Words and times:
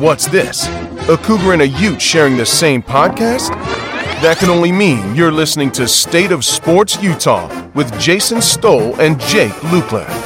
What's 0.00 0.26
this? 0.26 0.66
A 1.10 1.18
cougar 1.18 1.52
and 1.52 1.60
a 1.60 1.68
ute 1.68 2.00
sharing 2.00 2.38
the 2.38 2.46
same 2.46 2.82
podcast? 2.82 3.50
That 4.22 4.38
can 4.38 4.48
only 4.48 4.72
mean 4.72 5.14
you're 5.14 5.30
listening 5.30 5.70
to 5.72 5.86
State 5.86 6.32
of 6.32 6.42
Sports 6.42 7.02
Utah 7.02 7.70
with 7.74 7.96
Jason 8.00 8.40
Stoll 8.40 8.98
and 8.98 9.20
Jake 9.20 9.52
Lukler. 9.70 10.19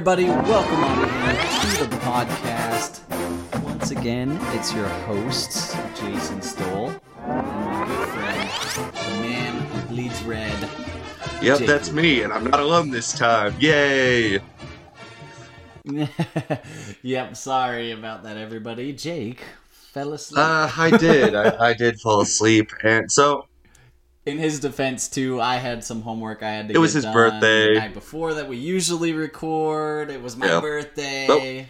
Everybody, 0.00 0.24
welcome 0.24 0.82
on 0.82 0.98
in 1.28 1.76
to 1.76 1.84
the 1.84 1.96
podcast. 1.96 3.02
Once 3.62 3.90
again, 3.90 4.38
it's 4.54 4.72
your 4.72 4.88
hosts, 4.88 5.76
Jason 5.94 6.40
Stoll, 6.40 6.90
and 7.18 7.46
my 7.46 7.84
good 7.86 8.08
friend, 8.08 8.94
the 8.94 9.20
man 9.20 9.60
who 9.60 9.88
bleeds 9.88 10.22
red. 10.22 10.58
Yep, 11.42 11.58
Jake. 11.58 11.66
that's 11.68 11.92
me, 11.92 12.22
and 12.22 12.32
I'm 12.32 12.44
not 12.44 12.60
alone 12.60 12.90
this 12.90 13.12
time. 13.12 13.54
Yay! 13.60 14.40
yep, 17.02 17.36
sorry 17.36 17.92
about 17.92 18.22
that, 18.22 18.38
everybody. 18.38 18.94
Jake 18.94 19.42
fell 19.68 20.14
asleep. 20.14 20.38
Uh, 20.38 20.72
I 20.78 20.96
did. 20.96 21.34
I, 21.34 21.62
I 21.62 21.74
did 21.74 22.00
fall 22.00 22.22
asleep, 22.22 22.70
and 22.82 23.12
so 23.12 23.49
In 24.30 24.38
his 24.38 24.60
defense, 24.60 25.08
too, 25.08 25.40
I 25.40 25.56
had 25.56 25.82
some 25.82 26.02
homework 26.02 26.42
I 26.42 26.50
had 26.50 26.68
to. 26.68 26.74
It 26.74 26.78
was 26.78 26.92
his 26.92 27.04
done 27.04 27.12
birthday. 27.14 27.74
The 27.74 27.80
night 27.80 27.94
before 27.94 28.34
that 28.34 28.48
we 28.48 28.56
usually 28.56 29.12
record. 29.12 30.08
It 30.10 30.22
was 30.22 30.36
my 30.36 30.46
Yep. 30.46 30.62
birthday, 30.62 31.68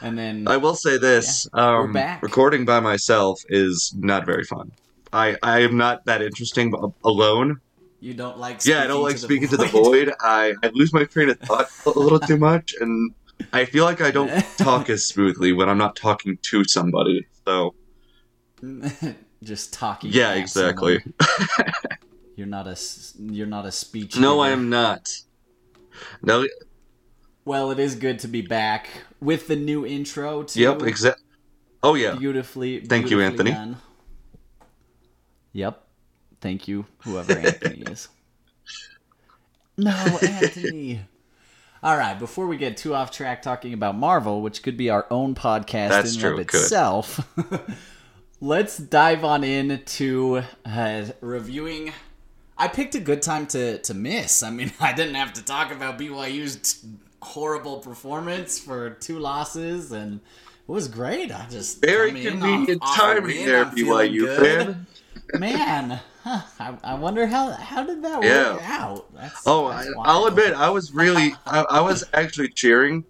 and 0.00 0.18
then 0.18 0.48
I 0.48 0.56
will 0.56 0.74
say 0.74 0.96
this: 0.96 1.46
we're 1.52 1.60
um, 1.60 1.92
back. 1.92 2.22
recording 2.22 2.64
by 2.64 2.80
myself 2.80 3.38
is 3.50 3.94
not 3.98 4.24
very 4.24 4.44
fun. 4.44 4.70
I 5.12 5.36
I 5.42 5.60
am 5.60 5.76
not 5.76 6.04
that 6.06 6.22
interesting 6.22 6.72
alone. 7.04 7.56
you 8.00 8.14
don't 8.14 8.38
like. 8.38 8.64
Yeah, 8.64 8.82
I 8.82 8.86
don't 8.86 9.02
like 9.02 9.18
speaking 9.18 9.48
to 9.48 9.58
the 9.58 9.66
void. 9.66 10.12
I 10.20 10.54
I 10.62 10.70
lose 10.72 10.94
my 10.94 11.04
train 11.04 11.28
of 11.28 11.38
thought 11.40 11.66
a 11.84 11.90
little 11.90 12.20
too 12.20 12.38
much, 12.50 12.74
and 12.80 13.12
I 13.52 13.66
feel 13.66 13.84
like 13.84 14.00
I 14.00 14.10
don't 14.10 14.32
talk 14.56 14.88
as 14.88 15.06
smoothly 15.08 15.52
when 15.52 15.68
I'm 15.68 15.78
not 15.78 15.94
talking 15.94 16.38
to 16.50 16.64
somebody. 16.64 17.26
So 17.46 17.74
Just 19.42 19.72
talking. 19.72 20.10
yeah, 20.12 20.34
exactly. 20.34 21.02
You're 22.36 22.46
not 22.46 22.66
a 22.66 22.76
You're 23.18 23.46
not 23.46 23.66
a 23.66 23.72
speech. 23.72 24.16
No, 24.18 24.40
I 24.40 24.50
am 24.50 24.70
not. 24.70 25.10
No. 26.22 26.46
Well, 27.44 27.70
it 27.72 27.78
is 27.78 27.96
good 27.96 28.20
to 28.20 28.28
be 28.28 28.40
back 28.42 28.88
with 29.20 29.48
the 29.48 29.56
new 29.56 29.84
intro. 29.84 30.44
Too. 30.44 30.60
Yep. 30.60 30.82
exactly. 30.82 31.24
Oh 31.82 31.94
yeah. 31.94 32.14
Beautifully. 32.14 32.80
Thank 32.80 33.10
you, 33.10 33.20
Anthony. 33.20 33.50
Done. 33.50 33.76
Yep. 35.52 35.82
Thank 36.40 36.66
you, 36.68 36.86
whoever 36.98 37.32
Anthony 37.32 37.82
is. 37.86 38.08
No, 39.76 39.90
Anthony. 40.22 41.00
All 41.82 41.96
right, 41.96 42.16
before 42.16 42.46
we 42.46 42.56
get 42.56 42.76
too 42.76 42.94
off 42.94 43.10
track 43.10 43.42
talking 43.42 43.72
about 43.74 43.96
Marvel, 43.96 44.40
which 44.40 44.62
could 44.62 44.76
be 44.76 44.88
our 44.90 45.04
own 45.10 45.34
podcast 45.34 45.88
That's 45.88 46.14
in 46.14 46.20
true, 46.20 46.38
of 46.38 46.46
could. 46.46 46.60
itself, 46.60 47.28
let's 48.42 48.76
dive 48.76 49.24
on 49.24 49.44
into 49.44 50.42
uh, 50.66 51.04
reviewing. 51.20 51.92
I 52.58 52.66
picked 52.68 52.94
a 52.96 53.00
good 53.00 53.22
time 53.22 53.46
to, 53.48 53.78
to 53.78 53.94
miss. 53.94 54.42
I 54.42 54.50
mean, 54.50 54.72
I 54.80 54.92
didn't 54.92 55.14
have 55.14 55.32
to 55.34 55.44
talk 55.44 55.72
about 55.72 55.98
BYU's 55.98 56.56
t- 56.80 56.88
horrible 57.22 57.78
performance 57.78 58.58
for 58.58 58.90
two 58.90 59.18
losses, 59.20 59.92
and 59.92 60.16
it 60.16 60.20
was 60.72 60.88
great. 60.88 61.30
I 61.30 61.46
just 61.48 61.80
Very 61.80 62.10
convenient 62.10 62.82
off- 62.82 62.90
off 62.90 62.96
timing 62.96 63.36
win, 63.38 63.46
there, 63.46 63.64
BYU 63.66 64.36
fan. 64.36 64.86
Man, 65.38 66.00
huh, 66.24 66.42
I, 66.58 66.74
I 66.82 66.94
wonder 66.94 67.26
how 67.26 67.52
how 67.52 67.84
did 67.84 68.02
that 68.02 68.22
Yeah. 68.24 68.54
work 68.54 68.62
out? 68.70 69.14
That's, 69.14 69.42
Oh, 69.46 69.68
that's 69.70 69.88
I, 69.88 69.92
I'll 70.02 70.26
admit, 70.26 70.52
I 70.52 70.68
was 70.68 70.92
really, 70.92 71.34
I, 71.46 71.60
I 71.70 71.80
was 71.80 72.04
actually 72.12 72.48
cheering 72.48 73.04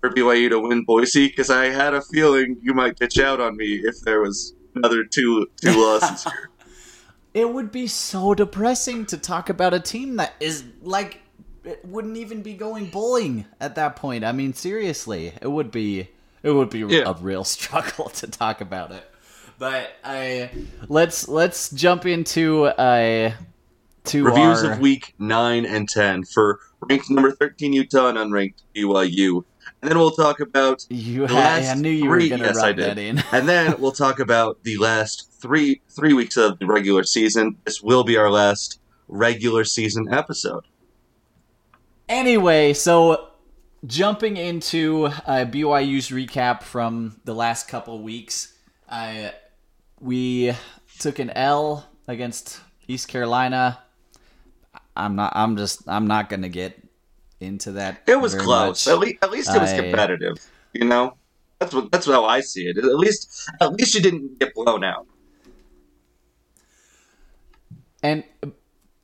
for 0.00 0.10
BYU 0.10 0.48
to 0.50 0.60
win 0.60 0.84
Boise 0.84 1.28
because 1.28 1.50
I 1.50 1.66
had 1.66 1.92
a 1.94 2.00
feeling 2.02 2.56
you 2.62 2.72
might 2.74 2.96
bitch 2.98 3.22
out 3.22 3.40
on 3.40 3.56
me 3.56 3.80
if 3.84 4.00
there 4.00 4.20
was 4.20 4.54
another 4.78 5.04
two 5.04 5.48
two 5.60 5.72
losses 5.72 6.24
here. 6.32 6.50
It 7.34 7.52
would 7.52 7.70
be 7.70 7.86
so 7.86 8.34
depressing 8.34 9.06
to 9.06 9.18
talk 9.18 9.48
about 9.50 9.74
a 9.74 9.80
team 9.80 10.16
that 10.16 10.32
is 10.40 10.64
like 10.82 11.20
it 11.64 11.84
wouldn't 11.84 12.16
even 12.16 12.42
be 12.42 12.54
going 12.54 12.86
bowling 12.86 13.44
at 13.60 13.74
that 13.74 13.96
point. 13.96 14.24
I 14.24 14.32
mean, 14.32 14.54
seriously, 14.54 15.32
it 15.42 15.48
would 15.48 15.70
be 15.70 16.08
it 16.42 16.50
would 16.50 16.70
be 16.70 16.80
Yeah. 16.80 17.02
a 17.10 17.12
real 17.14 17.44
struggle 17.56 18.08
to 18.10 18.26
talk 18.26 18.60
about 18.60 18.92
it. 18.92 19.04
But 19.58 19.90
I 20.04 20.50
let's 20.88 21.28
let's 21.28 21.70
jump 21.70 22.06
into 22.06 22.66
uh 22.66 23.32
to 24.04 24.24
Reviews 24.24 24.64
our, 24.64 24.72
of 24.72 24.78
week 24.78 25.14
nine 25.18 25.66
and 25.66 25.88
ten 25.88 26.24
for 26.24 26.60
ranked 26.88 27.10
number 27.10 27.32
thirteen 27.32 27.72
Utah 27.72 28.08
and 28.08 28.16
unranked 28.18 28.62
BYU, 28.74 29.44
and 29.80 29.90
then 29.90 29.98
we'll 29.98 30.10
talk 30.10 30.40
about 30.40 30.84
you 30.90 31.26
the 31.26 31.34
had, 31.34 31.62
last 31.62 31.76
I 31.76 31.80
knew 31.80 31.90
you 31.90 32.02
three. 32.02 32.30
were 32.30 32.36
going 32.36 32.40
to 32.40 32.46
yes, 32.46 32.58
I 32.58 32.72
did. 32.72 32.84
that 32.84 32.98
in. 32.98 33.22
and 33.32 33.48
then 33.48 33.74
we'll 33.80 33.92
talk 34.06 34.18
about 34.18 34.62
the 34.64 34.76
last 34.78 35.30
three 35.40 35.80
three 35.90 36.12
weeks 36.12 36.36
of 36.36 36.58
the 36.58 36.66
regular 36.66 37.04
season. 37.04 37.56
This 37.64 37.82
will 37.82 38.04
be 38.04 38.16
our 38.16 38.30
last 38.30 38.80
regular 39.06 39.64
season 39.64 40.12
episode. 40.12 40.64
Anyway, 42.08 42.72
so 42.72 43.28
jumping 43.86 44.36
into 44.36 45.06
uh, 45.06 45.44
BYU's 45.44 46.08
recap 46.08 46.62
from 46.62 47.20
the 47.24 47.34
last 47.34 47.68
couple 47.68 48.00
weeks, 48.02 48.54
uh, 48.88 49.30
we 50.00 50.54
took 50.98 51.18
an 51.18 51.30
L 51.30 51.86
against 52.06 52.60
East 52.88 53.08
Carolina. 53.08 53.78
I'm 54.96 55.14
not. 55.14 55.32
I'm 55.36 55.56
just. 55.56 55.82
I'm 55.86 56.06
not 56.06 56.28
gonna 56.28 56.48
get 56.48 56.87
into 57.40 57.72
that. 57.72 58.02
It 58.06 58.20
was 58.20 58.34
close. 58.34 58.86
much. 58.86 58.92
At 58.92 58.98
least, 58.98 59.16
at 59.22 59.30
least 59.30 59.54
it 59.54 59.60
was 59.60 59.72
I- 59.72 59.80
competitive. 59.80 60.36
You 60.72 60.84
know, 60.84 61.16
that's 61.58 61.72
what 61.74 61.90
that's 61.90 62.06
how 62.06 62.24
I 62.24 62.40
see 62.40 62.66
it. 62.66 62.78
At 62.78 62.84
least, 62.84 63.50
at 63.60 63.72
least 63.72 63.94
you 63.94 64.00
didn't 64.02 64.38
get 64.38 64.54
blown 64.54 64.84
out. 64.84 65.06
and 68.02 68.24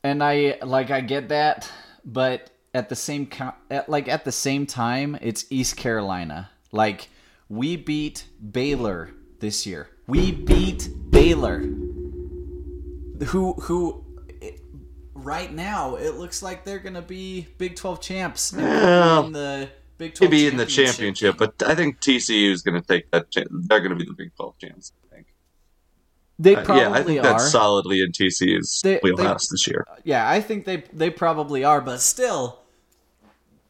and 0.03 0.23
I 0.23 0.59
like 0.63 0.91
I 0.91 1.01
get 1.01 1.29
that, 1.31 1.71
but 2.05 2.51
at 2.75 2.89
the 2.89 2.97
same 2.97 3.29
at, 3.71 3.89
like 3.89 4.09
at 4.09 4.25
the 4.25 4.33
same 4.33 4.67
time, 4.67 5.19
it's 5.21 5.47
East 5.51 5.77
Carolina. 5.77 6.51
Like 6.73 7.09
we 7.49 7.77
beat 7.77 8.27
Baylor 8.53 9.11
this 9.41 9.67
year. 9.67 9.89
We 10.07 10.33
beat 10.33 10.89
Baylor. 11.11 11.61
Who 13.29 13.55
who 13.55 14.04
right 15.25 15.53
now 15.53 15.97
it 15.97 16.15
looks 16.17 16.43
like 16.43 16.65
they're 16.65 16.79
gonna 16.79 17.03
be 17.03 17.47
Big 17.59 17.77
Twelve 17.77 18.01
champs. 18.01 18.53
and 18.53 18.63
Well, 18.63 19.27
in 19.27 19.33
the 19.33 19.69
Big 19.99 20.15
Twelve 20.15 20.31
Maybe 20.31 20.47
in 20.47 20.57
the 20.57 20.67
championship, 20.67 21.37
but 21.39 21.63
I 21.63 21.75
think 21.75 22.01
TCU 22.01 22.51
is 22.51 22.63
going 22.63 22.81
to 22.81 22.87
take 22.87 23.11
that. 23.13 23.27
They're 23.33 23.79
going 23.81 23.91
to 23.91 23.97
be 23.97 24.05
the 24.05 24.13
Big 24.13 24.35
Twelve 24.37 24.59
champs. 24.59 24.93
I 25.11 25.15
think. 25.15 25.27
they 26.39 26.57
Uh, 26.57 26.65
probably 26.65 26.83
yeah, 26.83 26.91
I 26.91 27.03
think 27.05 27.19
are. 27.21 27.23
that's 27.23 27.51
solidly 27.53 28.01
in 28.01 28.11
TCU's 28.11 28.81
They- 28.83 28.99
wheelhouse 29.05 29.49
this 29.49 29.67
year. 29.69 29.87
Yeah, 30.03 30.29
I 30.29 30.41
think 30.41 30.65
they 30.65 30.83
they 30.93 31.11
probably 31.11 31.63
are, 31.65 31.81
but 31.81 32.01
still 32.01 32.59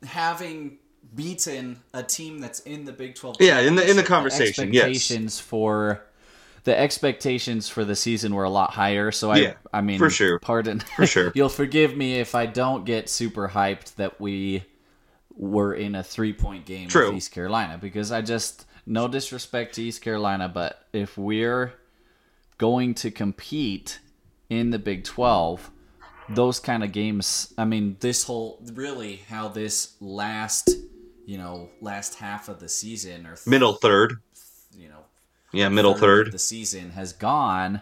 having 0.04 0.78
beaten 1.14 1.80
a 1.92 2.02
team 2.02 2.40
that's 2.40 2.60
in 2.60 2.84
the 2.86 2.92
Big 2.92 3.14
12 3.14 3.36
Yeah, 3.40 3.60
in 3.60 3.74
the- 3.76 3.88
in 3.88 3.96
the 3.96 4.02
conversation, 4.02 4.72
yes. 4.72 4.84
expectations 4.84 5.38
for 5.38 6.02
the 6.64 6.78
expectations 6.78 7.68
for 7.68 7.84
the 7.84 7.94
season 7.94 8.34
were 8.34 8.44
a 8.44 8.50
lot 8.50 8.72
higher, 8.72 9.12
so 9.12 9.30
I 9.30 9.36
Yeah, 9.36 9.54
I 9.72 9.80
mean 9.80 9.98
for 9.98 10.10
sure. 10.10 10.38
pardon. 10.38 10.80
For 10.96 11.06
sure. 11.14 11.32
You'll 11.34 11.48
forgive 11.48 11.96
me 11.96 12.20
if 12.20 12.34
I 12.34 12.46
don't 12.46 12.84
get 12.84 13.08
super 13.08 13.48
hyped 13.48 13.94
that 13.96 14.20
we 14.20 14.64
were 15.36 15.74
in 15.74 15.94
a 15.94 16.02
3-point 16.02 16.64
game 16.64 16.88
True. 16.88 17.08
with 17.08 17.16
East 17.16 17.32
Carolina 17.32 17.78
because 17.78 18.12
I 18.12 18.22
just 18.22 18.66
no 18.86 19.08
disrespect 19.08 19.74
to 19.74 19.82
East 19.82 20.02
Carolina, 20.02 20.48
but 20.48 20.86
if 20.92 21.16
we're 21.18 21.72
going 22.58 22.94
to 22.94 23.10
compete 23.10 23.98
in 24.50 24.70
the 24.70 24.78
Big 24.78 25.04
12, 25.04 25.70
those 26.30 26.60
kind 26.60 26.84
of 26.84 26.92
games, 26.92 27.52
I 27.58 27.64
mean, 27.64 27.96
this 28.00 28.24
whole 28.24 28.62
really 28.72 29.16
how 29.28 29.48
this 29.48 29.96
last, 30.00 30.70
you 31.26 31.38
know, 31.38 31.70
last 31.80 32.14
half 32.16 32.48
of 32.48 32.60
the 32.60 32.68
season 32.68 33.26
or 33.26 33.36
Middle 33.46 33.74
third. 33.74 34.20
Yeah, 35.54 35.68
middle 35.68 35.92
of 35.92 36.00
third. 36.00 36.32
the 36.32 36.38
season 36.38 36.90
has 36.90 37.12
gone, 37.12 37.80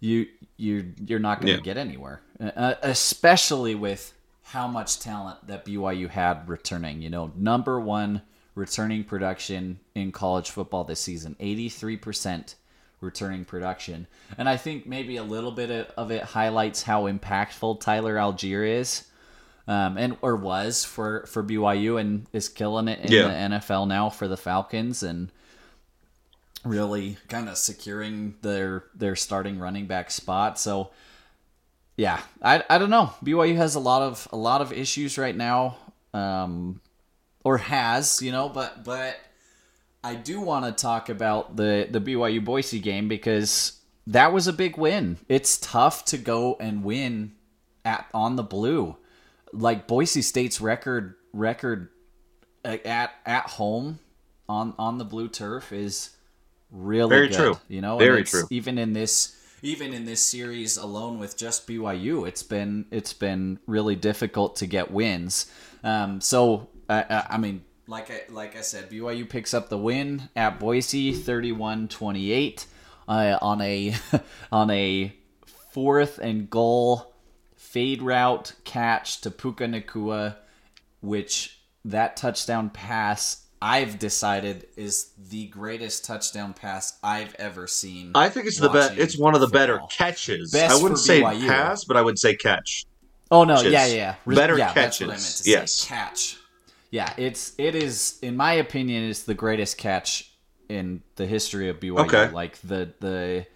you 0.00 0.26
you 0.56 0.92
you're 1.06 1.18
not 1.18 1.40
going 1.40 1.52
to 1.52 1.58
Yeah. 1.58 1.60
get 1.64 1.76
anywhere, 1.76 2.20
uh, 2.40 2.74
especially 2.82 3.74
with 3.74 4.12
how 4.42 4.66
much 4.66 4.98
talent 4.98 5.46
that 5.46 5.64
BYU 5.64 6.08
had 6.08 6.48
returning. 6.48 7.02
You 7.02 7.10
know, 7.10 7.32
number 7.36 7.78
one 7.80 8.22
returning 8.54 9.04
production 9.04 9.78
in 9.94 10.10
college 10.10 10.50
football 10.50 10.82
this 10.84 11.00
season. 11.00 11.36
83% 11.38 12.54
returning 13.00 13.44
production. 13.44 14.06
And 14.36 14.48
I 14.48 14.56
think 14.56 14.86
maybe 14.86 15.16
a 15.16 15.22
little 15.22 15.52
bit 15.52 15.92
of 15.96 16.10
it 16.10 16.22
highlights 16.24 16.82
how 16.82 17.04
impactful 17.04 17.80
Tyler 17.80 18.16
Allgeier 18.16 18.66
is. 18.80 19.04
Um, 19.68 19.98
and 19.98 20.16
or 20.22 20.34
was 20.34 20.82
for 20.84 21.26
for 21.26 21.42
BYU 21.44 22.00
and 22.00 22.26
is 22.32 22.48
killing 22.48 22.88
it 22.88 23.00
in 23.00 23.12
Yeah. 23.12 23.28
the 23.28 23.56
NFL 23.58 23.86
now 23.86 24.08
for 24.08 24.26
the 24.26 24.38
Falcons 24.38 25.02
and 25.02 25.30
really 26.68 27.16
kind 27.28 27.48
of 27.48 27.56
securing 27.56 28.36
their 28.42 28.84
their 28.94 29.16
starting 29.16 29.58
running 29.58 29.86
back 29.86 30.10
spot. 30.10 30.58
So 30.58 30.90
yeah, 31.96 32.20
I, 32.40 32.62
I 32.70 32.78
don't 32.78 32.90
know. 32.90 33.12
BYU 33.24 33.56
has 33.56 33.74
a 33.74 33.80
lot 33.80 34.02
of 34.02 34.28
a 34.32 34.36
lot 34.36 34.60
of 34.60 34.72
issues 34.72 35.18
right 35.18 35.36
now, 35.36 35.76
um, 36.14 36.80
or 37.42 37.58
has 37.58 38.22
you 38.22 38.30
know, 38.30 38.48
but 38.48 38.84
but 38.84 39.18
I 40.04 40.14
do 40.14 40.40
want 40.40 40.64
to 40.64 40.72
talk 40.80 41.08
about 41.08 41.56
the 41.56 41.88
the 41.90 42.00
BYU 42.00 42.44
Boise 42.44 42.78
game 42.78 43.08
because 43.08 43.80
that 44.06 44.32
was 44.32 44.46
a 44.46 44.52
big 44.52 44.78
win. 44.78 45.18
It's 45.28 45.58
tough 45.58 46.04
to 46.06 46.18
go 46.18 46.56
and 46.60 46.84
win 46.84 47.32
at 47.84 48.06
on 48.14 48.36
the 48.36 48.44
blue, 48.44 48.96
like 49.52 49.88
Boise 49.88 50.22
State's 50.22 50.60
record 50.60 51.16
record 51.32 51.88
uh, 52.64 52.78
at 52.84 53.10
at 53.26 53.46
home 53.50 53.98
on 54.48 54.74
on 54.78 54.98
the 54.98 55.04
blue 55.04 55.28
turf 55.28 55.72
is 55.72 56.10
really 56.70 57.08
Very 57.08 57.28
good, 57.28 57.36
true. 57.36 57.58
You 57.68 57.80
know, 57.80 57.98
Very 57.98 58.24
true. 58.24 58.44
Even 58.50 58.78
in 58.78 58.92
this 58.92 59.34
even 59.62 59.92
in 59.92 60.04
this 60.04 60.22
series 60.22 60.76
alone 60.76 61.18
with 61.18 61.36
just 61.36 61.66
BYU, 61.66 62.26
it's 62.26 62.42
been 62.42 62.86
it's 62.90 63.12
been 63.12 63.58
really 63.66 63.96
difficult 63.96 64.56
to 64.56 64.66
get 64.66 64.90
wins. 64.90 65.50
Um, 65.82 66.20
so 66.20 66.68
uh, 66.88 67.02
uh, 67.08 67.22
I 67.28 67.38
mean, 67.38 67.64
like 67.86 68.10
I 68.10 68.22
like 68.30 68.56
I 68.56 68.60
said, 68.60 68.90
BYU 68.90 69.28
picks 69.28 69.54
up 69.54 69.68
the 69.68 69.78
win 69.78 70.28
at 70.36 70.60
Boise, 70.60 71.12
31-28 71.12 72.66
uh, 73.08 73.38
on 73.40 73.60
a 73.60 73.94
on 74.52 74.70
a 74.70 75.12
fourth 75.72 76.18
and 76.18 76.48
goal 76.48 77.14
fade 77.56 78.02
route 78.02 78.52
catch 78.64 79.20
to 79.22 79.30
Puka 79.30 79.64
Nacua, 79.64 80.36
which 81.00 81.60
that 81.84 82.16
touchdown 82.16 82.70
pass 82.70 83.46
I've 83.60 83.98
decided 83.98 84.66
is 84.76 85.10
the 85.30 85.46
greatest 85.48 86.04
touchdown 86.04 86.52
pass 86.54 86.98
I've 87.02 87.34
ever 87.36 87.66
seen. 87.66 88.12
I 88.14 88.28
think 88.28 88.46
it's 88.46 88.58
the 88.58 88.68
best. 88.68 88.96
It's 88.96 89.18
one 89.18 89.34
of 89.34 89.40
the 89.40 89.48
better 89.48 89.80
catches. 89.90 90.52
Best 90.52 90.74
I 90.78 90.82
wouldn't 90.82 91.00
say 91.00 91.20
BYU. 91.22 91.46
pass, 91.48 91.84
but 91.84 91.96
I 91.96 92.02
would 92.02 92.18
say 92.18 92.36
catch. 92.36 92.84
Oh 93.30 93.44
no, 93.44 93.56
catches. 93.56 93.72
yeah, 93.72 93.86
yeah. 93.86 94.14
Re- 94.24 94.36
Better 94.36 94.56
yeah, 94.56 94.72
That's 94.72 95.00
what 95.00 95.06
I 95.06 95.08
meant 95.10 95.20
catches, 95.20 95.36
to 95.38 95.42
say. 95.44 95.50
yes. 95.50 95.84
Catch. 95.84 96.36
Yeah, 96.90 97.12
it's 97.18 97.52
it 97.58 97.74
is 97.74 98.18
in 98.22 98.36
my 98.36 98.52
opinion 98.54 99.04
it's 99.04 99.24
the 99.24 99.34
greatest 99.34 99.76
catch 99.76 100.32
in 100.68 101.02
the 101.16 101.26
history 101.26 101.68
of 101.68 101.80
BYU. 101.80 101.98
Okay. 102.06 102.30
Like 102.30 102.58
the 102.62 102.92
the 103.00 103.46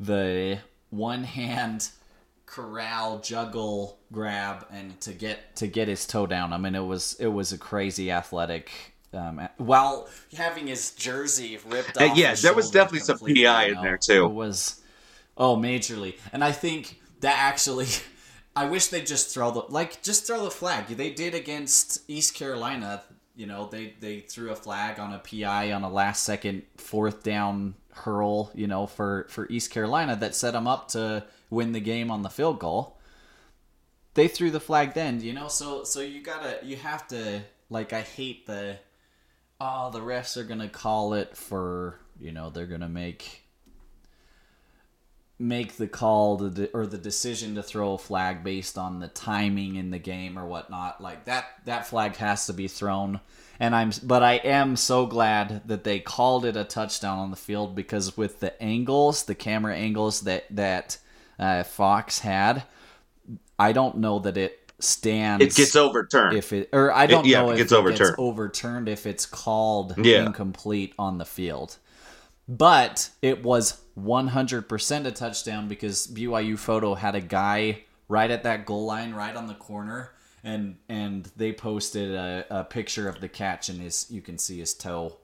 the 0.00 0.58
one 0.90 1.22
hand 1.24 1.90
corral 2.46 3.18
juggle 3.20 3.98
grab 4.12 4.66
and 4.70 5.00
to 5.00 5.12
get 5.12 5.54
to 5.56 5.66
get 5.66 5.86
his 5.88 6.06
toe 6.06 6.26
down. 6.26 6.52
I 6.52 6.58
mean 6.58 6.74
it 6.74 6.84
was 6.84 7.14
it 7.20 7.28
was 7.28 7.52
a 7.52 7.58
crazy 7.58 8.10
athletic 8.10 8.93
um, 9.14 9.48
while 9.56 10.08
having 10.36 10.66
his 10.66 10.92
jersey 10.92 11.58
ripped 11.66 11.96
Uh, 12.00 12.06
off. 12.06 12.16
yeah, 12.16 12.34
there 12.34 12.54
was 12.54 12.70
definitely 12.70 13.00
some 13.00 13.18
PI 13.18 13.66
in 13.66 13.80
there, 13.82 13.96
too. 13.98 14.26
It 14.26 14.32
was 14.32 14.80
oh 15.36 15.56
majorly, 15.56 16.18
and 16.32 16.42
I 16.44 16.52
think 16.52 17.00
that 17.20 17.36
actually. 17.38 17.86
I 18.56 18.66
wish 18.66 18.86
they 18.86 19.02
just 19.02 19.34
throw 19.34 19.50
the 19.50 19.62
like 19.68 20.00
just 20.00 20.26
throw 20.28 20.44
the 20.44 20.50
flag. 20.50 20.86
They 20.86 21.10
did 21.10 21.34
against 21.34 22.08
East 22.08 22.34
Carolina. 22.36 23.02
You 23.34 23.46
know, 23.46 23.66
they 23.66 23.94
they 23.98 24.20
threw 24.20 24.52
a 24.52 24.54
flag 24.54 25.00
on 25.00 25.12
a 25.12 25.18
PI 25.18 25.72
on 25.72 25.82
a 25.82 25.90
last 25.90 26.22
second 26.22 26.62
fourth 26.76 27.24
down 27.24 27.74
hurl. 27.92 28.52
You 28.54 28.68
know, 28.68 28.86
for 28.86 29.26
for 29.28 29.48
East 29.50 29.72
Carolina 29.72 30.14
that 30.14 30.36
set 30.36 30.52
them 30.52 30.68
up 30.68 30.86
to 30.90 31.24
win 31.50 31.72
the 31.72 31.80
game 31.80 32.12
on 32.12 32.22
the 32.22 32.30
field 32.30 32.60
goal. 32.60 32.96
They 34.14 34.28
threw 34.28 34.52
the 34.52 34.60
flag 34.60 34.94
then. 34.94 35.20
You 35.20 35.32
know, 35.32 35.48
so 35.48 35.82
so 35.82 35.98
you 36.00 36.22
gotta 36.22 36.60
you 36.62 36.76
have 36.76 37.08
to 37.08 37.42
like 37.70 37.92
I 37.92 38.02
hate 38.02 38.46
the 38.46 38.78
oh 39.60 39.90
the 39.90 40.00
refs 40.00 40.36
are 40.36 40.44
gonna 40.44 40.68
call 40.68 41.14
it 41.14 41.36
for 41.36 41.98
you 42.20 42.32
know 42.32 42.50
they're 42.50 42.66
gonna 42.66 42.88
make 42.88 43.44
make 45.38 45.76
the 45.76 45.88
call 45.88 46.38
to 46.38 46.50
de- 46.50 46.70
or 46.72 46.86
the 46.86 46.98
decision 46.98 47.54
to 47.56 47.62
throw 47.62 47.94
a 47.94 47.98
flag 47.98 48.44
based 48.44 48.78
on 48.78 49.00
the 49.00 49.08
timing 49.08 49.76
in 49.76 49.90
the 49.90 49.98
game 49.98 50.38
or 50.38 50.46
whatnot. 50.46 51.00
Like 51.00 51.24
that 51.24 51.46
that 51.64 51.86
flag 51.86 52.16
has 52.16 52.46
to 52.46 52.52
be 52.52 52.68
thrown. 52.68 53.20
And 53.60 53.72
i'm 53.74 53.92
but 54.02 54.24
i 54.24 54.34
am 54.34 54.74
so 54.74 55.06
glad 55.06 55.62
that 55.68 55.84
they 55.84 56.00
called 56.00 56.44
it 56.44 56.56
a 56.56 56.64
touchdown 56.64 57.18
on 57.18 57.30
the 57.30 57.36
field 57.36 57.76
because 57.76 58.16
with 58.16 58.40
the 58.40 58.60
angles 58.60 59.24
the 59.24 59.34
camera 59.36 59.76
angles 59.76 60.22
that 60.22 60.44
that 60.50 60.98
uh, 61.38 61.62
fox 61.62 62.18
had 62.18 62.64
i 63.56 63.70
don't 63.70 63.96
know 63.96 64.18
that 64.18 64.36
it 64.36 64.63
stands 64.84 65.44
It 65.44 65.54
gets 65.54 65.76
overturned. 65.76 66.36
if 66.36 66.52
it 66.52 66.68
or 66.72 66.92
I 66.92 67.06
don't 67.06 67.26
yeah, 67.26 67.42
know 67.42 67.50
if 67.50 67.54
if 67.54 67.60
it 67.60 67.62
gets 67.62 67.72
it 67.72 67.76
overturned. 67.76 67.98
gets 68.10 68.18
overturned 68.18 68.88
if 68.88 69.06
it's 69.06 69.26
called 69.26 69.94
Yeah. 69.98 70.26
incomplete 70.26 70.94
on 70.98 71.18
the 71.18 71.24
field. 71.24 71.76
But 72.46 73.10
it 73.22 73.42
was 73.42 73.80
100% 73.98 75.06
a 75.06 75.10
touchdown 75.10 75.66
because 75.68 76.06
BYU 76.06 76.58
photo 76.58 76.94
had 76.94 77.14
a 77.14 77.20
guy 77.20 77.84
right 78.08 78.30
at 78.30 78.42
that 78.42 78.66
goal 78.66 78.84
line, 78.84 79.14
right 79.14 79.34
on 79.34 79.46
the 79.46 79.54
corner, 79.54 80.12
and 80.42 80.76
and 80.88 81.30
they 81.36 81.52
posted 81.52 82.12
a, 82.14 82.44
a 82.50 82.64
picture 82.64 83.08
of 83.08 83.20
the 83.20 83.28
catch, 83.28 83.70
and 83.70 83.80
his 83.80 84.06
you 84.10 84.20
can 84.20 84.36
see 84.36 84.58
his 84.58 84.74
toe 84.74 85.16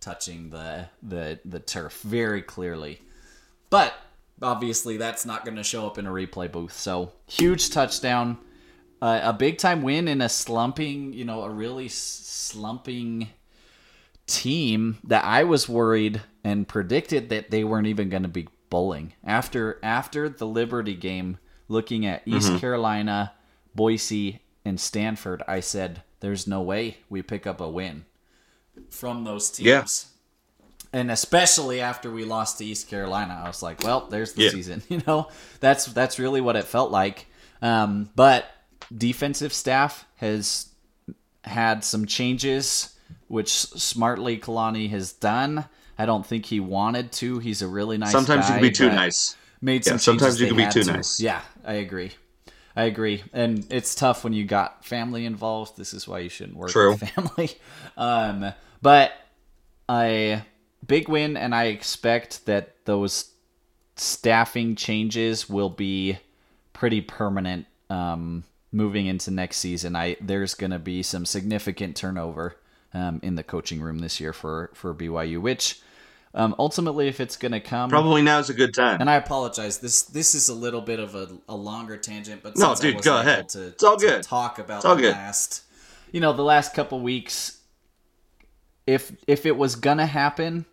touching 0.00 0.50
the 0.50 0.88
the 1.02 1.38
the 1.44 1.60
turf 1.60 2.00
very 2.02 2.42
clearly. 2.42 3.00
But 3.70 3.94
obviously, 4.42 4.96
that's 4.96 5.24
not 5.24 5.44
going 5.44 5.56
to 5.56 5.62
show 5.62 5.86
up 5.86 5.98
in 5.98 6.06
a 6.06 6.10
replay 6.10 6.50
booth. 6.50 6.76
So 6.76 7.12
huge 7.28 7.70
touchdown, 7.70 8.38
uh, 9.04 9.20
a 9.24 9.32
big 9.34 9.58
time 9.58 9.82
win 9.82 10.08
in 10.08 10.20
a 10.22 10.28
slumping, 10.28 11.12
you 11.12 11.24
know, 11.24 11.42
a 11.42 11.50
really 11.50 11.88
slumping 11.88 13.28
team 14.26 14.98
that 15.04 15.24
I 15.24 15.44
was 15.44 15.68
worried 15.68 16.22
and 16.42 16.66
predicted 16.66 17.28
that 17.28 17.50
they 17.50 17.64
weren't 17.64 17.86
even 17.86 18.08
going 18.08 18.22
to 18.22 18.28
be 18.28 18.48
bowling 18.70 19.12
after 19.24 19.78
after 19.82 20.28
the 20.28 20.46
Liberty 20.46 20.94
game. 20.94 21.38
Looking 21.68 22.04
at 22.06 22.22
East 22.26 22.58
Carolina, 22.58 23.32
Boise, 23.74 24.40
and 24.66 24.78
Stanford, 24.78 25.42
I 25.48 25.60
said, 25.60 26.02
"There's 26.20 26.46
no 26.46 26.60
way 26.62 26.98
we 27.08 27.22
pick 27.22 27.46
up 27.46 27.60
a 27.60 27.68
win 27.68 28.04
from 28.90 29.24
those 29.24 29.50
teams." 29.50 29.66
Yeah. 29.66 29.84
and 31.00 31.10
especially 31.10 31.80
after 31.80 32.10
we 32.10 32.24
lost 32.24 32.58
to 32.58 32.64
East 32.64 32.88
Carolina, 32.88 33.40
I 33.44 33.48
was 33.48 33.62
like, 33.62 33.82
"Well, 33.82 34.06
there's 34.10 34.34
the 34.34 34.44
Yeah. 34.44 34.50
season." 34.50 34.82
You 34.88 35.02
know, 35.06 35.28
that's 35.60 35.86
that's 35.86 36.18
really 36.18 36.40
what 36.42 36.56
it 36.56 36.64
felt 36.64 36.90
like. 36.90 37.26
Um, 37.62 38.10
but 38.14 38.44
defensive 38.96 39.52
staff 39.52 40.06
has 40.16 40.68
had 41.44 41.84
some 41.84 42.06
changes, 42.06 42.94
which 43.28 43.50
smartly 43.50 44.38
Kalani 44.38 44.90
has 44.90 45.12
done. 45.12 45.66
I 45.98 46.06
don't 46.06 46.26
think 46.26 46.46
he 46.46 46.60
wanted 46.60 47.12
to. 47.12 47.38
He's 47.38 47.62
a 47.62 47.68
really 47.68 47.98
nice. 47.98 48.12
Sometimes 48.12 48.48
you 48.48 48.54
can 48.54 48.62
be 48.62 48.70
too 48.70 48.88
nice. 48.88 49.36
Made 49.60 49.86
Yeah, 49.86 49.92
some 49.92 49.98
sometimes 49.98 50.40
you 50.40 50.48
can 50.48 50.56
be 50.56 50.68
too 50.68 50.82
to. 50.84 50.92
nice. 50.92 51.20
Yeah, 51.20 51.40
I 51.64 51.74
agree. 51.74 52.12
I 52.76 52.84
agree, 52.84 53.22
and 53.32 53.64
it's 53.70 53.94
tough 53.94 54.24
when 54.24 54.32
you 54.32 54.44
got 54.44 54.84
family 54.84 55.26
involved. 55.26 55.76
This 55.76 55.94
is 55.94 56.08
why 56.08 56.18
you 56.18 56.28
shouldn't 56.28 56.56
work 56.56 56.70
True. 56.70 56.92
with 56.92 57.08
family. 57.08 57.50
Um, 57.96 58.52
but 58.82 59.12
a 59.88 60.42
big 60.84 61.08
win, 61.08 61.36
and 61.36 61.54
I 61.54 61.66
expect 61.66 62.46
that 62.46 62.84
those 62.84 63.30
staffing 63.94 64.74
changes 64.74 65.48
will 65.48 65.70
be 65.70 66.18
pretty 66.72 67.00
permanent 67.00 67.66
um, 67.88 68.42
moving 68.74 69.06
into 69.06 69.30
next 69.30 69.58
season. 69.58 69.94
I 69.94 70.16
there's 70.20 70.54
going 70.54 70.72
to 70.72 70.78
be 70.80 71.02
some 71.02 71.24
significant 71.24 71.96
turnover 71.96 72.56
um, 72.92 73.20
in 73.22 73.36
the 73.36 73.42
coaching 73.44 73.80
room 73.80 74.00
this 74.00 74.20
year 74.20 74.32
for 74.32 74.70
for 74.74 74.92
BYU, 74.92 75.40
which 75.40 75.80
um, 76.36 76.52
ultimately, 76.58 77.06
if 77.06 77.20
it's 77.20 77.36
going 77.36 77.52
to 77.52 77.60
come, 77.60 77.88
Probably 77.88 78.20
now 78.20 78.40
is 78.40 78.50
a 78.50 78.54
good 78.54 78.74
time. 78.74 79.00
and 79.00 79.08
I 79.08 79.14
apologize. 79.14 79.78
This 79.78 80.02
this 80.02 80.34
is 80.34 80.48
a 80.48 80.54
little 80.54 80.80
bit 80.80 80.98
of 80.98 81.14
a, 81.14 81.28
a 81.48 81.54
longer 81.54 81.96
tangent, 81.96 82.42
but 82.42 82.56
No, 82.56 82.74
dude, 82.74 83.02
go 83.02 83.20
ahead. 83.20 83.48
To, 83.50 83.68
It's 83.68 83.84
all 83.84 83.96
good. 83.96 84.24
talk 84.24 84.58
about 84.58 84.78
It's 84.78 84.84
all 84.84 84.96
the 84.96 85.02
good. 85.02 85.12
last, 85.12 85.62
you 86.10 86.18
know, 86.20 86.32
the 86.32 86.42
last 86.42 86.74
couple 86.74 86.98
weeks. 87.00 87.60
If 88.86 89.12
if 89.26 89.46
it 89.46 89.56
was 89.56 89.76
gonna 89.76 90.06
happen, 90.06 90.66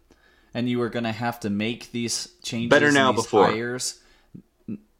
and 0.53 0.67
you 0.67 0.79
were 0.79 0.89
gonna 0.89 1.11
have 1.13 1.39
to 1.41 1.49
make 1.49 1.91
these 1.91 2.27
changes, 2.43 2.69
Better 2.69 2.91
now 2.91 3.11
these 3.11 3.23
before. 3.23 3.45
hires, 3.45 3.99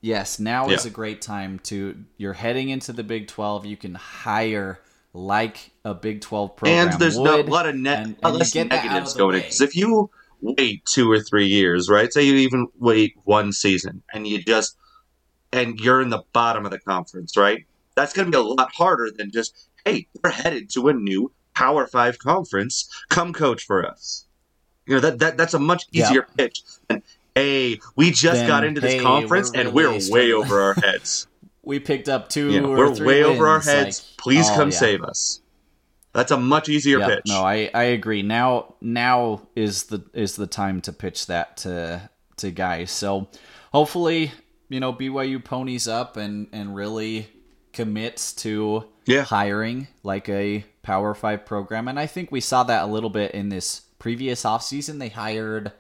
yes, 0.02 0.40
now 0.40 0.70
is 0.70 0.86
a 0.86 0.90
great 0.90 1.22
time 1.22 1.60
to. 1.64 2.04
You're 2.18 2.34
heading 2.34 2.70
into 2.70 2.94
the 2.94 3.04
Big 3.04 3.28
Twelve. 3.28 3.66
You 3.66 3.78
can 3.78 3.96
hire 3.96 4.80
like 5.14 5.72
a 5.86 5.94
Big 5.94 6.22
Twelve 6.22 6.56
program. 6.56 6.90
and 6.90 7.00
there's 7.00 7.18
would, 7.18 7.24
no, 7.26 7.42
a 7.42 7.44
lot 7.44 7.68
of 7.68 7.76
net, 7.76 8.00
and- 8.04 8.16
and 8.24 8.36
less 8.38 8.54
get 8.54 8.70
that 8.70 8.80
out 8.80 8.86
of 8.86 8.92
negatives 8.92 9.14
going 9.14 9.36
in. 9.36 9.42
Because 9.42 9.62
if 9.62 9.76
you 9.76 10.10
wait 10.42 10.86
two 10.86 11.12
or 11.12 11.20
three 11.20 11.48
years, 11.48 11.90
right? 11.90 12.12
Say 12.12 12.24
you 12.24 12.36
even 12.36 12.68
wait 12.80 13.16
one 13.26 13.52
season, 13.54 14.04
and 14.14 14.28
you 14.28 14.42
just 14.44 14.78
and 15.54 15.80
you're 15.80 16.02
in 16.02 16.10
the 16.10 16.24
bottom 16.34 16.66
of 16.66 16.72
the 16.72 16.80
conference, 16.80 17.36
right? 17.36 17.66
That's 17.96 18.14
going 18.14 18.26
to 18.26 18.32
be 18.32 18.38
a 18.38 18.42
lot 18.42 18.72
harder 18.74 19.10
than 19.16 19.32
just 19.32 19.68
hey, 19.86 20.08
we're 20.24 20.30
headed 20.30 20.70
to 20.72 20.88
a 20.90 20.94
new 20.94 21.32
Power 21.54 21.86
Five 21.88 22.18
conference. 22.20 22.90
Come 23.10 23.34
coach 23.34 23.64
for 23.66 23.86
us. 23.86 24.26
You 24.88 24.96
know 24.96 25.02
that, 25.02 25.20
that 25.20 25.38
that's 25.38 25.54
a 25.54 25.60
much 25.60 25.84
Yeah. 25.92 26.06
easier 26.08 26.28
pitch 26.38 26.64
than 26.88 27.04
hey, 27.36 27.80
we 27.96 28.12
just 28.12 28.40
Then, 28.42 28.48
got 28.48 28.64
into 28.64 28.82
this 28.82 28.94
hey, 28.94 29.00
conference 29.00 29.52
we're 29.54 29.60
and 29.62 29.74
we're 29.74 29.90
really 29.92 30.12
way 30.12 30.32
over 30.34 30.62
our 30.62 30.74
heads. 30.84 31.28
We 31.64 31.80
picked 31.80 32.10
up 32.10 32.28
two 32.30 32.66
or 32.66 32.78
we're 32.78 33.06
way 33.06 33.24
over 33.24 33.48
our 33.48 33.60
heads. 33.60 34.00
like- 34.10 34.18
Please 34.18 34.50
Oh, 34.50 34.56
come 34.56 34.70
yeah. 34.72 34.78
save 34.78 35.04
us. 35.04 35.42
That's 36.14 36.32
a 36.32 36.38
much 36.38 36.68
easier 36.68 37.00
Yep, 37.00 37.10
pitch. 37.10 37.24
No, 37.28 37.42
I, 37.42 37.70
I 37.74 37.84
agree. 37.84 38.22
Now 38.22 38.76
now 38.82 39.48
is 39.56 39.84
the 39.84 40.04
is 40.14 40.36
the 40.36 40.48
time 40.48 40.82
to 40.82 40.92
pitch 40.94 41.28
that 41.28 41.58
to 41.58 42.10
to 42.38 42.52
guys. 42.52 42.92
So 42.92 43.30
hopefully, 43.72 44.32
you 44.68 44.80
know, 44.82 44.92
BYU 44.92 45.42
ponies 45.44 45.88
up 45.88 46.18
and 46.18 46.48
and 46.52 46.76
really 46.76 47.30
commits 47.72 48.34
to 48.34 48.86
Yeah. 49.06 49.22
hiring 49.24 49.88
like 50.04 50.28
a 50.28 50.66
Power 50.84 51.14
5 51.14 51.46
program. 51.46 51.88
And 51.88 51.98
I 52.00 52.08
think 52.08 52.32
we 52.32 52.42
saw 52.42 52.64
that 52.64 52.84
a 52.84 52.88
little 52.88 53.10
bit 53.12 53.32
in 53.32 53.48
this 53.50 53.82
previous 54.00 54.44
offseason. 54.44 55.00
They 55.00 55.10
hired 55.10 55.72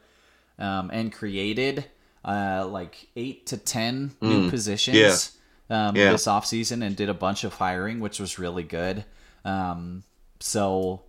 um, 0.61 0.89
and 0.93 1.11
created 1.11 1.85
uh, 2.23 2.65
like 2.69 3.09
8 3.15 3.45
to 3.47 3.57
10 3.57 4.11
new 4.21 4.49
positions 4.49 5.37
um, 5.69 5.93
Mm. 5.93 5.97
Yeah. 5.97 6.11
this 6.11 6.25
offseason 6.25 6.85
and 6.85 6.95
did 6.95 7.07
a 7.09 7.13
bunch 7.13 7.43
of 7.45 7.53
hiring, 7.53 7.99
which 8.01 8.19
was 8.19 8.37
really 8.37 8.63
good. 8.63 9.05
Um, 9.45 10.03
so 10.39 11.01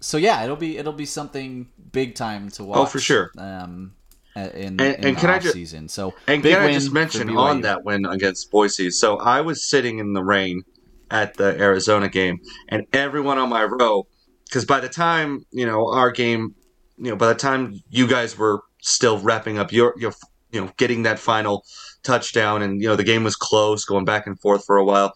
so 0.00 0.16
yeah, 0.18 0.42
it'll 0.44 0.56
be 0.56 0.76
it'll 0.78 0.92
be 0.92 1.06
something 1.06 1.68
big 1.92 2.14
time 2.14 2.50
to 2.50 2.64
watch. 2.64 2.78
Oh, 2.78 2.86
for 2.86 2.98
sure. 3.00 3.30
Um, 3.38 3.94
in, 4.36 4.42
And- 4.42 4.80
in 4.80 4.80
and 4.80 5.16
the 5.16 5.20
can 5.20 5.30
I 5.30 5.36
off 5.36 5.42
ju- 5.44 5.50
season. 5.52 5.88
So 5.88 6.12
And 6.26 6.42
can 6.42 6.60
I 6.60 6.72
just 6.72 6.92
mention 6.92 7.30
on 7.36 7.60
that 7.62 7.84
win 7.84 8.04
against 8.04 8.50
Boise? 8.50 8.90
So 8.90 9.16
I 9.18 9.40
was 9.42 9.62
sitting 9.62 9.98
in 10.00 10.12
the 10.12 10.24
rain 10.24 10.62
at 11.10 11.34
the 11.34 11.56
Arizona 11.60 12.08
game, 12.08 12.40
and 12.68 12.86
everyone 12.92 13.38
on 13.38 13.48
my 13.48 13.62
row, 13.64 14.06
because 14.46 14.64
by 14.64 14.80
the 14.80 14.88
time 14.88 15.46
you 15.52 15.64
know 15.66 15.88
our 15.92 16.10
game, 16.10 16.54
you 16.98 17.10
know 17.10 17.16
by 17.16 17.28
the 17.28 17.34
time 17.38 17.80
you 17.90 18.08
guys 18.08 18.36
were 18.36 18.62
still 18.84 19.18
wrapping 19.18 19.58
up 19.58 19.72
your 19.72 19.94
your 19.96 20.12
you 20.52 20.60
know 20.60 20.70
getting 20.76 21.02
that 21.02 21.18
final 21.18 21.64
touchdown, 22.02 22.62
and 22.62 22.80
you 22.80 22.88
know 22.88 22.96
the 22.96 23.04
game 23.04 23.24
was 23.24 23.36
close, 23.36 23.84
going 23.84 24.04
back 24.04 24.26
and 24.26 24.38
forth 24.40 24.64
for 24.64 24.76
a 24.76 24.84
while. 24.84 25.14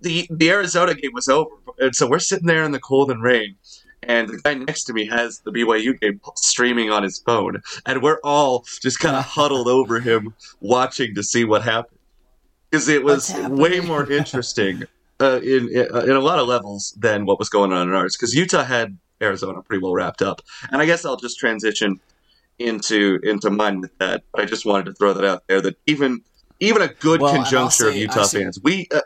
The 0.00 0.26
the 0.30 0.50
Arizona 0.50 0.94
game 0.94 1.12
was 1.12 1.28
over, 1.28 1.50
and 1.78 1.94
so 1.94 2.08
we're 2.08 2.18
sitting 2.18 2.46
there 2.46 2.64
in 2.64 2.72
the 2.72 2.80
cold 2.80 3.10
and 3.10 3.22
rain. 3.22 3.56
And 4.04 4.28
the 4.28 4.38
guy 4.38 4.54
next 4.54 4.84
to 4.84 4.92
me 4.92 5.06
has 5.06 5.40
the 5.40 5.50
BYU 5.50 5.98
game 6.00 6.20
streaming 6.36 6.90
on 6.90 7.02
his 7.02 7.18
phone, 7.18 7.60
and 7.84 8.02
we're 8.02 8.20
all 8.22 8.64
just 8.80 9.00
kind 9.00 9.16
of 9.16 9.24
huddled 9.24 9.66
over 9.66 9.98
him, 9.98 10.34
watching 10.60 11.16
to 11.16 11.22
see 11.22 11.44
what 11.44 11.62
happened. 11.62 11.98
Because 12.70 12.88
it 12.88 13.02
was 13.02 13.34
way 13.48 13.80
more 13.80 14.10
interesting 14.10 14.84
uh, 15.20 15.40
in 15.42 15.68
in 15.68 15.86
in 16.08 16.16
a 16.16 16.20
lot 16.20 16.38
of 16.38 16.46
levels 16.46 16.96
than 16.96 17.26
what 17.26 17.40
was 17.40 17.48
going 17.48 17.72
on 17.72 17.88
in 17.88 17.94
ours. 17.94 18.16
Because 18.16 18.34
Utah 18.34 18.64
had 18.64 18.96
Arizona 19.20 19.62
pretty 19.62 19.82
well 19.82 19.94
wrapped 19.94 20.22
up, 20.22 20.42
and 20.70 20.80
I 20.80 20.86
guess 20.86 21.04
I'll 21.04 21.16
just 21.16 21.38
transition 21.40 22.00
into 22.58 23.20
into 23.22 23.50
mine 23.50 23.80
with 23.80 23.96
that. 23.98 24.24
I 24.34 24.44
just 24.44 24.66
wanted 24.66 24.86
to 24.86 24.92
throw 24.94 25.12
that 25.12 25.24
out 25.24 25.44
there 25.46 25.60
that 25.60 25.76
even 25.86 26.22
even 26.60 26.82
a 26.82 26.88
good 26.88 27.20
Well, 27.20 27.34
conjuncture 27.34 27.88
of 27.88 27.96
Utah 27.96 28.26
fans, 28.26 28.60
we 28.62 28.88
uh, 28.92 29.00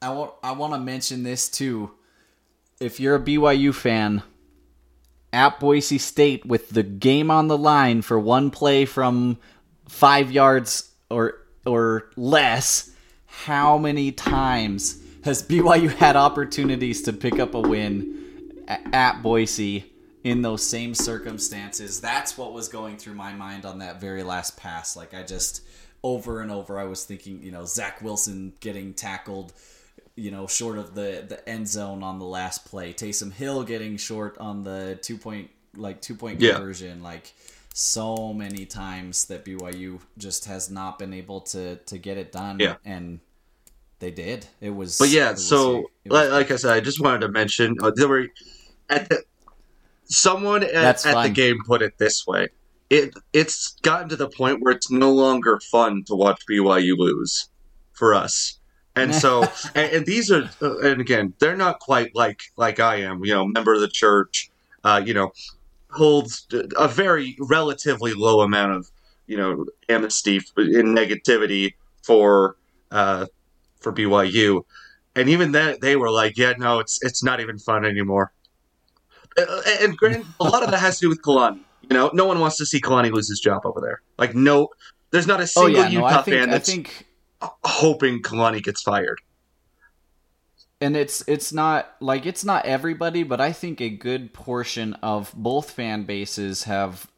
I 0.00 0.10
want 0.10 0.32
I 0.42 0.52
want 0.52 0.72
to 0.74 0.78
mention 0.80 1.22
this 1.22 1.48
too. 1.48 1.92
If 2.80 3.00
you're 3.00 3.16
a 3.16 3.20
BYU 3.20 3.74
fan 3.74 4.22
at 5.32 5.60
Boise 5.60 5.98
State 5.98 6.46
with 6.46 6.70
the 6.70 6.82
game 6.82 7.30
on 7.30 7.48
the 7.48 7.58
line 7.58 8.02
for 8.02 8.18
one 8.18 8.50
play 8.50 8.84
from 8.84 9.38
5 9.88 10.30
yards 10.30 10.92
or 11.10 11.34
or 11.66 12.10
less, 12.16 12.92
how 13.26 13.76
many 13.76 14.12
times 14.12 15.02
has 15.24 15.42
BYU 15.42 15.92
had 15.92 16.16
opportunities 16.16 17.02
to 17.02 17.12
pick 17.12 17.38
up 17.38 17.54
a 17.54 17.60
win 17.60 18.64
at 18.92 19.22
Boise 19.22 19.84
in 20.28 20.42
those 20.42 20.62
same 20.62 20.94
circumstances? 20.94 22.00
That's 22.00 22.36
what 22.38 22.52
was 22.52 22.68
going 22.68 22.96
through 22.96 23.14
my 23.14 23.32
mind 23.32 23.64
on 23.64 23.78
that 23.80 24.00
very 24.00 24.22
last 24.22 24.56
pass. 24.56 24.96
Like 24.96 25.14
I 25.14 25.22
just 25.22 25.62
over 26.02 26.40
and 26.40 26.50
over 26.50 26.78
I 26.78 26.84
was 26.84 27.04
thinking, 27.04 27.42
you 27.42 27.50
know, 27.50 27.64
Zach 27.64 28.02
Wilson 28.02 28.52
getting 28.60 28.94
tackled 28.94 29.52
you 30.16 30.32
know, 30.32 30.48
short 30.48 30.78
of 30.78 30.96
the 30.96 31.24
the 31.28 31.48
end 31.48 31.68
zone 31.68 32.02
on 32.02 32.18
the 32.18 32.24
last 32.24 32.64
play. 32.64 32.92
Taysom 32.92 33.32
Hill 33.32 33.62
getting 33.62 33.96
short 33.96 34.36
on 34.38 34.64
the 34.64 34.98
two 35.00 35.16
point 35.16 35.48
like 35.76 36.00
two 36.02 36.16
point 36.16 36.40
Yeah. 36.40 36.54
conversion. 36.54 37.04
Like 37.04 37.32
so 37.72 38.32
many 38.32 38.66
times 38.66 39.26
that 39.26 39.44
BYU 39.44 40.00
just 40.16 40.46
has 40.46 40.70
not 40.70 40.98
been 40.98 41.12
able 41.14 41.42
to 41.42 41.76
to 41.76 41.98
get 41.98 42.16
it 42.18 42.32
done. 42.32 42.58
Yeah. 42.58 42.76
and 42.84 43.20
they 44.00 44.10
did. 44.10 44.46
It 44.60 44.70
was. 44.70 44.98
But 44.98 45.10
yeah, 45.10 45.30
was- 45.32 45.46
so 45.46 45.88
like, 46.04 46.30
like 46.30 46.50
I 46.50 46.56
said, 46.56 46.72
I 46.72 46.80
just 46.80 47.00
wanted 47.00 47.20
to 47.20 47.28
mention 47.28 47.76
uh, 47.80 47.92
there 47.94 48.08
were 48.08 48.26
at 48.88 49.08
the 49.08 49.22
someone 50.08 50.62
at, 50.62 51.06
at 51.06 51.22
the 51.22 51.30
game 51.30 51.58
put 51.66 51.82
it 51.82 51.98
this 51.98 52.26
way: 52.26 52.48
it 52.90 53.14
it's 53.32 53.76
gotten 53.82 54.08
to 54.08 54.16
the 54.16 54.28
point 54.28 54.60
where 54.60 54.72
it's 54.72 54.90
no 54.90 55.12
longer 55.12 55.60
fun 55.70 56.04
to 56.06 56.14
watch 56.14 56.42
BYU 56.50 56.96
lose 56.96 57.48
for 57.92 58.14
us. 58.14 58.58
And 58.96 59.14
so, 59.14 59.42
and, 59.74 59.92
and 59.92 60.06
these 60.06 60.30
are, 60.30 60.48
uh, 60.60 60.78
and 60.78 61.00
again, 61.00 61.34
they're 61.38 61.56
not 61.56 61.80
quite 61.80 62.14
like 62.14 62.42
like 62.56 62.80
I 62.80 62.96
am. 62.96 63.24
You 63.24 63.34
know, 63.34 63.46
member 63.46 63.74
of 63.74 63.80
the 63.80 63.88
church. 63.88 64.50
Uh, 64.84 65.02
you 65.04 65.12
know, 65.12 65.32
holds 65.90 66.46
a 66.76 66.88
very 66.88 67.36
relatively 67.40 68.14
low 68.14 68.40
amount 68.40 68.72
of 68.72 68.90
you 69.26 69.36
know 69.36 69.66
amnesty 69.88 70.36
in 70.56 70.94
negativity 70.94 71.74
for 72.02 72.56
uh, 72.90 73.26
for 73.80 73.92
BYU, 73.92 74.62
and 75.14 75.28
even 75.28 75.52
then 75.52 75.76
they 75.80 75.96
were 75.96 76.10
like, 76.10 76.36
"Yeah, 76.36 76.54
no, 76.58 76.78
it's 76.78 77.02
it's 77.02 77.22
not 77.22 77.40
even 77.40 77.58
fun 77.58 77.84
anymore." 77.84 78.32
Uh, 79.36 79.62
And 79.80 79.96
granted, 79.96 80.26
a 80.40 80.44
lot 80.44 80.62
of 80.62 80.70
that 80.70 80.78
has 80.78 80.98
to 80.98 81.06
do 81.06 81.08
with 81.08 81.22
Kalani. 81.22 81.60
You 81.82 81.94
know, 81.96 82.10
no 82.12 82.24
one 82.26 82.40
wants 82.40 82.56
to 82.58 82.66
see 82.66 82.80
Kalani 82.80 83.12
lose 83.12 83.28
his 83.28 83.40
job 83.40 83.62
over 83.64 83.80
there. 83.80 84.02
Like, 84.18 84.34
no, 84.34 84.68
there's 85.10 85.26
not 85.26 85.40
a 85.40 85.46
Oh 85.56 85.66
single 85.66 85.82
yeah, 85.82 85.88
no, 85.88 86.04
Utah 86.04 86.06
I 86.06 86.16
think 86.18 86.26
fan 86.40 86.50
that's 86.50 86.66
think 86.66 87.06
hoping 87.64 88.22
Kalani 88.22 88.62
gets 88.62 88.82
fired. 88.82 89.20
and 90.80 90.96
it's 90.96 91.24
it's 91.26 91.52
not 91.52 91.94
like 92.00 92.26
it's 92.26 92.44
not 92.44 92.64
everybody, 92.64 93.22
but 93.22 93.40
I 93.40 93.52
think 93.52 93.80
a 93.80 93.88
good 93.90 94.32
portion 94.32 94.94
of 94.94 95.32
both 95.36 95.70
fan 95.70 96.04
bases 96.04 96.64
have 96.64 97.10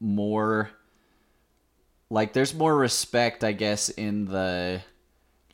more 0.00 0.70
like 2.10 2.32
there's 2.32 2.54
more 2.54 2.76
respect, 2.76 3.44
I 3.44 3.52
guess, 3.52 3.88
in 3.88 4.26
the 4.26 4.82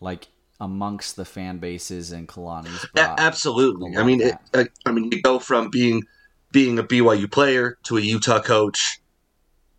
like 0.01 0.29
amongst 0.61 1.17
the 1.17 1.25
fan 1.25 1.59
bases 1.59 2.13
and 2.13 2.29
Kalani's 2.29 2.87
absolutely. 2.97 3.97
I 3.97 4.03
mean, 4.05 4.21
it, 4.21 4.35
I, 4.55 4.67
I 4.87 4.93
mean, 4.93 5.11
you 5.11 5.21
go 5.23 5.39
from 5.39 5.71
being 5.71 6.05
being 6.53 6.79
a 6.79 6.85
BYU 6.85 7.31
player 7.31 7.77
to 7.85 7.97
a 7.99 8.01
Utah 8.01 8.41
coach 8.41 9.01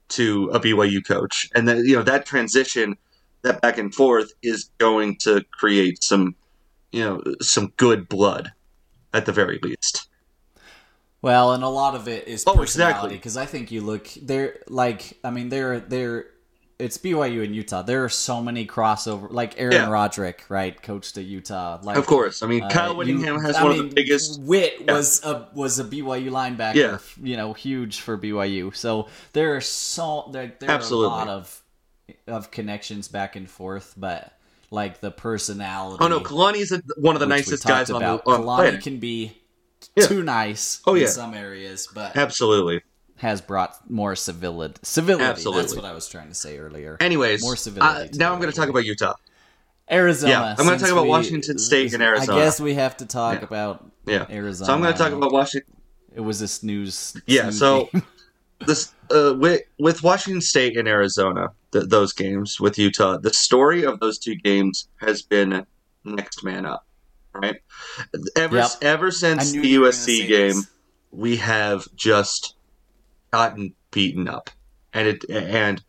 to 0.10 0.50
a 0.54 0.60
BYU 0.60 1.06
coach, 1.06 1.50
and 1.56 1.68
then 1.68 1.86
you 1.86 1.96
know 1.96 2.04
that 2.04 2.26
transition, 2.26 2.98
that 3.42 3.62
back 3.62 3.78
and 3.78 3.94
forth, 3.94 4.32
is 4.44 4.70
going 4.78 5.18
to 5.22 5.44
create 5.52 6.04
some, 6.04 6.36
you 6.92 7.04
know, 7.04 7.24
some 7.42 7.72
good 7.78 8.08
blood, 8.10 8.52
at 9.14 9.26
the 9.26 9.32
very 9.32 9.60
least. 9.64 10.08
Well, 11.22 11.54
and 11.54 11.64
a 11.64 11.70
lot 11.70 11.96
of 11.96 12.08
it 12.08 12.28
is 12.28 12.44
Oh, 12.46 12.56
personality 12.56 13.16
exactly. 13.16 13.18
because 13.18 13.38
I 13.38 13.46
think 13.46 13.72
you 13.72 13.82
look 13.82 14.08
they're 14.22 14.60
like 14.68 15.18
I 15.24 15.32
mean 15.32 15.50
they're 15.50 15.80
they're 15.80 16.28
it's 16.78 16.98
BYU 16.98 17.44
and 17.44 17.56
Utah. 17.56 17.82
There 17.82 18.04
are 18.04 18.10
so 18.10 18.42
many 18.42 18.66
crossover 18.68 19.28
like 19.32 19.60
Aaron 19.60 19.74
Yeah. 19.74 19.90
Roderick, 19.90 20.44
right, 20.50 20.80
coached 20.82 21.18
at 21.18 21.24
Utah. 21.26 21.80
Like 21.82 21.98
Of 21.98 22.06
course, 22.06 22.44
I 22.44 22.48
mean, 22.48 22.64
uh, 22.64 22.70
Kyle 22.70 22.92
you- 22.92 22.98
Whittingham 22.98 23.40
has 23.42 23.56
I 23.56 23.64
one 23.64 23.72
of 23.72 23.78
the 23.78 23.94
biggest. 23.96 24.42
Witt 24.42 24.82
Yeah. 24.82 24.94
was 24.94 25.24
a 25.24 25.48
was 25.54 25.80
a 25.80 25.84
BYU 25.84 26.30
linebacker, 26.32 26.76
Yeah. 26.76 26.98
you 27.22 27.38
know, 27.38 27.54
huge 27.54 28.02
for 28.02 28.18
BYU. 28.18 28.72
So 28.76 29.08
there 29.34 29.56
are 29.56 29.62
so 29.62 30.30
there, 30.32 30.54
there 30.60 30.70
Absolutely. 30.70 31.08
are 31.18 31.24
a 31.24 31.26
lot 31.26 31.28
of 31.30 31.62
of 32.28 32.52
connections 32.52 33.08
back 33.08 33.36
and 33.36 33.50
forth, 33.50 33.94
but 33.98 34.34
like 34.72 35.00
the 35.00 35.12
personality. 35.12 36.04
Oh 36.04 36.08
no, 36.08 36.20
Kalani's 36.20 36.72
a, 36.72 36.82
one 36.98 37.16
of 37.16 37.20
the 37.20 37.26
nicest 37.28 37.66
guys 37.66 37.90
on 37.90 38.02
the, 38.02 38.06
about. 38.16 38.24
on 38.28 38.42
Kalani 38.42 38.56
planet. 38.58 38.82
can 38.84 39.00
be 39.00 39.38
Yeah. 39.96 40.08
too 40.08 40.24
nice 40.24 40.82
Oh, 40.86 40.96
in 40.96 41.04
yeah. 41.04 41.08
some 41.08 41.34
areas, 41.34 41.88
but 41.94 42.16
Absolutely. 42.18 42.82
Has 43.18 43.42
brought 43.42 43.90
more 43.90 44.16
civility. 44.16 44.76
Civility. 44.84 45.24
That's 45.24 45.76
what 45.76 45.86
I 45.86 45.94
was 45.94 46.08
trying 46.08 46.28
to 46.30 46.34
say 46.34 46.58
earlier. 46.58 46.98
Anyways, 47.00 47.42
More 47.44 47.56
civility 47.56 48.04
uh, 48.04 48.08
now 48.16 48.34
I'm 48.34 48.40
going 48.40 48.52
to 48.52 48.58
talk 48.58 48.70
about 48.70 48.86
Utah. 48.86 49.14
Arizona. 49.90 50.32
Yeah, 50.32 50.56
I'm 50.58 50.66
gonna 50.66 50.80
talk 50.80 50.90
about 50.92 51.04
we- 51.04 51.10
Washington 51.10 51.58
State 51.60 51.94
and 51.94 52.02
Arizona. 52.02 52.40
I 52.40 52.44
guess 52.44 52.60
we 52.60 52.74
have 52.74 52.98
to 52.98 53.06
talk 53.06 53.40
Yeah. 53.40 53.46
about 53.46 53.86
Yeah. 54.08 54.26
Arizona. 54.30 54.66
So 54.68 54.74
I'm 54.74 54.82
going 54.82 54.94
to 54.94 54.98
talk 54.98 55.14
about 55.14 55.32
Washington. 55.32 55.72
It 56.16 56.22
was 56.22 56.42
a 56.42 56.48
snooze. 56.48 57.16
Yeah, 57.28 57.50
so 57.52 57.90
this 58.66 58.94
uh, 59.12 59.36
with 59.38 59.62
with 59.78 60.02
Washington 60.02 60.42
State 60.42 60.76
and 60.78 60.88
Arizona, 60.88 61.50
th- 61.72 61.86
those 61.90 62.14
games 62.14 62.60
with 62.60 62.80
Utah, 62.80 63.18
the 63.18 63.34
story 63.34 63.84
of 63.84 64.00
those 64.00 64.18
two 64.18 64.36
games 64.36 64.88
has 65.02 65.22
been 65.22 65.66
next 66.04 66.44
man 66.44 66.66
up, 66.66 66.86
right? 67.34 67.58
Ever 68.36 68.58
Yep. 68.58 68.72
ever 68.82 69.12
since 69.12 69.52
the 69.52 69.60
you 69.68 69.82
were 69.82 69.86
gonna 69.92 69.98
USC 69.98 70.28
game, 70.28 70.56
this. 70.56 70.68
we 71.12 71.36
have 71.38 71.88
just 71.96 72.55
gotten 73.36 73.74
beaten 73.92 74.28
up, 74.28 74.50
and 74.94 75.08
it 75.08 75.26
and 75.30 75.84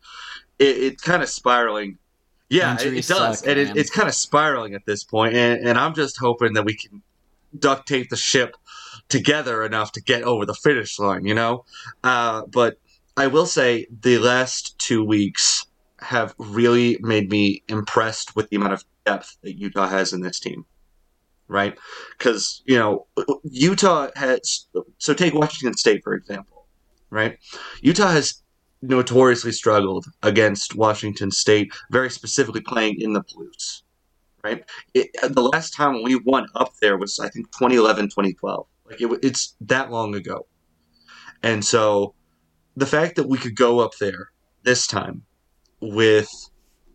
it, 0.59 0.77
it's 0.77 1.03
kind 1.03 1.23
of 1.23 1.29
spiraling. 1.29 1.97
Yeah, 2.49 2.75
it, 2.75 2.93
it 2.93 3.07
does, 3.07 3.39
suck, 3.39 3.47
and 3.47 3.59
it, 3.59 3.77
it's 3.77 3.89
kind 3.89 4.07
of 4.07 4.15
spiraling 4.15 4.73
at 4.73 4.85
this 4.85 5.03
point, 5.03 5.35
and, 5.35 5.67
and 5.67 5.77
I'm 5.77 5.93
just 5.93 6.17
hoping 6.17 6.53
that 6.53 6.63
we 6.63 6.75
can 6.75 7.01
duct 7.57 7.87
tape 7.87 8.09
the 8.09 8.17
ship 8.17 8.55
together 9.09 9.63
enough 9.63 9.91
to 9.93 10.01
get 10.01 10.23
over 10.23 10.45
the 10.45 10.53
finish 10.53 10.99
line, 10.99 11.25
you 11.25 11.33
know? 11.33 11.65
Uh, 12.03 12.43
but 12.47 12.79
I 13.15 13.27
will 13.27 13.45
say 13.45 13.87
the 14.01 14.17
last 14.17 14.77
two 14.79 15.03
weeks 15.03 15.65
have 15.99 16.35
really 16.37 16.97
made 17.01 17.29
me 17.29 17.63
impressed 17.67 18.35
with 18.35 18.49
the 18.49 18.57
amount 18.57 18.73
of 18.73 18.85
depth 19.05 19.37
that 19.43 19.53
Utah 19.53 19.87
has 19.87 20.13
in 20.13 20.21
this 20.21 20.39
team. 20.39 20.65
Right? 21.49 21.77
Because, 22.17 22.61
you 22.65 22.77
know, 22.77 23.07
Utah 23.43 24.09
has. 24.15 24.67
So 24.97 25.13
take 25.13 25.33
Washington 25.33 25.77
State, 25.77 26.03
for 26.03 26.13
example. 26.13 26.56
Right? 27.09 27.37
Utah 27.81 28.11
has 28.11 28.41
notoriously 28.81 29.51
struggled 29.51 30.05
against 30.23 30.75
Washington 30.75 31.31
State, 31.31 31.73
very 31.91 32.09
specifically 32.09 32.61
playing 32.61 33.01
in 33.01 33.13
the 33.13 33.23
Palouse. 33.23 33.83
Right? 34.43 34.63
It, 34.93 35.09
uh, 35.21 35.29
the 35.29 35.41
last 35.41 35.71
time 35.71 36.03
we 36.03 36.15
won 36.15 36.47
up 36.55 36.73
there 36.81 36.97
was, 36.97 37.19
I 37.19 37.29
think, 37.29 37.47
2011, 37.51 38.05
2012. 38.05 38.67
Like, 38.85 39.01
it, 39.01 39.19
it's 39.23 39.55
that 39.61 39.91
long 39.91 40.15
ago. 40.15 40.47
And 41.43 41.63
so 41.63 42.13
the 42.75 42.85
fact 42.85 43.15
that 43.15 43.27
we 43.27 43.37
could 43.37 43.55
go 43.55 43.79
up 43.79 43.97
there 43.99 44.29
this 44.63 44.87
time 44.87 45.23
with 45.81 46.29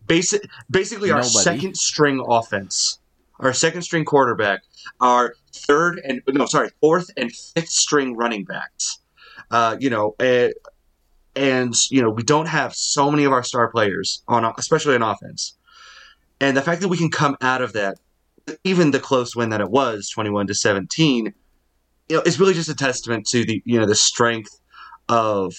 basic, 0.07 0.43
basically 0.69 1.11
our 1.11 1.23
second 1.23 1.75
string 1.77 2.23
offense, 2.27 2.99
our 3.39 3.53
second 3.53 3.81
string 3.81 4.05
quarterback, 4.05 4.61
our 4.99 5.35
third 5.53 6.01
and 6.03 6.21
no, 6.27 6.45
sorry, 6.45 6.69
fourth 6.81 7.09
and 7.17 7.31
fifth 7.31 7.69
string 7.69 8.15
running 8.15 8.45
backs. 8.45 8.99
Uh, 9.51 9.77
you 9.79 9.89
know, 9.89 10.15
uh, 10.19 10.49
and 11.35 11.73
you 11.89 12.01
know 12.01 12.09
we 12.09 12.23
don't 12.23 12.47
have 12.47 12.73
so 12.75 13.09
many 13.09 13.23
of 13.23 13.31
our 13.31 13.43
star 13.43 13.69
players 13.69 14.23
on, 14.27 14.51
especially 14.57 14.95
on 14.95 15.01
offense. 15.01 15.57
And 16.39 16.57
the 16.57 16.61
fact 16.61 16.81
that 16.81 16.89
we 16.89 16.97
can 16.97 17.09
come 17.09 17.37
out 17.41 17.61
of 17.61 17.73
that, 17.73 17.97
even 18.63 18.91
the 18.91 18.99
close 18.99 19.35
win 19.35 19.49
that 19.49 19.61
it 19.61 19.69
was, 19.69 20.09
twenty-one 20.09 20.47
to 20.47 20.53
seventeen, 20.53 21.33
you 22.09 22.17
know, 22.17 22.21
is 22.23 22.39
really 22.39 22.53
just 22.53 22.69
a 22.69 22.75
testament 22.75 23.27
to 23.27 23.45
the 23.45 23.61
you 23.65 23.79
know 23.79 23.85
the 23.85 23.95
strength 23.95 24.59
of 25.09 25.55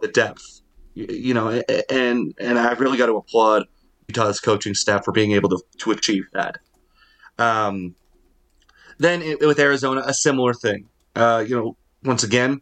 the 0.00 0.08
depth 0.08 0.60
you, 0.94 1.06
you 1.08 1.34
know, 1.34 1.62
and 1.90 2.34
and 2.38 2.58
I've 2.58 2.80
really 2.80 2.98
got 2.98 3.06
to 3.06 3.16
applaud 3.16 3.64
Utah's 4.08 4.40
coaching 4.40 4.74
staff 4.74 5.04
for 5.04 5.12
being 5.12 5.32
able 5.32 5.48
to 5.50 5.62
to 5.78 5.90
achieve 5.90 6.24
that. 6.32 6.58
Um, 7.38 7.94
then 8.98 9.22
it, 9.22 9.40
with 9.40 9.58
Arizona, 9.58 10.02
a 10.06 10.14
similar 10.14 10.54
thing. 10.54 10.88
Uh, 11.16 11.44
you 11.46 11.56
know, 11.56 11.76
once 12.04 12.22
again, 12.22 12.60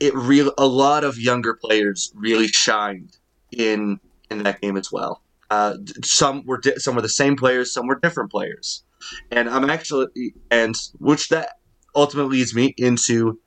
it 0.00 0.14
real 0.14 0.52
a 0.58 0.66
lot 0.66 1.04
of 1.04 1.18
younger 1.18 1.54
players 1.54 2.12
really 2.14 2.48
shined 2.48 3.16
in 3.50 4.00
in 4.30 4.42
that 4.42 4.60
game 4.60 4.76
as 4.76 4.90
well. 4.90 5.22
Uh, 5.50 5.76
some 6.02 6.44
were 6.44 6.58
di- 6.58 6.76
some 6.76 6.94
were 6.96 7.02
the 7.02 7.08
same 7.08 7.36
players, 7.36 7.72
some 7.72 7.86
were 7.86 7.98
different 8.00 8.30
players, 8.30 8.84
and 9.30 9.48
I'm 9.48 9.70
actually 9.70 10.08
and 10.50 10.74
which 10.98 11.28
that 11.28 11.58
ultimately 11.94 12.38
leads 12.38 12.54
me 12.54 12.74
into 12.76 13.38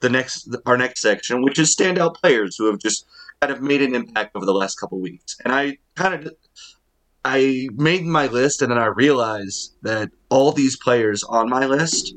the 0.00 0.08
next 0.08 0.54
our 0.66 0.76
next 0.76 1.00
section, 1.00 1.42
which 1.42 1.58
is 1.58 1.74
standout 1.74 2.14
players 2.16 2.56
who 2.56 2.66
have 2.66 2.78
just 2.78 3.06
kind 3.40 3.52
of 3.52 3.62
made 3.62 3.82
an 3.82 3.94
impact 3.94 4.34
over 4.34 4.46
the 4.46 4.54
last 4.54 4.76
couple 4.76 5.00
weeks. 5.00 5.36
And 5.44 5.52
I 5.52 5.78
kind 5.94 6.14
of 6.14 6.32
I 7.24 7.68
made 7.74 8.04
my 8.04 8.28
list, 8.28 8.62
and 8.62 8.70
then 8.70 8.78
I 8.78 8.86
realized 8.86 9.74
that 9.82 10.10
all 10.28 10.52
these 10.52 10.76
players 10.76 11.24
on 11.24 11.48
my 11.48 11.66
list 11.66 12.14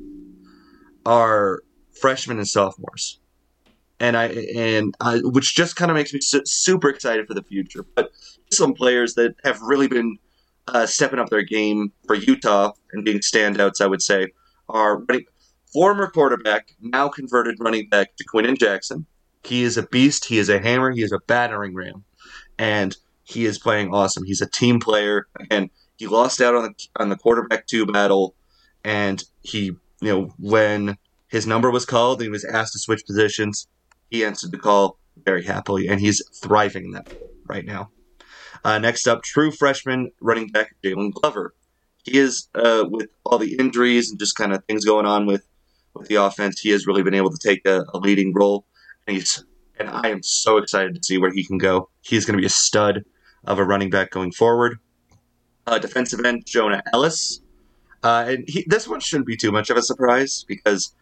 are 1.05 1.61
freshmen 1.99 2.38
and 2.38 2.47
sophomores, 2.47 3.19
and 4.00 4.15
I 4.18 4.27
and 4.56 4.96
I, 5.00 5.20
which 5.20 5.56
just 5.56 5.75
kind 5.75 5.91
of 5.91 5.96
makes 5.96 6.13
me 6.13 6.22
su- 6.22 6.46
super 6.46 6.89
excited 6.89 7.27
for 7.27 7.34
the 7.34 7.44
future. 7.44 7.86
But 7.96 8.12
some 8.51 8.74
players 8.74 9.15
that 9.15 9.36
have 9.44 9.62
really 9.62 9.88
been 9.88 10.18
uh, 10.68 10.86
stepping 10.86 11.20
up 11.20 11.29
their 11.29 11.41
game 11.41 11.91
for 12.08 12.15
Utah 12.15 12.74
and 12.94 13.03
being 13.03 13.20
standouts, 13.20 13.82
I 13.82 13.88
would 13.88 14.01
say, 14.01 14.27
are 14.70 15.00
running, 15.00 15.25
former 15.72 16.10
quarterback, 16.10 16.75
now 16.79 17.10
converted 17.10 17.58
running 17.60 17.89
back 17.89 18.12
Ja'Quinden 18.18 18.58
Jackson. 18.58 19.06
He 19.44 19.63
is 19.63 19.77
a 19.77 19.84
beast. 19.84 20.25
He 20.25 20.38
is 20.38 20.50
a 20.50 20.60
hammer. 20.60 20.91
He 20.91 21.01
is 21.01 21.12
a 21.12 21.20
battering 21.27 21.74
ram, 21.74 22.03
and 22.57 22.96
he 23.24 23.46
is 23.46 23.59
playing 23.59 23.94
awesome. 23.94 24.24
He's 24.25 24.42
a 24.42 24.50
team 24.50 24.79
player, 24.79 25.27
and 25.50 25.70
he 25.98 26.07
lost 26.07 26.42
out 26.42 26.55
on 26.55 26.64
the 26.64 26.88
on 26.98 27.09
the 27.09 27.16
quarterback 27.16 27.68
two 27.68 27.85
battle, 27.85 28.35
and 28.83 29.24
he 29.42 29.66
you 29.66 29.79
know 30.01 30.33
when 30.38 30.98
his 31.27 31.46
number 31.46 31.70
was 31.70 31.85
called 31.85 32.20
and 32.20 32.25
he 32.25 32.29
was 32.29 32.44
asked 32.46 32.74
to 32.74 32.79
switch 32.79 33.05
positions, 33.05 33.68
he 34.09 34.25
answered 34.25 34.51
the 34.51 34.57
call 34.57 34.98
very 35.25 35.43
happily, 35.43 35.87
and 35.87 36.00
he's 36.00 36.22
thriving 36.41 36.85
in 36.85 36.91
that 36.91 37.13
right 37.48 37.65
now. 37.65 37.91
Uh, 38.63 38.79
next 38.79 39.07
up, 39.07 39.24
true 39.24 39.51
freshman 39.51 40.11
running 40.22 40.48
back 40.48 40.75
Jaylon 40.83 41.13
Glover. 41.13 41.53
He 42.03 42.17
is 42.17 42.48
uh, 42.55 42.85
with 42.89 43.09
all 43.25 43.37
the 43.37 43.55
injuries 43.57 44.09
and 44.09 44.19
just 44.19 44.35
kind 44.35 44.53
of 44.53 44.63
things 44.65 44.85
going 44.85 45.05
on 45.05 45.25
with 45.25 45.45
with 45.93 46.07
the 46.07 46.15
offense. 46.15 46.59
He 46.59 46.69
has 46.69 46.87
really 46.87 47.03
been 47.03 47.13
able 47.13 47.31
to 47.31 47.37
take 47.37 47.65
a, 47.65 47.85
a 47.93 47.98
leading 47.98 48.33
role, 48.33 48.65
and 49.07 49.17
he's 49.17 49.43
and 49.79 49.89
I 49.89 50.09
am 50.09 50.24
so 50.24 50.57
excited 50.57 50.95
to 50.95 51.03
see 51.03 51.17
where 51.17 51.31
he 51.31 51.43
can 51.43 51.57
go. 51.57 51.89
He's 52.01 52.25
going 52.25 52.37
to 52.37 52.41
be 52.41 52.45
a 52.45 52.50
stud 52.50 53.03
of 53.45 53.59
a 53.59 53.63
running 53.63 53.89
back 53.89 54.11
going 54.11 54.31
forward. 54.31 54.79
Uh, 55.65 55.79
defensive 55.79 56.25
end 56.25 56.45
Jonah 56.45 56.83
Elliss, 56.93 57.41
uh, 58.03 58.25
and 58.27 58.43
he, 58.48 58.65
this 58.67 58.87
one 58.87 59.00
shouldn't 59.00 59.27
be 59.27 59.37
too 59.37 59.51
much 59.51 59.69
of 59.69 59.77
a 59.77 59.81
surprise 59.81 60.43
because 60.48 60.93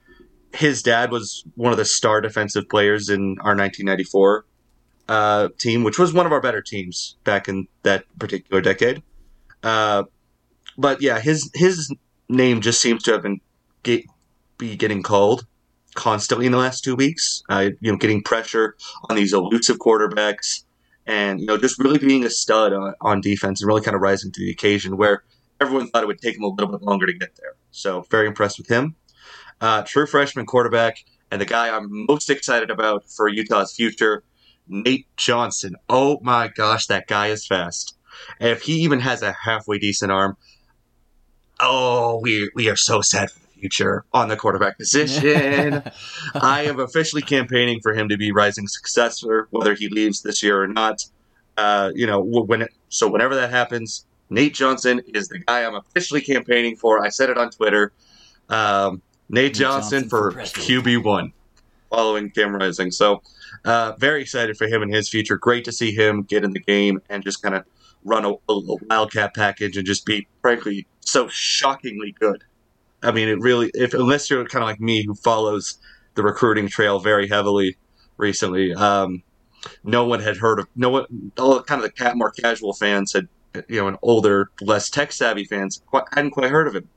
his 0.54 0.82
dad 0.82 1.12
was 1.12 1.44
one 1.56 1.72
of 1.72 1.78
the 1.78 1.86
star 1.86 2.22
defensive 2.22 2.68
players 2.70 3.10
in 3.10 3.38
our 3.42 3.56
1994 3.56 4.46
uh, 5.10 5.50
team, 5.58 5.84
which 5.84 6.00
was 6.00 6.14
one 6.14 6.26
of 6.26 6.32
our 6.32 6.42
better 6.42 6.62
teams 6.62 7.18
back 7.24 7.48
in 7.48 7.68
that 7.84 8.06
particular 8.20 8.62
decade. 8.62 9.02
Uh, 9.64 10.04
but 10.78 11.02
yeah, 11.02 11.20
his 11.20 11.50
his 11.54 11.94
name 12.30 12.62
just 12.62 12.82
seems 12.82 13.04
to 13.04 13.12
have 13.12 13.24
been 13.24 13.40
get, 13.84 14.04
be 14.58 14.76
getting 14.76 15.02
called 15.02 15.46
constantly 15.96 16.46
in 16.46 16.52
the 16.52 16.58
last 16.58 16.84
two 16.84 16.96
weeks. 16.96 17.42
Uh, 17.50 17.70
you 17.80 17.92
know, 17.92 17.98
getting 17.98 18.22
pressure 18.22 18.76
on 19.10 19.16
these 19.16 19.34
elusive 19.34 19.78
quarterbacks, 19.78 20.64
and 21.06 21.40
you 21.40 21.46
know, 21.46 21.58
just 21.58 21.80
really 21.80 22.00
being 22.00 22.24
a 22.24 22.30
stud 22.30 22.74
on, 22.74 22.94
on 23.02 23.22
defense 23.22 23.62
and 23.62 23.68
really 23.68 23.82
kind 23.82 23.96
of 23.96 24.02
rising 24.02 24.32
to 24.32 24.40
the 24.40 24.52
occasion 24.52 24.98
where 24.98 25.24
everyone 25.60 25.88
thought 25.90 26.04
it 26.04 26.08
would 26.08 26.22
take 26.22 26.36
him 26.36 26.44
a 26.44 26.48
little 26.48 26.72
bit 26.72 26.82
longer 26.82 27.06
to 27.06 27.14
get 27.14 27.36
there. 27.38 27.56
So 27.72 28.06
very 28.12 28.28
impressed 28.28 28.58
with 28.58 28.68
him. 28.68 28.96
Uh, 29.60 29.82
true 29.84 30.06
freshman 30.06 30.46
quarterback, 30.46 31.04
and 31.32 31.42
the 31.42 31.46
guy 31.46 31.76
I'm 31.76 32.06
most 32.08 32.30
excited 32.30 32.70
about 32.70 33.10
for 33.10 33.28
Utah's 33.28 33.74
future, 33.74 34.24
Nate 34.68 35.08
Johnson. 35.18 35.76
Oh 35.90 36.20
my 36.22 36.48
gosh, 36.48 36.88
that 36.88 37.08
guy 37.08 37.28
is 37.28 37.46
fast. 37.46 37.98
And 38.40 38.50
if 38.50 38.64
he 38.64 38.74
even 38.82 39.00
has 39.00 39.22
a 39.22 39.32
halfway 39.32 39.80
decent 39.80 40.12
arm, 40.12 40.38
oh, 41.60 42.20
we 42.22 42.50
we 42.56 42.70
are 42.70 42.76
so 42.76 43.02
sad 43.02 43.32
for 43.32 43.40
the 43.40 43.60
future 43.60 44.06
on 44.14 44.28
the 44.28 44.38
quarterback 44.38 44.78
position. 44.78 45.84
I 46.36 46.64
am 46.64 46.80
officially 46.80 47.22
campaigning 47.22 47.80
for 47.82 47.94
him 47.94 48.10
to 48.10 48.18
be 48.18 48.32
rising 48.32 48.68
successor, 48.68 49.48
whether 49.52 49.74
he 49.74 49.90
leaves 49.90 50.22
this 50.22 50.44
year 50.44 50.62
or 50.62 50.68
not. 50.68 51.04
Uh, 51.58 51.92
you 51.96 52.06
know, 52.06 52.22
when 52.22 52.62
it, 52.62 52.72
so 52.90 53.08
whenever 53.08 53.36
that 53.36 53.50
happens, 53.50 54.06
Nate 54.30 54.54
Johnson 54.54 55.02
is 55.14 55.28
the 55.30 55.40
guy 55.40 55.66
I'm 55.66 55.76
officially 55.76 56.22
campaigning 56.22 56.76
for. 56.76 57.04
I 57.04 57.10
said 57.10 57.30
it 57.30 57.38
on 57.38 57.50
Twitter. 57.50 57.92
Um, 58.50 59.02
Nate, 59.30 59.54
Johnson, 59.54 60.04
Johnson 60.04 60.10
for 60.10 60.32
for. 60.32 60.42
QB 60.42 61.04
one, 61.04 61.34
following 61.90 62.30
Cam 62.30 62.56
Rising. 62.56 62.92
So, 62.92 63.22
uh, 63.66 63.94
very 63.98 64.22
excited 64.22 64.58
for 64.58 64.68
him 64.68 64.82
and 64.82 64.94
his 64.94 65.10
future. 65.10 65.38
Great 65.38 65.66
to 65.66 65.72
see 65.72 65.92
him 65.92 66.24
get 66.24 66.44
in 66.44 66.52
the 66.52 66.60
game 66.60 67.02
and 67.10 67.24
just 67.24 67.42
kind 67.42 67.56
of 67.56 67.66
run 68.04 68.26
a, 68.26 68.32
a 68.32 68.76
wildcat 68.90 69.36
package 69.36 69.78
and 69.78 69.86
just 69.86 70.06
be, 70.06 70.28
frankly, 70.42 70.88
so 71.02 71.28
shockingly 71.28 72.16
good. 72.20 72.44
I 73.04 73.12
mean, 73.12 73.28
it 73.28 73.40
really, 73.40 73.70
if 73.74 73.94
unless 73.94 74.30
you're 74.30 74.46
kind 74.46 74.64
of 74.64 74.68
like 74.68 74.80
me 74.80 75.06
who 75.06 75.14
follows 75.14 75.78
the 76.16 76.24
recruiting 76.24 76.68
trail 76.68 77.00
very 77.00 77.28
heavily 77.28 77.78
recently, 78.18 78.74
um, 78.74 79.24
no 79.84 80.06
one 80.06 80.20
had 80.20 80.38
heard 80.38 80.60
of 80.60 80.68
no 80.76 80.90
one. 80.90 81.32
All 81.38 81.62
kind 81.62 81.80
of 81.80 81.84
the 81.84 81.92
cat 81.92 82.18
more 82.18 82.32
casual 82.32 82.74
fans 82.74 83.14
had, 83.14 83.28
you 83.68 83.82
know, 83.82 83.88
an 83.88 83.98
older, 84.02 84.50
less 84.62 84.90
tech 84.90 85.12
savvy 85.12 85.46
fans 85.46 85.82
quite, 85.86 86.06
hadn't 86.14 86.32
quite 86.32 86.50
heard 86.50 86.68
of 86.68 86.76
him. 86.76 86.88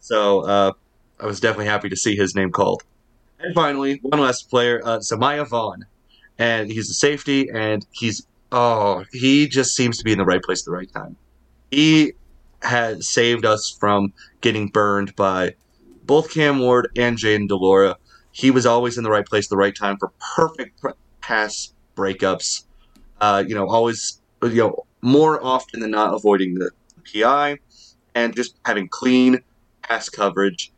So 0.00 0.40
uh, 0.40 0.72
I 1.22 1.26
was 1.26 1.38
definitely 1.38 1.66
happy 1.66 1.88
to 1.88 1.96
see 1.96 2.16
his 2.16 2.34
name 2.34 2.50
called. 2.50 2.82
And 3.38 3.54
finally, 3.54 4.00
one 4.02 4.20
last 4.20 4.50
player, 4.50 4.80
uh, 4.84 4.98
Samaya 4.98 5.46
Vaughn, 5.46 5.86
and 6.36 6.70
he's 6.70 6.90
a 6.90 6.94
safety, 6.94 7.48
and 7.48 7.86
he's 7.92 8.26
oh, 8.50 9.04
he 9.12 9.48
just 9.48 9.76
seems 9.76 9.98
to 9.98 10.04
be 10.04 10.12
in 10.12 10.18
the 10.18 10.24
right 10.24 10.42
place 10.42 10.62
at 10.62 10.66
the 10.66 10.72
right 10.72 10.92
time. 10.92 11.16
He 11.70 12.12
has 12.62 13.08
saved 13.08 13.44
us 13.44 13.74
from 13.80 14.12
getting 14.40 14.66
burned 14.68 15.14
by 15.14 15.54
both 16.04 16.32
Cam 16.32 16.58
Ward 16.58 16.90
and 16.96 17.16
Jayden 17.16 17.48
de 17.48 17.56
Laura. 17.56 17.96
He 18.32 18.50
was 18.50 18.66
always 18.66 18.98
in 18.98 19.04
the 19.04 19.10
right 19.10 19.26
place 19.26 19.46
at 19.46 19.50
the 19.50 19.56
right 19.56 19.74
time 19.74 19.96
for 19.98 20.12
perfect 20.36 20.84
pass 21.20 21.72
breakups. 21.96 22.64
Uh, 23.20 23.44
you 23.46 23.54
know, 23.54 23.68
always 23.68 24.20
you 24.42 24.56
know 24.56 24.86
more 25.02 25.44
often 25.44 25.80
than 25.80 25.92
not 25.92 26.14
avoiding 26.14 26.54
the 26.54 26.70
PI 27.12 27.58
and 28.14 28.34
just 28.34 28.56
having 28.64 28.88
clean 28.88 29.40
pass 29.82 30.08
coverage. 30.08 30.71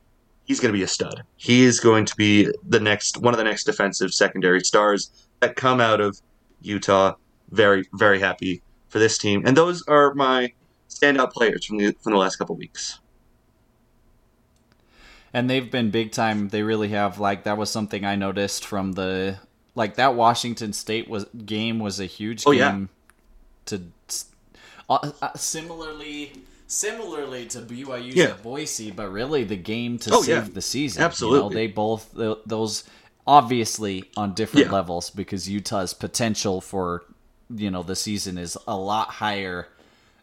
He's 0.44 0.61
going 0.61 0.72
to 0.72 0.76
be 0.78 0.83
a 0.85 0.88
stud. 0.88 1.22
He 1.37 1.64
is 1.64 1.80
going 1.80 2.04
to 2.04 2.14
be 2.16 2.48
the 2.68 2.80
next 2.80 3.18
one 3.18 3.33
of 3.35 3.38
the 3.38 3.44
next 3.44 3.64
defensive 3.64 4.12
secondary 4.12 4.61
stars 4.61 5.11
that 5.40 5.57
come 5.57 5.80
out 5.80 6.00
of 6.00 6.20
Utah. 6.61 7.14
Very 7.50 7.87
very 7.94 8.18
happy 8.20 8.62
for 8.88 8.98
this 8.98 9.16
team, 9.18 9.46
and 9.46 9.57
those 9.57 9.83
are 9.88 10.14
my 10.14 10.52
standout 10.88 11.33
players 11.33 11.64
from 11.64 11.78
the 11.78 11.94
from 12.02 12.12
the 12.12 12.18
last 12.18 12.37
couple 12.37 12.57
weeks. 12.57 13.00
and 15.33 15.50
they've 15.50 15.70
been 15.70 15.90
big 15.90 16.12
time. 16.12 16.48
They 16.48 16.62
really 16.62 16.88
have. 16.88 17.18
Like 17.18 17.44
that 17.44 17.57
was 17.57 17.70
something 17.70 18.04
I 18.04 18.14
noticed 18.16 18.64
from 18.64 18.92
the 18.92 19.38
like 19.74 19.96
that 19.96 20.14
Washington 20.14 20.72
State 20.72 21.09
was 21.09 21.24
game 21.46 21.78
was 21.78 21.98
a 22.00 22.07
huge 22.07 22.44
Oh, 22.46 22.52
game 22.52 22.59
yeah. 22.61 22.87
to 23.66 23.83
uh, 24.88 25.11
uh, 25.22 25.33
similarly 25.35 26.33
similarly 26.66 27.46
to 27.46 27.61
BYU's 27.61 28.14
Yeah. 28.14 28.24
at 28.27 28.42
Boise, 28.42 28.90
but 28.90 29.09
really 29.11 29.44
the 29.44 29.57
game 29.57 29.98
to 29.98 30.11
Oh, 30.14 30.22
save 30.22 30.29
yeah. 30.46 30.48
the 30.53 30.62
season. 30.62 31.00
You 31.00 31.03
know, 31.03 31.07
Absolutely. 31.07 31.55
they 31.55 31.66
both 31.68 32.11
those 32.46 32.85
obviously 33.27 34.11
on 34.16 34.35
different 34.35 34.66
Yeah. 34.66 34.72
levels 34.72 35.11
because 35.11 35.48
Utah's 35.48 35.94
potential 35.94 36.61
for 36.61 37.05
you 37.55 37.70
know 37.70 37.83
the 37.83 37.96
season 37.96 38.38
is 38.38 38.57
a 38.66 38.77
lot 38.77 39.09
higher 39.09 39.68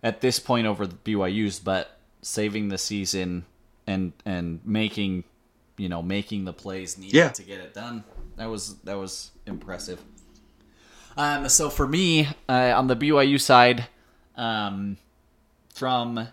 at 0.04 0.22
this 0.22 0.40
point 0.40 0.66
over 0.68 0.88
the 0.88 0.96
BYU's, 0.96 1.60
but 1.60 1.98
saving 2.22 2.70
the 2.70 2.78
season 2.78 3.46
and 3.88 4.14
and 4.26 4.60
making 4.66 5.24
you 5.78 5.90
know 5.90 6.02
making 6.02 6.46
the 6.46 6.54
plays 6.54 6.98
needed 6.98 7.34
to 7.36 7.44
get 7.44 7.60
it 7.60 7.74
done 7.74 8.04
that 8.36 8.48
was 8.50 8.76
that 8.84 8.98
was 8.98 9.32
impressive. 9.48 10.00
Um, 11.18 11.50
so 11.50 11.70
for 11.70 11.88
me 11.88 12.28
uh, 12.48 12.74
on 12.76 12.88
the 12.88 12.96
BYU 12.96 13.40
side, 13.40 13.88
um, 14.36 14.98
from 15.74 16.28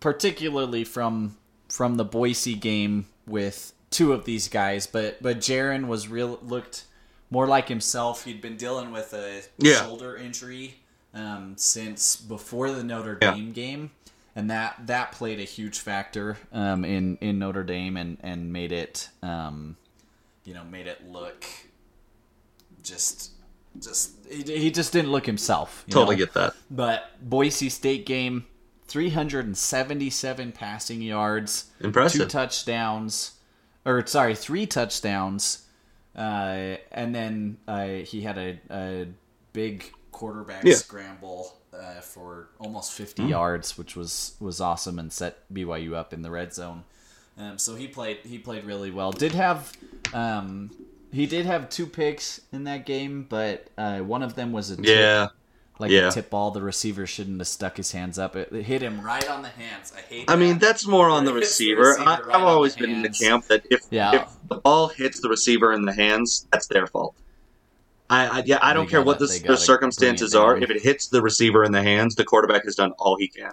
particularly 0.00 0.84
from 0.84 1.36
from 1.68 1.96
the 1.96 2.04
Boise 2.04 2.54
game 2.54 3.06
with 3.26 3.72
two 3.90 4.12
of 4.12 4.24
these 4.24 4.48
guys, 4.48 4.86
but 4.86 5.22
but 5.22 5.38
Jaren 5.38 5.86
was 5.86 6.08
real 6.08 6.38
looked 6.42 6.84
more 7.30 7.46
like 7.46 7.68
himself. 7.68 8.24
He'd 8.24 8.40
been 8.40 8.56
dealing 8.56 8.92
with 8.92 9.12
a 9.12 9.42
Yeah. 9.58 9.82
shoulder 9.82 10.16
injury 10.16 10.76
um, 11.14 11.54
since 11.56 12.16
before 12.16 12.70
the 12.70 12.84
Notre 12.84 13.18
Yeah. 13.20 13.32
Dame 13.34 13.52
game, 13.52 13.90
and 14.36 14.50
that 14.50 14.86
that 14.86 15.12
played 15.12 15.40
a 15.40 15.44
huge 15.44 15.78
factor 15.78 16.36
um, 16.52 16.84
in 16.84 17.16
in 17.20 17.38
Notre 17.38 17.64
Dame 17.64 17.96
and 17.96 18.18
and 18.22 18.52
made 18.52 18.70
it 18.72 19.08
um, 19.22 19.76
you 20.44 20.54
know 20.54 20.64
made 20.64 20.86
it 20.86 21.08
look 21.10 21.44
just 22.82 23.30
just 23.80 24.12
he, 24.30 24.42
he 24.42 24.70
just 24.70 24.92
didn't 24.92 25.10
look 25.12 25.26
himself. 25.26 25.84
you 25.86 25.92
Totally 25.94 26.16
know? 26.16 26.24
get 26.24 26.34
that. 26.34 26.54
But 26.70 27.10
Boise 27.22 27.68
State 27.68 28.06
game, 28.06 28.46
377 28.88 30.52
passing 30.52 31.02
yards, 31.02 31.66
Impressive. 31.80 32.22
two 32.22 32.26
touchdowns, 32.28 33.32
or 33.84 34.06
sorry, 34.06 34.34
three 34.34 34.66
touchdowns, 34.66 35.66
uh, 36.16 36.76
and 36.92 37.14
then 37.14 37.58
uh, 37.68 37.86
he 37.86 38.22
had 38.22 38.38
a, 38.38 38.58
a 38.70 39.06
big 39.52 39.92
quarterback 40.12 40.64
Yeah. 40.64 40.74
scramble 40.74 41.54
uh, 41.72 42.00
for 42.00 42.48
almost 42.58 42.92
50 42.92 43.24
yards, 43.24 43.76
which 43.78 43.96
was 43.96 44.34
was 44.40 44.60
awesome 44.60 44.98
and 44.98 45.12
set 45.12 45.52
BYU 45.52 45.94
up 45.94 46.12
in 46.12 46.22
the 46.22 46.30
red 46.30 46.54
zone. 46.54 46.84
Um, 47.38 47.58
so 47.58 47.74
he 47.74 47.86
played 47.86 48.18
he 48.24 48.38
played 48.38 48.64
really 48.64 48.90
well. 48.90 49.12
Did 49.12 49.32
have 49.32 49.72
um, 50.14 50.70
he 51.16 51.26
did 51.26 51.46
have 51.46 51.68
two 51.70 51.86
picks 51.86 52.40
in 52.52 52.64
that 52.64 52.84
game, 52.86 53.26
but 53.28 53.68
uh, 53.78 53.98
one 54.00 54.22
of 54.22 54.34
them 54.34 54.52
was 54.52 54.70
a 54.70 54.76
tip 54.76 54.86
Yeah. 54.86 55.28
like 55.78 55.90
Yeah. 55.90 56.08
a 56.08 56.12
tip 56.12 56.30
ball. 56.30 56.50
The 56.50 56.62
receiver 56.62 57.06
shouldn't 57.06 57.38
have 57.38 57.48
stuck 57.48 57.76
his 57.76 57.92
hands 57.92 58.18
up. 58.18 58.36
It, 58.36 58.52
it 58.52 58.64
hit 58.64 58.82
him 58.82 59.00
right 59.00 59.28
on 59.28 59.42
the 59.42 59.48
hands. 59.48 59.92
I 59.96 60.00
hate. 60.02 60.30
I 60.30 60.36
mean, 60.36 60.58
that's 60.58 60.86
more 60.86 61.08
on 61.08 61.24
the 61.24 61.32
hits 61.34 61.56
the 61.58 61.74
receiver. 61.74 61.88
receiver 61.90 62.08
I, 62.08 62.20
right 62.20 62.34
on 62.36 62.42
always 62.42 62.76
been 62.76 62.90
in 62.90 63.02
the 63.02 63.08
camp 63.10 63.46
that 63.46 63.64
if, 63.70 63.80
Yeah. 63.90 64.14
if 64.14 64.28
the 64.48 64.56
ball 64.56 64.88
hits 64.88 65.20
the 65.20 65.28
receiver 65.28 65.72
in 65.72 65.84
the 65.84 65.92
hands, 65.92 66.46
that's 66.52 66.66
their 66.66 66.86
fault. 66.86 67.14
I, 68.08 68.26
I 68.28 68.42
yeah, 68.46 68.58
I 68.62 68.72
don't 68.72 68.88
care 68.88 69.02
what 69.02 69.18
the, 69.18 69.26
the 69.46 69.56
circumstances 69.56 70.34
are. 70.34 70.56
If 70.56 70.70
it 70.70 70.80
hits 70.82 71.08
the 71.08 71.20
receiver 71.22 71.64
in 71.64 71.72
the 71.72 71.82
hands, 71.82 72.14
the 72.14 72.24
quarterback 72.24 72.64
has 72.64 72.76
done 72.76 72.92
all 72.98 73.16
he 73.16 73.26
can. 73.26 73.52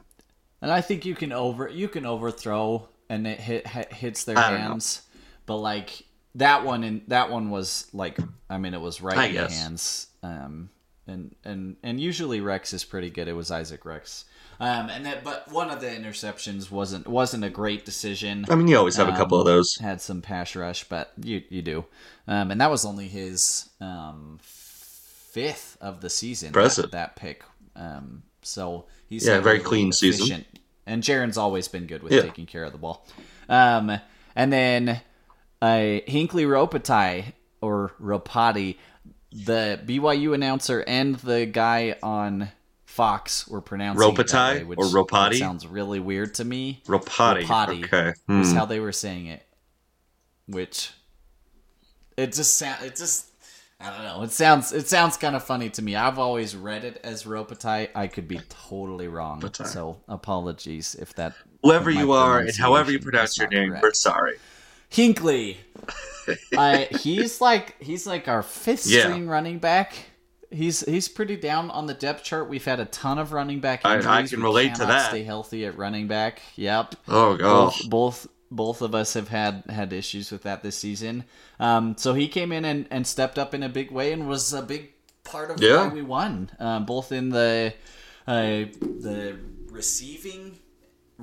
and 0.61 0.71
I 0.71 0.81
think 0.81 1.05
you 1.05 1.15
can 1.15 1.31
over 1.31 1.67
you 1.69 1.87
can 1.87 2.05
overthrow 2.05 2.87
and 3.09 3.25
it 3.25 3.39
hit, 3.39 3.65
hit 3.67 3.91
hits 3.93 4.23
their 4.25 4.35
know. 4.35 4.41
hands, 4.41 5.01
but 5.47 5.57
like 5.57 6.03
that 6.35 6.65
one 6.65 6.83
and 6.83 7.01
that 7.07 7.29
one 7.29 7.49
was 7.49 7.87
like 7.93 8.17
I 8.49 8.57
mean 8.57 8.73
it 8.73 8.81
was 8.81 9.01
right 9.01 9.17
I 9.17 9.25
in 9.27 9.33
the 9.35 9.41
guess. 9.41 9.57
hands. 9.61 10.07
Um, 10.23 10.69
and 11.07 11.35
and 11.43 11.75
and 11.83 11.99
usually 11.99 12.39
Rex 12.41 12.73
is 12.73 12.83
pretty 12.85 13.09
good. 13.09 13.27
It 13.27 13.33
was 13.33 13.51
Isaac 13.51 13.83
Rex. 13.85 14.25
Um, 14.59 14.89
and 14.89 15.05
that 15.05 15.23
but 15.23 15.51
one 15.51 15.69
of 15.69 15.81
the 15.81 15.87
interceptions 15.87 16.71
wasn't 16.71 17.07
wasn't 17.07 17.43
a 17.43 17.49
great 17.49 17.83
decision. 17.85 18.45
I 18.49 18.55
mean, 18.55 18.67
you 18.69 18.77
always 18.77 18.95
have 18.95 19.09
a 19.09 19.17
couple 19.17 19.41
of 19.41 19.47
Um, 19.47 19.53
those. 19.53 19.75
Had 19.75 19.99
some 19.99 20.21
pass 20.21 20.55
rush, 20.55 20.85
but 20.85 21.11
you 21.21 21.41
you 21.49 21.61
do, 21.61 21.85
um, 22.27 22.51
and 22.51 22.61
that 22.61 22.71
was 22.71 22.85
only 22.85 23.07
his 23.09 23.69
um, 23.81 24.39
fifth 24.41 25.77
of 25.81 26.01
the 26.01 26.09
season. 26.09 26.47
Impressive. 26.47 26.91
That, 26.91 26.91
that 26.91 27.15
pick. 27.15 27.43
Um, 27.75 28.23
so 28.41 28.85
he's 29.09 29.25
Yeah, 29.27 29.35
a 29.37 29.41
very 29.41 29.57
really 29.57 29.65
clean 29.69 29.91
season. 29.91 30.25
efficient- 30.25 30.59
And 30.85 31.01
Jaren's 31.03 31.37
always 31.37 31.67
been 31.67 31.87
good 31.87 32.03
with 32.03 32.13
Yeah. 32.13 32.21
taking 32.21 32.45
care 32.45 32.63
of 32.63 32.71
the 32.71 32.77
ball. 32.77 33.05
Um, 33.49 33.99
and 34.35 34.53
then 34.53 35.01
uh, 35.63 36.01
Hinckley 36.05 36.43
Ropatai 36.43 37.33
or 37.61 37.93
Ropati, 38.01 38.75
the 39.31 39.79
BYU 39.85 40.33
announcer 40.35 40.83
and 40.85 41.15
the 41.15 41.45
guy 41.45 41.95
on 42.03 42.49
Fox 42.85 43.47
were 43.47 43.61
pronouncing 43.61 44.13
Ropatai 44.13 44.57
way, 44.59 44.63
which 44.65 44.77
or 44.79 44.85
Ropati? 44.85 45.39
sounds 45.39 45.65
really 45.65 45.99
weird 45.99 46.35
to 46.35 46.45
me 46.45 46.81
Ropati, 46.85 47.43
Rapati 47.43 47.85
Okay. 47.85 48.13
Hmm. 48.27 48.43
how 48.53 48.65
they 48.65 48.79
were 48.79 48.91
saying 48.91 49.27
it, 49.27 49.41
which 50.47 50.91
it 52.17 52.33
just 52.33 52.57
sound 52.57 52.83
it 52.85 52.95
just 52.95 53.29
I 53.79 53.89
don't 53.89 54.03
know. 54.03 54.21
It 54.23 54.31
sounds 54.31 54.71
it 54.71 54.87
sounds 54.87 55.17
kind 55.17 55.35
of 55.35 55.43
funny 55.43 55.69
to 55.71 55.81
me. 55.81 55.95
I've 55.95 56.19
always 56.19 56.55
read 56.55 56.83
it 56.85 56.99
as 57.03 57.23
Ropatai. 57.23 57.89
I 57.95 58.07
could 58.07 58.27
be 58.27 58.39
totally 58.49 59.07
wrong. 59.07 59.41
Ropatai. 59.41 59.67
So 59.67 59.97
apologies 60.07 60.95
if 60.95 61.15
that 61.15 61.33
Whoever 61.63 61.89
if 61.89 61.97
you 61.97 62.11
are 62.11 62.39
and 62.39 62.55
however 62.55 62.91
you 62.91 62.99
pronounce 62.99 63.37
your 63.37 63.47
name, 63.47 63.69
correct. 63.69 63.83
we're 63.83 63.93
sorry. 63.93 64.35
Hinckley. 64.93 65.57
I 66.57 66.87
he's 67.01 67.41
like 67.41 67.81
he's 67.81 68.07
like 68.07 68.27
our 68.27 68.43
fifth 68.43 68.85
Yeah. 68.87 69.01
string 69.01 69.27
running 69.27 69.59
back. 69.59 69.93
He's 70.51 70.81
he's 70.81 71.09
pretty 71.09 71.35
down 71.35 71.71
on 71.71 71.87
the 71.87 71.93
depth 71.93 72.23
chart. 72.23 72.47
We've 72.47 72.63
had 72.63 72.79
a 72.79 72.85
ton 72.85 73.17
of 73.17 73.33
running 73.33 73.59
back 73.59 73.81
I- 73.83 73.97
I 73.97 74.23
can 74.23 74.39
We 74.39 74.43
relate 74.45 74.75
to 74.75 74.85
that. 74.85 75.09
Stay 75.09 75.23
healthy 75.23 75.65
at 75.65 75.77
running 75.77 76.07
back. 76.07 76.41
Yep. 76.55 76.95
Oh, 77.07 77.35
God. 77.37 77.73
both 77.73 77.89
both 77.89 78.27
both 78.51 78.81
of 78.83 78.93
us 78.93 79.15
have 79.15 79.29
had 79.29 79.63
had 79.67 79.91
issues 79.91 80.31
with 80.31 80.43
that 80.43 80.61
this 80.61 80.77
season. 80.77 81.23
Um, 81.59 81.95
so 81.97 82.13
he 82.13 82.27
came 82.27 82.51
in 82.51 82.65
and, 82.65 82.87
and 82.91 83.07
stepped 83.07 83.39
up 83.39 83.55
in 83.55 83.63
a 83.63 83.69
big 83.69 83.89
way 83.89 84.13
and 84.13 84.27
was 84.29 84.53
a 84.53 84.61
big 84.61 84.91
part 85.23 85.49
of 85.49 85.59
Yeah. 85.59 85.87
why 85.87 85.93
we 85.93 86.03
won. 86.03 86.51
Um, 86.59 86.85
both 86.85 87.11
in 87.11 87.29
the 87.29 87.73
uh, 88.27 88.65
the 88.79 89.39
receiving 89.71 90.59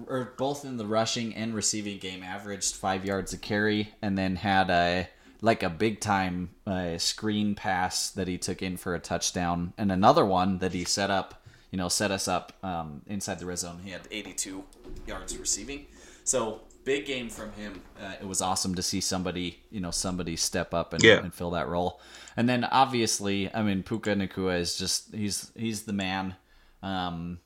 or 0.09 0.35
both 0.37 0.65
in 0.65 0.77
the 0.77 0.87
rushing 0.87 1.35
and 1.35 1.55
receiving 1.55 1.99
game 1.99 2.23
averaged 2.23 2.75
five 2.77 3.05
yards 3.05 3.33
a 3.33 3.39
carry 3.39 3.93
and 4.03 4.17
then 4.17 4.37
had 4.37 4.71
a 4.71 5.09
like 5.43 5.63
a 5.63 5.71
big 5.71 6.01
time 6.01 6.51
uh, 6.67 6.99
screen 6.99 7.55
pass 7.55 8.11
that 8.11 8.29
he 8.29 8.37
took 8.37 8.61
in 8.63 8.77
for 8.77 8.95
a 8.95 8.99
touchdown 9.01 9.73
and 9.79 9.91
another 9.91 10.25
one 10.25 10.59
that 10.59 10.73
he 10.73 10.85
set 10.85 11.11
up 11.11 11.43
you 11.71 11.79
know 11.79 11.89
set 11.89 12.11
us 12.11 12.29
up 12.29 12.53
um, 12.63 13.03
inside 13.07 13.39
the 13.39 13.47
red 13.47 13.59
zone. 13.59 13.81
He 13.85 13.91
had 13.91 14.03
82 14.11 14.65
yards 15.07 15.39
receiving. 15.39 15.87
So 16.25 16.63
big 16.85 17.07
game 17.07 17.29
from 17.29 17.53
him. 17.53 17.81
Uh, 18.03 18.15
it 18.21 18.27
was 18.27 18.41
awesome 18.43 18.75
to 18.75 18.83
see 18.83 19.01
somebody 19.01 19.61
you 19.71 19.81
know 19.81 19.91
somebody 19.91 20.37
step 20.37 20.75
up 20.75 20.93
and, 20.93 21.03
Yeah. 21.03 21.19
and 21.21 21.33
fill 21.33 21.51
that 21.53 21.69
role. 21.69 22.01
And 22.37 22.49
then 22.49 22.65
obviously 22.65 23.53
i 23.55 23.63
mean 23.63 23.83
Puka 23.83 24.15
Nacua 24.15 24.59
is 24.59 24.77
just 24.77 25.15
he's 25.15 25.53
he's 25.57 25.85
the 25.85 25.93
man. 25.93 26.37
Um 26.83 27.39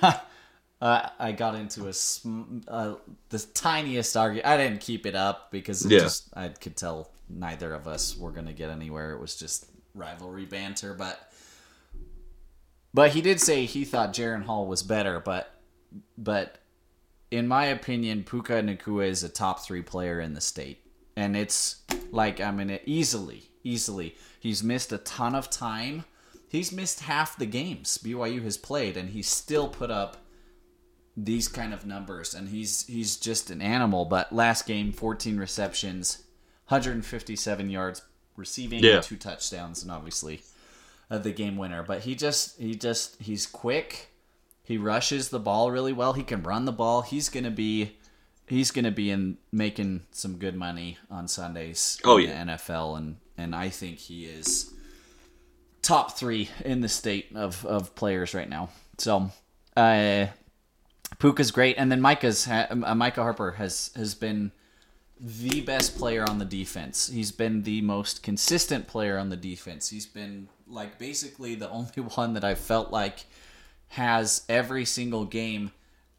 Uh, 0.82 1.08
I 1.16 1.30
got 1.30 1.54
into 1.54 1.86
a 1.86 1.92
sm- 1.92 2.58
uh, 2.66 2.94
the 3.28 3.38
tiniest 3.38 4.16
argument. 4.16 4.46
I 4.48 4.56
didn't 4.56 4.80
keep 4.80 5.06
it 5.06 5.14
up 5.14 5.52
because 5.52 5.86
it 5.86 5.92
Yeah. 5.92 6.00
just 6.00 6.28
I 6.34 6.48
could 6.48 6.76
tell 6.76 7.12
neither 7.28 7.72
of 7.72 7.86
us 7.86 8.16
were 8.16 8.32
gonna 8.32 8.52
get 8.52 8.68
anywhere. 8.68 9.12
It 9.12 9.20
was 9.20 9.36
just 9.36 9.66
rivalry 9.94 10.44
banter, 10.44 10.92
but 10.92 11.30
but 12.92 13.12
he 13.12 13.20
did 13.22 13.40
say 13.40 13.64
he 13.64 13.84
thought 13.84 14.12
Jaren 14.12 14.42
Hall 14.44 14.66
was 14.66 14.82
better, 14.82 15.20
but 15.20 15.54
but 16.18 16.58
in 17.30 17.46
my 17.46 17.66
opinion, 17.66 18.24
Puka 18.24 18.54
Nacua 18.54 19.06
is 19.06 19.22
a 19.22 19.28
top 19.28 19.64
three 19.64 19.82
player 19.82 20.20
in 20.20 20.34
the 20.34 20.40
state, 20.40 20.84
and 21.16 21.36
it's 21.36 21.76
like 22.10 22.40
I 22.40 22.50
mean 22.50 22.76
easily, 22.86 23.50
easily. 23.62 24.16
He's 24.40 24.64
missed 24.64 24.92
a 24.92 24.98
ton 24.98 25.36
of 25.36 25.48
time. 25.48 26.06
He's 26.48 26.72
missed 26.72 27.00
half 27.02 27.38
the 27.38 27.46
games 27.46 27.98
BYU 27.98 28.42
has 28.42 28.56
played, 28.56 28.96
and 28.96 29.10
he's 29.10 29.28
still 29.28 29.68
put 29.68 29.90
up 29.92 30.16
these 31.16 31.46
kind 31.48 31.74
of 31.74 31.84
numbers 31.84 32.34
and 32.34 32.48
he's 32.48 32.86
he's 32.86 33.16
just 33.16 33.50
an 33.50 33.60
animal 33.60 34.04
but 34.06 34.32
last 34.32 34.66
game 34.66 34.92
14 34.92 35.36
receptions 35.36 36.22
157 36.68 37.68
yards 37.70 38.02
receiving 38.36 38.82
Yeah. 38.82 39.00
two 39.00 39.16
touchdowns 39.16 39.82
and 39.82 39.90
obviously 39.92 40.42
uh, 41.10 41.18
the 41.18 41.32
game 41.32 41.56
winner 41.58 41.82
but 41.82 42.00
he 42.00 42.14
just 42.14 42.58
he 42.58 42.74
just 42.74 43.20
he's 43.20 43.46
quick 43.46 44.08
he 44.64 44.78
rushes 44.78 45.28
the 45.28 45.38
ball 45.38 45.70
really 45.70 45.92
well 45.92 46.14
he 46.14 46.22
can 46.22 46.42
run 46.42 46.64
the 46.64 46.72
ball 46.72 47.02
he's 47.02 47.28
gonna 47.28 47.50
be 47.50 47.96
he's 48.46 48.70
gonna 48.70 48.90
be 48.90 49.10
in 49.10 49.36
making 49.52 50.00
some 50.12 50.38
good 50.38 50.54
money 50.56 50.96
on 51.10 51.28
sundays 51.28 51.98
Oh, 52.04 52.16
in 52.16 52.28
yeah. 52.30 52.44
the 52.44 52.52
nfl 52.52 52.96
and 52.96 53.16
and 53.36 53.54
i 53.54 53.68
think 53.68 53.98
he 53.98 54.24
is 54.24 54.72
top 55.82 56.16
three 56.16 56.48
in 56.64 56.80
the 56.80 56.88
state 56.88 57.26
of, 57.34 57.66
of 57.66 57.92
players 57.96 58.34
right 58.34 58.48
now. 58.48 58.68
So, 58.98 59.32
uh, 59.76 60.26
Puka's 61.22 61.52
great, 61.52 61.76
and 61.78 61.92
then 61.92 62.00
Micah's 62.00 62.48
uh, 62.48 62.94
Micah 62.96 63.22
Harper 63.22 63.52
has 63.52 63.92
has 63.94 64.12
been 64.12 64.50
the 65.20 65.60
best 65.60 65.96
player 65.96 66.28
on 66.28 66.40
the 66.40 66.44
defense. 66.44 67.08
He's 67.08 67.30
been 67.30 67.62
the 67.62 67.80
most 67.80 68.24
consistent 68.24 68.88
player 68.88 69.16
on 69.16 69.28
the 69.28 69.36
defense. 69.36 69.88
He's 69.88 70.04
been 70.04 70.48
like 70.66 70.98
basically 70.98 71.54
the 71.54 71.70
only 71.78 72.02
one 72.16 72.34
that 72.34 72.42
I 72.42 72.56
felt 72.56 72.90
like 72.90 73.26
has 73.90 74.44
every 74.48 74.84
single 74.84 75.24
game 75.24 75.70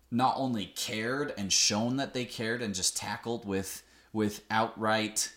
not 0.10 0.36
only 0.38 0.68
cared 0.68 1.34
and 1.38 1.52
shown 1.52 1.98
that 1.98 2.14
they 2.14 2.24
cared 2.24 2.62
and 2.62 2.74
just 2.74 2.96
tackled 2.96 3.46
with 3.46 3.84
with 4.14 4.42
outright 4.50 5.34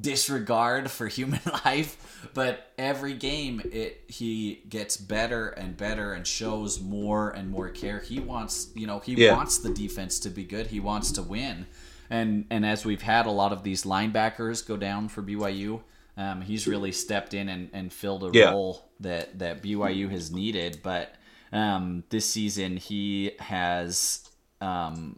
disregard 0.00 0.90
for 0.90 1.06
human 1.06 1.40
life 1.64 2.28
but 2.34 2.72
every 2.78 3.14
game 3.14 3.60
it 3.72 4.02
he 4.08 4.62
gets 4.68 4.96
better 4.96 5.48
and 5.48 5.76
better 5.76 6.12
and 6.12 6.26
shows 6.26 6.80
more 6.80 7.30
and 7.30 7.50
more 7.50 7.68
care 7.68 8.00
he 8.00 8.20
wants 8.20 8.68
you 8.74 8.86
know 8.86 8.98
he 9.00 9.14
Yeah. 9.14 9.34
wants 9.34 9.58
the 9.58 9.70
defense 9.72 10.18
to 10.20 10.30
be 10.30 10.44
good 10.44 10.68
he 10.68 10.80
wants 10.80 11.12
to 11.12 11.22
win 11.22 11.66
and 12.10 12.44
and 12.50 12.64
as 12.66 12.84
we've 12.84 13.02
had 13.02 13.26
a 13.26 13.30
lot 13.30 13.52
of 13.52 13.62
these 13.62 13.84
linebackers 13.84 14.66
go 14.66 14.76
down 14.76 15.08
for 15.08 15.22
BYU 15.22 15.80
um, 16.18 16.40
he's 16.40 16.66
really 16.66 16.92
stepped 16.92 17.34
in 17.34 17.48
and, 17.48 17.68
and 17.74 17.92
filled 17.92 18.24
a 18.24 18.30
Yeah. 18.32 18.50
role 18.50 18.88
that 19.00 19.38
that 19.38 19.62
BYU 19.62 20.10
has 20.10 20.30
needed 20.30 20.80
but 20.82 21.14
um, 21.52 22.04
this 22.10 22.26
season 22.28 22.76
he 22.76 23.32
has 23.38 24.28
um, 24.60 25.16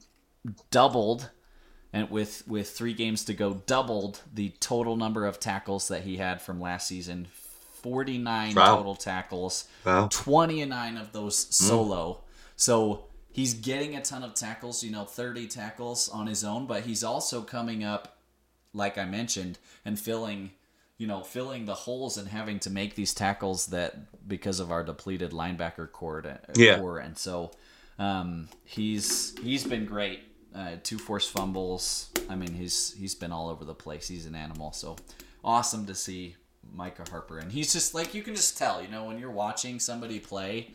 doubled 0.70 1.30
and 1.92 2.10
with 2.10 2.46
with 2.46 2.70
three 2.70 2.92
games 2.94 3.24
to 3.26 3.34
go, 3.34 3.54
doubled 3.66 4.20
the 4.34 4.50
total 4.60 4.96
number 4.96 5.24
of 5.26 5.40
tackles 5.40 5.88
that 5.88 6.02
he 6.02 6.16
had 6.18 6.40
from 6.42 6.60
last 6.60 6.86
season. 6.86 7.28
Forty 7.82 8.18
nine 8.18 8.54
Wow. 8.54 8.76
total 8.76 8.94
tackles. 8.96 9.66
Wow. 9.84 10.08
Twenty 10.08 10.64
nine 10.64 10.96
of 10.96 11.12
those 11.12 11.36
solo. 11.54 12.20
So 12.56 13.04
he's 13.30 13.54
getting 13.54 13.94
a 13.96 14.02
ton 14.02 14.22
of 14.24 14.34
tackles. 14.34 14.82
You 14.82 14.90
know, 14.90 15.04
thirty 15.04 15.46
tackles 15.46 16.08
on 16.08 16.26
his 16.26 16.44
own, 16.44 16.66
but 16.66 16.82
he's 16.82 17.04
also 17.04 17.40
coming 17.42 17.84
up, 17.84 18.18
like 18.74 18.98
I 18.98 19.04
mentioned, 19.04 19.58
and 19.84 19.98
filling. 19.98 20.50
You 21.00 21.06
know, 21.06 21.22
filling 21.22 21.64
the 21.66 21.74
holes 21.74 22.18
and 22.18 22.26
having 22.26 22.58
to 22.58 22.70
make 22.70 22.96
these 22.96 23.14
tackles 23.14 23.66
that 23.66 24.26
because 24.26 24.58
of 24.58 24.72
our 24.72 24.82
depleted 24.82 25.30
linebacker 25.30 25.88
corps, 25.92 26.22
to, 26.22 26.40
Yeah. 26.56 26.80
corps. 26.80 26.98
and 26.98 27.16
so 27.16 27.52
um, 28.00 28.48
he's 28.64 29.38
he's 29.38 29.62
been 29.62 29.84
great. 29.86 30.24
Uh, 30.54 30.76
two 30.82 30.98
forced 30.98 31.30
fumbles. 31.30 32.10
I 32.28 32.34
mean, 32.34 32.54
he's 32.54 32.94
he's 32.98 33.14
been 33.14 33.32
all 33.32 33.48
over 33.48 33.64
the 33.64 33.74
place. 33.74 34.08
He's 34.08 34.26
an 34.26 34.34
animal. 34.34 34.72
So 34.72 34.96
awesome 35.44 35.86
to 35.86 35.94
see 35.94 36.36
Micah 36.72 37.04
Harper, 37.10 37.38
and 37.38 37.52
he's 37.52 37.72
just 37.72 37.94
like 37.94 38.14
you 38.14 38.22
can 38.22 38.34
just 38.34 38.56
tell. 38.58 38.82
You 38.82 38.88
know, 38.88 39.04
when 39.04 39.18
you're 39.18 39.30
watching 39.30 39.78
somebody 39.78 40.18
play, 40.18 40.72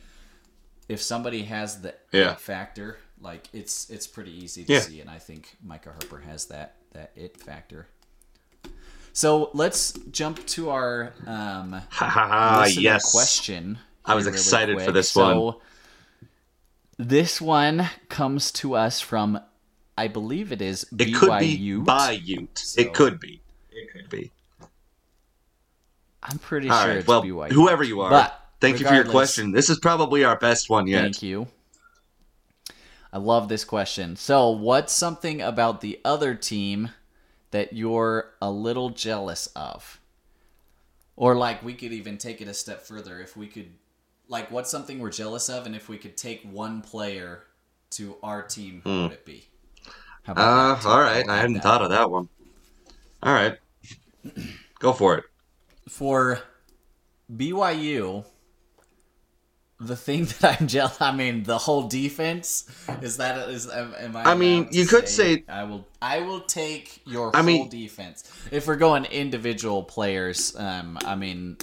if 0.88 1.02
somebody 1.02 1.44
has 1.44 1.82
the 1.82 1.96
Yeah. 2.12 2.34
it 2.34 2.40
factor, 2.40 2.98
like 3.20 3.50
it's 3.52 3.90
it's 3.90 4.08
pretty 4.08 4.32
easy 4.32 4.64
to 4.66 4.74
Yeah. 4.74 4.80
see, 4.82 5.02
and 5.02 5.10
I 5.10 5.18
think 5.20 5.56
Micah 5.64 5.92
Harper 5.92 6.20
has 6.20 6.46
that 6.46 6.76
that 6.94 7.12
it 7.16 7.42
factor. 7.42 7.88
So 9.12 9.50
let's 9.54 9.92
jump 10.12 10.46
to 10.48 10.70
our 10.72 11.14
um, 11.28 11.82
Yes. 12.02 13.12
question. 13.12 13.78
I 14.06 14.16
was 14.16 14.26
really 14.26 14.38
excited 14.38 14.82
for 14.82 14.92
this 14.92 15.12
So, 15.12 15.40
one. 15.40 15.56
This 16.98 17.40
one 17.42 17.90
comes 18.10 18.52
to 18.54 18.76
us 18.76 19.02
from, 19.02 19.40
I 19.98 20.08
believe 20.08 20.52
it 20.52 20.62
is 20.62 20.84
It 20.84 20.98
BYU. 20.98 21.16
could 21.16 21.40
be 21.40 21.78
by 21.78 22.12
Ute. 22.12 22.58
So- 22.58 22.82
It 22.82 22.94
could 22.94 23.20
be. 23.20 23.42
It 23.72 23.92
could 23.92 24.10
be. 24.10 24.32
I'm 26.22 26.40
pretty 26.40 26.70
All 26.70 26.80
sure 26.80 26.90
right. 26.90 26.98
it's 27.00 27.08
Well, 27.08 27.24
BYU. 27.24 27.52
whoever 27.52 27.84
you 27.84 28.02
are, 28.02 28.10
But 28.10 28.40
thank 28.62 28.80
you 28.80 28.88
for 28.88 28.94
your 28.94 29.06
question. 29.06 29.52
This 29.52 29.70
is 29.70 29.80
probably 29.80 30.24
our 30.24 30.38
best 30.38 30.70
one 30.70 30.88
yet. 30.88 31.02
Thank 31.02 31.22
you. 31.22 31.48
I 33.12 33.18
love 33.18 33.50
this 33.50 33.64
question. 33.64 34.16
So, 34.16 34.50
what's 34.50 34.92
something 34.92 35.42
about 35.42 35.82
the 35.82 36.00
other 36.04 36.34
team 36.34 36.90
that 37.52 37.74
you're 37.74 38.34
a 38.42 38.50
little 38.50 38.90
jealous 38.90 39.48
of? 39.56 40.00
Or 41.16 41.36
like 41.36 41.64
we 41.64 41.76
could 41.76 41.94
even 41.94 42.18
take 42.18 42.42
it 42.42 42.48
a 42.48 42.54
step 42.56 42.82
further 42.82 43.20
if 43.20 43.38
we 43.38 43.46
could 43.46 43.72
like 44.28 44.50
what's 44.50 44.72
something 44.72 44.98
we're 44.98 45.12
jealous 45.12 45.48
of 45.48 45.68
and 45.68 45.76
if 45.76 45.88
we 45.88 45.98
could 45.98 46.18
take 46.18 46.42
one 46.44 46.82
player 46.82 47.44
to 47.92 48.16
our 48.24 48.42
team, 48.42 48.82
who 48.84 48.90
hmm. 48.90 49.02
would 49.04 49.12
it 49.12 49.26
be? 49.26 49.46
How. 50.24 50.34
Uh, 50.34 50.80
all 50.86 51.00
right. 51.02 51.28
I 51.28 51.38
hadn't 51.38 51.54
that. 51.56 51.64
thought 51.64 51.82
of 51.82 51.90
that 51.90 52.10
one. 52.10 52.30
All 53.22 53.34
right. 53.34 53.58
Go 54.80 54.94
for 54.94 55.18
it. 55.18 55.24
for 55.90 56.40
BYU, 57.34 58.26
the 59.80 59.96
thing 59.96 60.26
that 60.42 60.62
I'm 60.62 60.68
jealous, 60.68 61.02
I 61.02 61.14
mean, 61.14 61.44
the 61.44 61.58
whole 61.58 61.88
defense 61.88 62.66
is 63.02 63.18
that 63.18 63.50
is 63.50 63.70
am, 63.70 63.94
am 64.00 64.16
I? 64.16 64.24
I 64.32 64.36
mean, 64.36 64.68
you 64.72 64.86
could 64.86 65.10
say- 65.10 65.44
I 65.50 65.64
will. 65.64 65.86
I 66.02 66.20
will 66.22 66.42
take 66.42 67.02
your 67.06 67.32
I 67.34 67.38
whole 67.40 67.46
mean- 67.46 67.70
defense. 67.70 68.24
If 68.52 68.68
we're 68.68 68.76
going 68.78 69.06
individual 69.06 69.84
players, 69.84 70.56
um, 70.58 70.98
I 71.06 71.16
mean, 71.16 71.58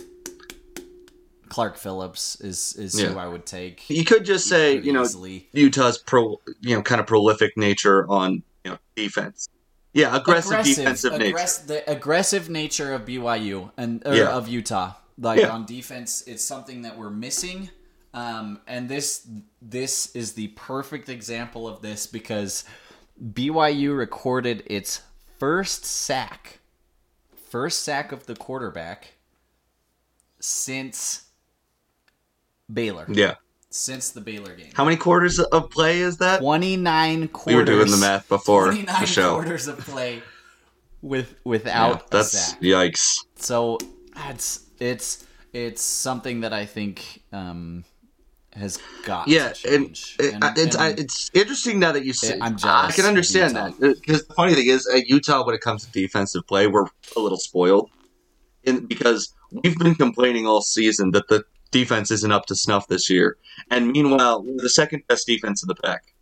Clark 1.49 1.77
Phillips 1.77 2.41
is 2.41 2.75
is 2.77 2.99
who 2.99 3.19
I 3.19 3.27
would 3.27 3.45
take. 3.47 3.89
You 3.91 4.05
could 4.05 4.25
just 4.25 4.49
say, 4.49 4.79
you 4.79 4.93
know, 4.93 5.03
easily. 5.03 5.49
Utah's 5.53 5.99
pro, 5.99 6.41
you 6.61 6.77
know, 6.77 6.83
kind 6.83 7.01
of 7.01 7.07
prolific 7.07 7.57
nature 7.57 8.07
on 8.09 8.43
you 8.65 8.73
know 8.73 8.79
defense. 8.97 9.49
Yeah, 9.93 10.17
aggressive, 10.17 10.65
defensive 10.65 11.19
nature. 11.19 11.37
The 11.67 11.83
aggressive 11.91 12.49
nature 12.49 12.93
of 12.93 13.05
BYU 13.05 13.73
and 13.77 14.07
or 14.07 14.15
Yeah. 14.15 14.31
of 14.31 14.47
Utah, 14.49 14.95
like 15.19 15.41
Yeah. 15.41 15.49
on 15.51 15.67
defense, 15.67 16.23
it's 16.27 16.45
something 16.45 16.83
that 16.83 16.97
we're 16.97 17.11
missing. 17.11 17.71
Um, 18.15 18.61
and 18.67 18.89
this 18.89 19.27
this 19.63 20.15
is 20.15 20.33
the 20.35 20.49
perfect 20.49 21.09
example 21.09 21.67
of 21.69 21.83
this 21.83 22.07
because 22.07 22.65
BYU 23.33 23.97
recorded 23.97 24.63
its 24.67 25.03
first 25.39 25.85
sack, 25.85 26.61
first 27.51 27.81
sack 27.83 28.13
of 28.13 28.27
the 28.27 28.35
quarterback 28.37 29.15
since 30.41 31.25
Baylor, 32.73 33.07
Yeah. 33.09 33.35
Since 33.71 34.11
the 34.11 34.21
Baylor 34.21 34.55
game. 34.55 34.71
How 34.75 34.85
many 34.85 34.97
quarters 34.97 35.39
of 35.39 35.71
play 35.71 36.01
is 36.01 36.19
that? 36.19 36.41
29 36.41 37.29
quarters. 37.29 37.47
We 37.47 37.53
quarters. 37.55 37.57
were 37.57 37.65
doing 37.85 37.91
the 37.91 37.97
math 37.99 38.29
before 38.29 38.65
29 38.67 39.01
the 39.01 39.07
show. 39.07 39.35
quarters 39.35 39.69
of 39.69 39.79
play 39.79 40.23
with 41.03 41.35
without 41.45 42.03
a 42.03 42.11
that's 42.11 42.31
sack. 42.33 42.61
yikes. 42.61 43.25
So 43.37 43.79
it's 44.29 44.67
it's 44.81 45.25
it's 45.53 45.83
something 45.83 46.41
that 46.41 46.53
I 46.53 46.67
think 46.67 47.23
um, 47.33 47.85
has 48.55 48.79
got 49.05 49.29
Yeah, 49.29 49.53
to 49.53 49.75
and, 49.75 49.87
change. 49.95 50.17
it- 50.19 50.35
And- 50.35 50.59
it's 50.59 50.77
I, 50.77 50.89
and 50.91 50.99
it's 50.99 51.31
interesting 51.33 51.79
now 51.79 51.93
that 51.93 52.05
you 52.05 52.13
say. 52.13 52.39
I'm 52.41 52.57
jealous 52.57 52.93
I 52.93 52.97
can 52.97 53.05
understand 53.07 53.55
that 53.57 53.79
because 53.81 54.27
the 54.27 54.35
funny 54.35 54.55
thing 54.55 54.67
is, 54.67 54.87
at 54.89 55.07
Utah, 55.09 55.45
when 55.47 55.55
it 55.55 55.61
comes 55.61 55.85
to 55.87 55.91
defensive 55.93 56.47
play, 56.47 56.67
we're 56.67 56.87
a 57.17 57.21
little 57.21 57.39
spoiled, 57.39 57.89
in 58.65 58.87
because 58.87 59.33
we've 59.53 59.79
been 59.79 59.95
complaining 59.95 60.47
all 60.47 60.61
season 60.61 61.13
that 61.13 61.29
the 61.29 61.45
defense 61.71 62.11
isn't 62.11 62.33
up 62.33 62.47
to 62.47 62.55
snuff 62.57 62.89
this 62.89 63.09
year, 63.11 63.37
and 63.71 63.89
meanwhile, 63.93 64.43
we're 64.43 64.57
the 64.61 64.69
second 64.71 65.03
best 65.09 65.27
defense 65.27 65.63
in 65.63 65.69
the 65.69 65.75
Pac. 65.75 66.13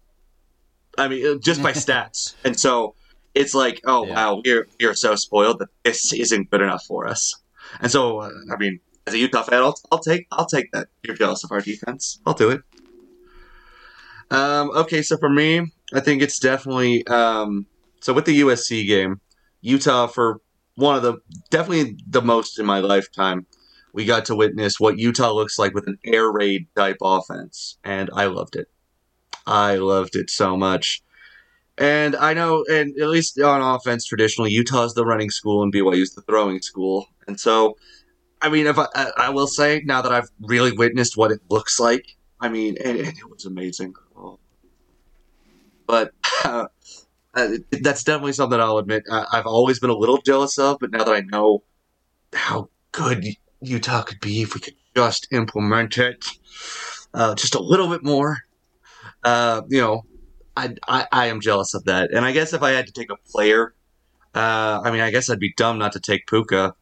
I 0.97 1.09
mean, 1.09 1.27
uh, 1.27 1.39
just 1.39 1.63
by 1.63 1.73
stats, 1.85 2.35
and 2.45 2.59
so 2.59 2.95
it's 3.35 3.55
like, 3.55 3.81
oh 3.85 4.07
Yeah. 4.07 4.15
wow, 4.15 4.43
we're 4.45 4.67
we 4.79 4.87
are 4.87 4.95
so 4.95 5.15
spoiled 5.17 5.59
that 5.61 5.69
this 5.85 6.13
isn't 6.13 6.51
good 6.51 6.61
enough 6.61 6.85
for 6.87 7.07
us, 7.07 7.35
and 7.81 7.91
so 7.91 8.19
uh, 8.21 8.31
I 8.53 8.57
mean. 8.57 8.81
As 9.07 9.15
a 9.15 9.19
Utah 9.21 9.43
fan, 9.43 9.63
I'll, 9.63 9.75
I'll 9.91 10.01
take 10.01 10.27
I'll 10.33 10.45
take 10.45 10.71
that. 10.73 10.89
You're 11.03 11.17
jealous 11.17 11.43
of 11.43 11.51
our 11.51 11.63
defense. 11.63 12.21
I'll 12.27 12.35
do 12.35 12.51
it. 12.51 12.61
Um, 14.31 14.71
okay, 14.77 15.01
so 15.01 15.17
for 15.17 15.31
me, 15.31 15.73
I 15.95 16.01
think 16.01 16.21
it's 16.21 16.39
definitely 16.39 17.07
um, 17.07 17.65
so 18.01 18.13
with 18.13 18.27
the 18.27 18.41
USC 18.43 18.87
game, 18.87 19.21
Utah 19.63 20.09
for 20.09 20.41
one 20.75 20.95
of 20.95 21.03
the 21.03 21.15
definitely 21.49 21.97
the 22.07 22.21
most 22.21 22.59
in 22.59 22.67
my 22.67 22.81
lifetime. 22.81 23.47
We 23.93 24.05
got 24.05 24.27
to 24.27 24.37
witness 24.37 24.79
what 24.79 24.99
Utah 24.99 25.33
looks 25.33 25.59
like 25.59 25.75
with 25.75 25.87
an 25.87 25.99
air 26.05 26.31
raid 26.31 26.67
type 26.77 26.99
offense, 27.03 27.79
and 27.85 28.11
I 28.13 28.27
loved 28.27 28.57
it. 28.57 28.69
I 29.47 29.77
loved 29.77 30.15
it 30.15 30.31
so 30.31 30.57
much. 30.57 31.03
And 31.79 32.17
I 32.17 32.35
know, 32.35 32.65
and 32.71 32.99
at 33.01 33.09
least 33.09 33.41
on 33.41 33.63
offense, 33.63 34.05
traditionally 34.05 34.51
Utah's 34.51 34.95
the 34.95 35.07
running 35.07 35.31
school 35.31 35.63
and 35.63 35.73
BYU's 35.73 36.15
the 36.15 36.23
throwing 36.23 36.61
school, 36.61 37.07
and 37.27 37.39
so 37.39 37.77
I 38.41 38.49
mean, 38.49 38.67
if 38.67 38.79
I, 38.79 38.87
I, 39.17 39.31
will 39.31 39.47
say 39.47 39.83
now 39.85 40.03
that 40.03 40.13
I've 40.13 40.29
really 40.41 40.73
witnessed 40.73 41.17
what 41.17 41.33
it 41.33 41.41
looks 41.51 41.81
like, 41.81 42.17
I 42.41 42.49
mean, 42.49 42.77
and, 42.85 42.99
and 42.99 43.09
it 43.09 43.29
was 43.29 43.45
amazing. 43.47 43.95
But 45.87 46.13
uh, 46.45 46.67
that's 47.35 48.05
definitely 48.05 48.35
something 48.35 48.61
I'll 48.61 48.79
admit 48.79 49.05
I've 49.11 49.47
always 49.47 49.81
been 49.81 49.91
a 49.91 49.97
little 49.97 50.19
jealous 50.19 50.59
of. 50.59 50.79
But 50.81 50.93
now 50.93 51.05
that 51.05 51.15
I 51.15 51.21
know 51.21 51.65
how 52.33 52.69
good 52.93 53.25
Utah 53.61 54.03
could 54.03 54.21
be 54.21 54.43
if 54.43 54.55
we 54.55 54.61
could 54.61 54.75
just 54.97 55.29
implement 55.33 55.99
it 55.99 56.25
uh, 57.15 57.35
just 57.35 57.55
a 57.55 57.61
little 57.61 57.89
bit 57.89 58.05
more, 58.05 58.39
uh, 59.25 59.63
you 59.69 59.81
know, 59.81 60.03
I, 60.57 60.75
I 60.87 61.07
I 61.13 61.27
am 61.27 61.41
jealous 61.41 61.75
of 61.75 61.85
that. 61.85 62.11
And 62.13 62.25
I 62.25 62.33
guess 62.33 62.53
if 62.53 62.63
I 62.63 62.71
had 62.71 62.87
to 62.87 62.93
take 62.93 63.11
a 63.11 63.17
player, 63.31 63.75
uh, 64.35 64.81
I 64.85 64.91
mean, 64.91 65.01
I 65.01 65.11
guess 65.11 65.31
I'd 65.31 65.39
be 65.39 65.53
dumb 65.57 65.79
not 65.79 65.93
to 65.93 66.01
take 66.01 66.27
Puka. 66.27 66.75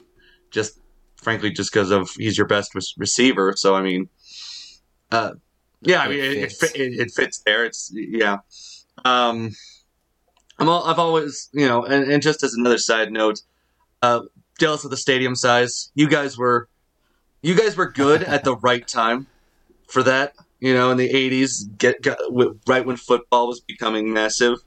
Just 0.51 0.81
frankly, 1.17 1.51
just 1.51 1.73
because 1.73 1.91
of 1.91 2.11
he's 2.17 2.37
your 2.39 2.47
best 2.47 2.75
re- 2.75 2.83
receiver. 2.99 3.55
So 3.57 3.75
I 3.75 3.83
mean, 3.83 4.09
uh, 5.13 5.33
Yeah, 5.83 6.01
I 6.01 6.09
mean, 6.09 6.19
it, 6.19 6.33
it, 6.37 6.53
fits. 6.53 6.75
it, 6.75 7.01
it 7.01 7.11
fits 7.15 7.43
there. 7.45 7.65
It's 7.65 7.93
yeah. 7.95 8.39
Um, 9.05 9.53
I'm 10.59 10.69
all, 10.69 10.85
I've 10.85 10.99
always 10.99 11.49
you 11.53 11.67
know, 11.67 11.85
and, 11.85 12.11
and 12.11 12.23
just 12.23 12.43
as 12.43 12.55
another 12.55 12.79
side 12.79 13.13
note, 13.13 13.41
uh, 14.03 14.21
jealous 14.59 14.85
of 14.85 14.91
the 14.91 14.97
stadium 14.97 15.35
size. 15.35 15.91
You 15.95 16.09
guys 16.09 16.37
were, 16.37 16.69
you 17.43 17.55
guys 17.55 17.77
were 17.77 17.91
good 17.91 18.23
at 18.23 18.45
the 18.45 18.57
right 18.57 18.87
time 18.87 19.27
for 19.89 20.03
that. 20.03 20.35
You 20.61 20.75
know, 20.75 20.91
in 20.91 20.97
the 20.97 21.13
'80s, 21.13 21.77
get, 21.77 22.07
right 22.67 22.85
when 22.85 22.97
football 22.97 23.49
was 23.49 23.61
becoming 23.61 24.13
massive. 24.13 24.59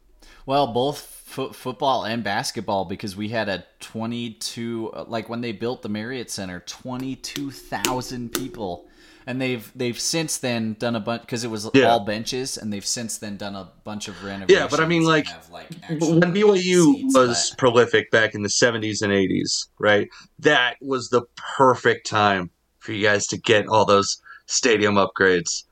Well, 0.45 0.67
both 0.67 0.99
fo- 0.99 1.51
football 1.51 2.05
and 2.05 2.23
basketball 2.23 2.85
because 2.85 3.15
we 3.15 3.29
had 3.29 3.49
a 3.49 3.65
22 3.79 4.91
like 5.07 5.29
when 5.29 5.41
they 5.41 5.51
built 5.51 5.81
the 5.81 5.89
Marriott 5.89 6.29
Center, 6.29 6.59
22,000 6.61 8.33
people. 8.33 8.88
And 9.27 9.39
they've 9.39 9.71
they've 9.75 9.99
since 9.99 10.37
then 10.37 10.75
done 10.79 10.95
a 10.95 10.99
bunch 10.99 11.21
because 11.21 11.43
it 11.43 11.49
was 11.51 11.69
Yeah. 11.73 11.85
all 11.91 11.99
benches, 12.05 12.57
and 12.57 12.73
they've 12.73 12.85
since 12.85 13.17
then 13.17 13.37
done 13.37 13.55
a 13.55 13.69
bunch 13.83 14.07
of 14.07 14.23
renovations. 14.23 14.59
Yeah, 14.59 14.67
but 14.69 14.79
I 14.79 14.87
mean, 14.87 15.03
like, 15.03 15.27
have, 15.27 15.49
like 15.51 15.67
when 15.89 16.33
BYU 16.33 17.13
was 17.13 17.49
but- 17.51 17.57
prolific 17.57 18.09
back 18.11 18.33
in 18.33 18.41
the 18.41 18.49
70s 18.49 19.01
and 19.01 19.11
80s, 19.13 19.67
right? 19.77 20.09
That 20.39 20.77
was 20.81 21.09
the 21.09 21.23
perfect 21.57 22.07
time 22.07 22.49
for 22.79 22.93
you 22.93 23.03
guys 23.03 23.27
to 23.27 23.37
get 23.37 23.67
all 23.67 23.85
those 23.85 24.21
stadium 24.47 24.95
upgrades. 24.95 25.63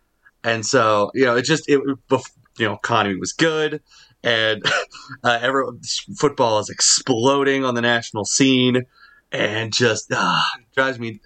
And 0.44 0.66
so, 0.66 1.10
you 1.16 1.26
know, 1.26 1.36
it 1.36 1.44
just 1.44 1.68
it 1.68 1.82
bef- 2.10 2.32
you 2.60 2.66
know, 2.68 2.74
economy 2.76 3.16
was 3.20 3.34
good 3.34 3.82
and 4.24 4.62
uh, 5.24 5.40
everyone 5.42 5.80
football 6.18 6.60
is 6.60 6.70
exploding 6.70 7.64
on 7.66 7.76
the 7.76 7.82
national 7.82 8.26
scene 8.26 8.84
and 9.32 9.74
just 9.74 10.08
ah, 10.14 10.46
drives 10.76 11.00
me 11.00 11.20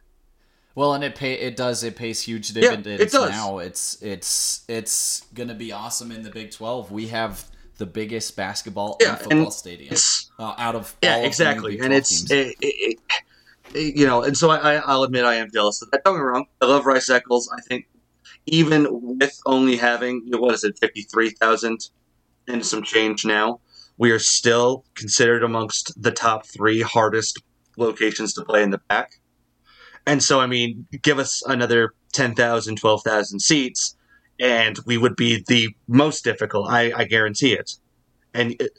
Well, 0.76 0.94
and 0.94 1.04
it 1.04 1.16
pay 1.16 1.34
it 1.34 1.56
does 1.56 1.84
it 1.84 1.96
pays 1.96 2.22
huge 2.22 2.52
it 2.52 2.54
dividends 2.54 3.12
does. 3.12 3.30
now. 3.30 3.60
It's 3.60 4.02
it's 4.02 4.64
it's 4.68 5.26
gonna 5.34 5.56
be 5.56 5.72
awesome 5.72 6.12
in 6.12 6.24
the 6.24 6.30
Big 6.30 6.52
Twelve. 6.52 6.92
We 6.92 7.08
have 7.08 7.46
the 7.78 7.86
biggest 7.86 8.36
basketball 8.36 8.98
Yeah, 9.02 9.10
and 9.10 9.18
football 9.20 9.40
and 9.46 9.54
stadium 9.54 9.96
uh, 10.40 10.54
out 10.58 10.76
of 10.76 10.96
Yeah, 11.02 11.12
all 11.12 11.16
of 11.18 11.22
the 11.22 11.28
exactly. 11.28 11.80
And 11.80 11.94
it's 11.94 12.30
it, 12.30 12.56
it, 12.62 13.00
it, 13.74 13.96
you 13.96 14.06
know, 14.06 14.24
and 14.24 14.38
so 14.38 14.50
I, 14.50 14.76
I, 14.76 14.76
I'll 14.76 15.04
admit 15.04 15.26
I 15.26 15.36
am 15.36 15.50
jealous 15.52 15.82
of 15.82 15.90
that. 15.92 16.04
Don't 16.04 16.16
get 16.16 16.20
me 16.20 16.26
wrong. 16.26 16.46
I 16.62 16.66
love 16.66 16.86
Rice 16.86 17.10
Eccles. 17.10 17.52
I 17.56 17.60
think 17.62 17.88
even 18.46 18.88
with 18.92 19.40
only 19.46 19.78
having 19.78 20.22
you 20.26 20.32
know, 20.32 20.40
what 20.40 20.54
is 20.54 20.64
it, 20.64 20.78
fifty 20.80 21.02
three 21.02 21.32
thousand 21.32 21.90
and 22.48 22.66
some 22.66 22.84
change 22.84 23.26
now, 23.26 23.60
we 23.98 24.12
are 24.12 24.20
still 24.20 24.86
considered 24.96 25.44
amongst 25.44 26.02
the 26.02 26.12
top 26.12 26.46
three 26.46 26.82
hardest 26.82 27.42
locations 27.78 28.34
to 28.34 28.46
play 28.46 28.64
in 28.64 28.70
the 28.70 28.80
Pac. 28.90 29.21
And 30.06 30.24
so, 30.24 30.40
I 30.40 30.48
mean, 30.48 30.88
give 31.02 31.20
us 31.20 31.44
another 31.46 31.94
10,000, 32.14 32.76
12,000 32.76 33.40
seats, 33.40 33.96
and 34.40 34.78
we 34.86 34.98
would 34.98 35.16
be 35.16 35.44
the 35.48 35.70
most 35.88 36.24
difficult. 36.24 36.70
I, 36.70 36.92
I 36.96 37.04
guarantee 37.06 37.54
it. 37.54 37.76
And 38.34 38.54
it, 38.60 38.72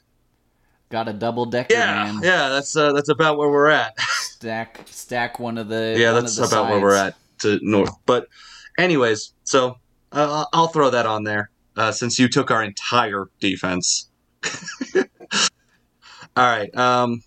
Got 0.90 1.08
a 1.08 1.12
double 1.14 1.46
decker, 1.46 1.72
yeah, 1.72 2.04
man. 2.04 2.20
yeah, 2.22 2.50
that's 2.50 2.76
uh, 2.76 2.92
that's 2.92 3.08
about 3.08 3.38
where 3.38 3.48
we're 3.48 3.70
at. 3.70 3.98
Stack 3.98 4.80
stack 4.84 5.38
one 5.38 5.56
of 5.56 5.68
the 5.68 5.96
yeah, 5.98 6.12
that's 6.12 6.36
the 6.36 6.44
about 6.44 6.68
where 6.68 6.80
we're 6.80 6.94
at 6.94 7.14
to 7.38 7.58
north. 7.62 7.94
But, 8.04 8.28
anyways, 8.76 9.32
so 9.44 9.76
uh, 10.12 10.44
I'll 10.52 10.66
throw 10.66 10.90
that 10.90 11.06
on 11.06 11.24
there 11.24 11.50
uh, 11.76 11.92
since 11.92 12.18
you 12.18 12.28
took 12.28 12.50
our 12.50 12.62
entire 12.62 13.30
defense. 13.40 14.10
All 14.94 15.04
right. 16.36 16.74
Um, 16.76 17.22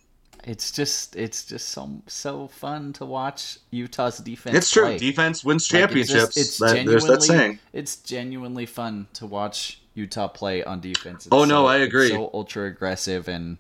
It's 0.48 0.72
just 0.72 1.16
it's 1.16 1.44
just 1.44 1.70
so 1.70 1.90
so 2.06 2.48
fun 2.48 2.94
to 2.94 3.06
watch 3.06 3.58
Utah's 3.72 4.20
defense. 4.20 4.56
it's 4.56 4.70
true. 4.70 4.84
play. 4.84 4.98
Defense 5.00 5.44
wins 5.44 5.72
Like, 5.74 5.84
it's 5.96 6.12
just- 6.12 6.34
championships. 6.34 6.38
it's 6.38 6.58
That- 6.60 6.86
there's 6.86 7.04
that 7.06 7.22
genuinely 7.22 7.28
saying. 7.28 7.60
it's 7.74 7.96
genuinely 7.98 8.66
fun 8.68 9.08
to 9.14 9.26
watch 9.26 9.82
Utah 9.96 10.28
play 10.28 10.64
on 10.64 10.82
defense. 10.82 11.26
It's 11.26 11.34
Oh, 11.34 11.46
no, 11.46 11.64
so- 11.64 11.66
I 11.66 11.78
it's 11.78 11.88
agree. 11.88 12.10
so 12.10 12.30
ultra 12.34 12.68
aggressive 12.68 13.28
and 13.28 13.58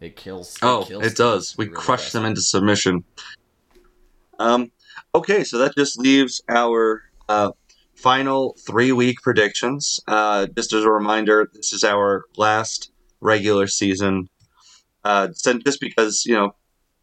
it 0.00 0.14
kills. 0.16 0.58
Oh, 0.60 0.84
kills 0.86 1.06
it 1.06 1.16
does. 1.16 1.56
We 1.56 1.66
really 1.66 1.76
crush 1.76 2.12
them 2.12 2.26
into 2.26 2.42
submission. 2.42 3.04
Um, 4.38 4.70
okay, 5.14 5.42
so 5.42 5.56
that 5.58 5.74
just 5.74 5.98
leaves 5.98 6.42
our 6.50 7.02
uh, 7.30 7.52
final 7.94 8.56
three 8.66 8.92
week 8.92 9.22
predictions. 9.22 10.00
Uh, 10.06 10.46
just 10.54 10.74
as 10.74 10.84
a 10.84 10.90
reminder, 10.90 11.50
this 11.54 11.72
is 11.72 11.82
our 11.82 12.24
last 12.36 12.90
regular 13.22 13.66
season. 13.66 14.28
Uh, 15.06 15.28
just 15.64 15.80
because 15.80 16.24
you 16.26 16.34
know 16.34 16.52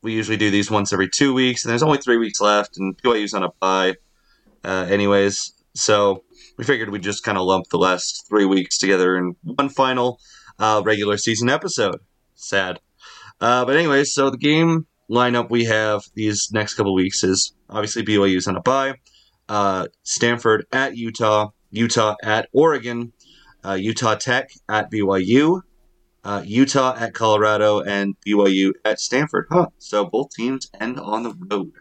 we 0.02 0.12
usually 0.12 0.36
do 0.36 0.52
these 0.52 0.70
once 0.70 0.92
every 0.92 1.08
two 1.08 1.34
weeks, 1.34 1.64
and 1.64 1.72
there's 1.72 1.82
only 1.82 2.00
three 2.00 2.18
weeks 2.18 2.42
left, 2.42 2.78
and 2.78 3.02
BYU's 3.02 3.34
on 3.34 3.44
a 3.44 3.50
bye, 3.62 3.96
uh, 4.66 4.88
anyways. 4.90 5.54
So 5.74 6.26
we 6.58 6.66
figured 6.66 6.90
we'd 6.90 7.02
just 7.02 7.24
kind 7.24 7.38
of 7.38 7.46
lump 7.46 7.70
the 7.70 7.78
last 7.78 8.26
three 8.28 8.44
weeks 8.44 8.78
together 8.78 9.16
in 9.16 9.38
one 9.44 9.70
final 9.70 10.20
uh, 10.60 10.82
regular 10.84 11.16
season 11.16 11.48
episode. 11.48 12.02
Sad. 12.36 12.82
Uh, 13.40 13.64
but 13.64 13.78
anyways, 13.78 14.14
so 14.14 14.30
the 14.30 14.38
game 14.38 14.86
lineup 15.10 15.50
we 15.50 15.64
have 15.64 16.02
these 16.14 16.50
next 16.52 16.74
couple 16.74 16.94
weeks 16.94 17.24
is 17.24 17.56
obviously 17.70 18.04
BYU's 18.04 18.48
on 18.48 18.58
a 18.58 18.62
bye, 18.62 18.96
uh, 19.48 19.88
Stanford 20.04 20.66
at 20.74 20.98
Utah, 20.98 21.52
Utah 21.72 22.16
at 22.22 22.50
Oregon, 22.52 23.14
uh, 23.64 23.76
Utah 23.76 24.16
Tech 24.16 24.50
at 24.68 24.92
BYU, 24.92 25.62
uh, 26.24 26.42
Utah 26.46 26.96
at 26.98 27.14
Colorado, 27.14 27.82
and 27.82 28.16
BYU 28.26 28.72
at 28.86 29.00
Stanford. 29.00 29.48
Huh. 29.50 29.68
So 29.78 30.06
both 30.06 30.32
teams 30.32 30.70
end 30.80 31.00
on 31.00 31.24
the 31.24 31.36
road. 31.50 31.72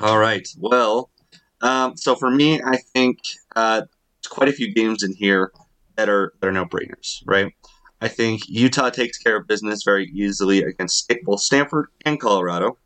All 0.00 0.18
right. 0.18 0.48
Well, 0.58 1.10
um, 1.60 1.96
so 1.96 2.14
for 2.14 2.30
me, 2.30 2.60
I 2.62 2.78
think 2.94 3.18
uh, 3.54 3.80
there's 3.80 4.28
quite 4.30 4.48
a 4.48 4.52
few 4.52 4.72
games 4.72 5.02
in 5.02 5.14
here 5.14 5.52
that 5.96 6.08
are 6.08 6.32
that 6.40 6.46
are 6.48 6.52
no 6.52 6.64
brainers, 6.64 7.22
right? 7.26 7.52
I 8.00 8.08
think 8.08 8.48
Utah 8.48 8.88
takes 8.88 9.18
care 9.18 9.36
of 9.36 9.46
business 9.46 9.82
very 9.84 10.06
easily 10.14 10.62
against 10.62 11.12
both 11.24 11.40
Stanford 11.40 11.88
and 12.06 12.18
Colorado. 12.18 12.78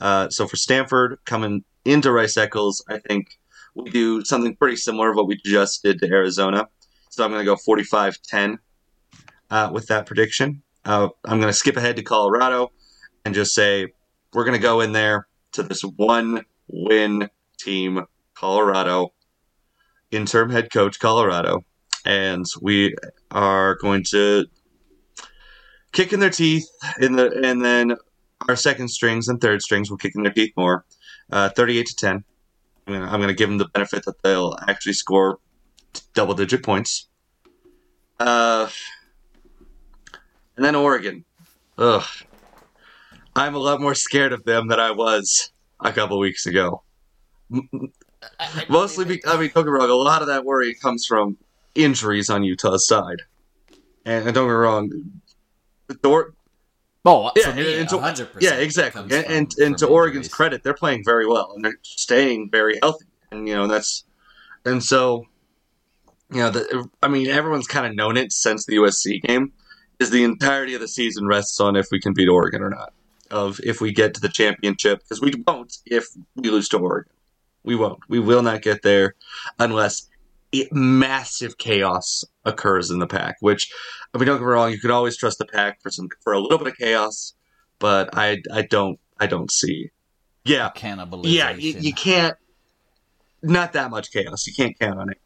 Uh, 0.00 0.28
so 0.28 0.46
for 0.46 0.56
Stanford 0.56 1.18
coming 1.24 1.64
into 1.84 2.12
Rice 2.12 2.36
Eccles, 2.36 2.84
I 2.88 2.98
think 2.98 3.38
we 3.74 3.90
do 3.90 4.24
something 4.24 4.54
pretty 4.54 4.76
similar 4.76 5.10
to 5.10 5.16
what 5.16 5.26
we 5.26 5.40
just 5.44 5.82
did 5.82 5.98
to 6.00 6.06
Arizona. 6.06 6.68
So 7.14 7.24
I'm 7.24 7.30
going 7.30 7.42
to 7.42 7.46
go 7.46 7.54
45 7.54 8.20
10 8.22 8.58
uh, 9.50 9.70
with 9.72 9.86
that 9.86 10.04
prediction. 10.04 10.62
Uh, 10.84 11.10
I'm 11.24 11.38
going 11.38 11.52
to 11.52 11.56
skip 11.56 11.76
ahead 11.76 11.94
to 11.96 12.02
Colorado 12.02 12.72
and 13.24 13.36
just 13.36 13.54
say 13.54 13.92
we're 14.32 14.44
going 14.44 14.56
to 14.56 14.62
go 14.62 14.80
in 14.80 14.90
there 14.90 15.28
to 15.52 15.62
this 15.62 15.82
one 15.82 16.44
win 16.66 17.30
team, 17.56 18.04
Colorado, 18.34 19.12
interim 20.10 20.50
head 20.50 20.72
coach, 20.72 20.98
Colorado. 20.98 21.60
And 22.04 22.44
we 22.60 22.96
are 23.30 23.76
going 23.76 24.02
to 24.10 24.46
kick 25.92 26.12
in 26.12 26.18
their 26.18 26.30
teeth 26.30 26.66
in 27.00 27.14
the 27.14 27.30
and 27.44 27.64
then 27.64 27.94
our 28.48 28.56
second 28.56 28.88
strings 28.88 29.28
and 29.28 29.40
third 29.40 29.62
strings 29.62 29.88
will 29.88 29.98
kick 29.98 30.16
in 30.16 30.24
their 30.24 30.32
teeth 30.32 30.52
more. 30.56 30.84
Uh, 31.30 31.48
38 31.48 31.86
to 31.86 31.94
10. 31.94 32.24
I'm 32.88 32.94
I'm 32.94 33.20
gonna 33.20 33.32
give 33.32 33.48
them 33.48 33.58
the 33.58 33.68
benefit 33.68 34.04
that 34.04 34.20
they'll 34.22 34.58
actually 34.68 34.92
score 34.94 35.38
double 36.14 36.34
digit 36.34 36.62
points. 36.62 37.08
Uh, 38.20 38.68
and 40.56 40.64
then 40.64 40.74
Oregon. 40.74 41.24
Ugh. 41.78 42.04
I'm 43.36 43.54
a 43.54 43.58
lot 43.58 43.80
more 43.80 43.94
scared 43.94 44.32
of 44.32 44.44
them 44.44 44.68
than 44.68 44.78
I 44.78 44.92
was 44.92 45.50
a 45.80 45.92
couple 45.92 46.18
weeks 46.18 46.46
ago. 46.46 46.82
M- 47.52 47.68
Mostly, 48.68 49.04
be, 49.04 49.22
I 49.26 49.32
mean, 49.38 49.50
don't 49.54 49.64
get 49.64 49.66
me 49.66 49.70
wrong. 49.78 49.90
A 49.90 49.94
lot 49.94 50.22
of 50.22 50.28
that 50.28 50.44
worry 50.44 50.74
comes 50.74 51.04
from 51.06 51.36
injuries 51.74 52.30
on 52.30 52.42
Utah's 52.44 52.86
side, 52.86 53.22
and, 54.06 54.24
and 54.26 54.34
don't 54.34 54.44
get 54.46 54.50
me 54.52 54.56
wrong. 54.56 54.90
Dor- 56.02 56.34
Oh, 57.06 57.30
yeah, 57.36 57.50
for 57.50 57.56
me, 57.56 57.78
and 57.80 57.88
to- 57.90 57.96
100%. 57.98 58.40
yeah, 58.40 58.54
exactly. 58.54 59.02
And 59.02 59.10
from- 59.10 59.32
and, 59.34 59.54
and 59.58 59.78
to 59.78 59.86
Oregon's 59.88 60.24
injuries. 60.26 60.34
credit, 60.34 60.62
they're 60.62 60.72
playing 60.72 61.02
very 61.04 61.26
well 61.26 61.52
and 61.54 61.62
they're 61.62 61.78
staying 61.82 62.48
very 62.50 62.78
healthy. 62.80 63.04
And 63.30 63.46
you 63.46 63.54
know 63.54 63.66
that's 63.66 64.04
and 64.64 64.82
so 64.82 65.26
you 66.34 66.40
know 66.40 66.50
the, 66.50 66.88
I 67.02 67.08
mean 67.08 67.28
everyone's 67.28 67.66
kind 67.66 67.86
of 67.86 67.94
known 67.94 68.16
it 68.16 68.32
since 68.32 68.66
the 68.66 68.76
USC 68.76 69.22
game. 69.22 69.52
Is 70.00 70.10
the 70.10 70.24
entirety 70.24 70.74
of 70.74 70.80
the 70.80 70.88
season 70.88 71.26
rests 71.26 71.60
on 71.60 71.76
if 71.76 71.86
we 71.92 72.00
can 72.00 72.12
beat 72.12 72.28
Oregon 72.28 72.62
or 72.62 72.68
not. 72.68 72.92
Of 73.30 73.60
if 73.62 73.80
we 73.80 73.92
get 73.92 74.12
to 74.14 74.20
the 74.20 74.28
championship 74.28 74.98
because 74.98 75.20
we 75.20 75.32
won't 75.46 75.78
if 75.86 76.08
we 76.34 76.50
lose 76.50 76.68
to 76.70 76.78
Oregon. 76.78 77.12
We 77.62 77.76
won't. 77.76 78.00
We 78.08 78.18
will 78.18 78.42
not 78.42 78.60
get 78.60 78.82
there 78.82 79.14
unless 79.58 80.08
it, 80.52 80.72
massive 80.72 81.56
chaos 81.58 82.24
occurs 82.44 82.90
in 82.90 82.98
the 82.98 83.06
Pac. 83.06 83.36
Which, 83.40 83.72
I 84.12 84.18
mean, 84.18 84.26
don't 84.26 84.36
get 84.36 84.42
me 84.42 84.48
wrong. 84.48 84.70
You 84.70 84.78
could 84.78 84.90
always 84.90 85.16
trust 85.16 85.38
the 85.38 85.46
Pac 85.46 85.80
for 85.80 85.90
some 85.90 86.08
for 86.22 86.32
a 86.32 86.40
little 86.40 86.58
bit 86.58 86.68
of 86.68 86.76
chaos, 86.76 87.34
but 87.78 88.10
I 88.12 88.42
I 88.52 88.62
don't 88.62 88.98
I 89.18 89.26
don't 89.26 89.50
see. 89.50 89.90
Yeah, 90.44 90.70
cannibalization. 90.74 91.32
yeah. 91.32 91.50
You, 91.50 91.72
you 91.78 91.92
can't. 91.94 92.36
Not 93.42 93.74
that 93.74 93.90
much 93.90 94.10
chaos. 94.10 94.46
You 94.46 94.54
can't 94.54 94.78
count 94.78 94.98
on 94.98 95.10
it. 95.10 95.18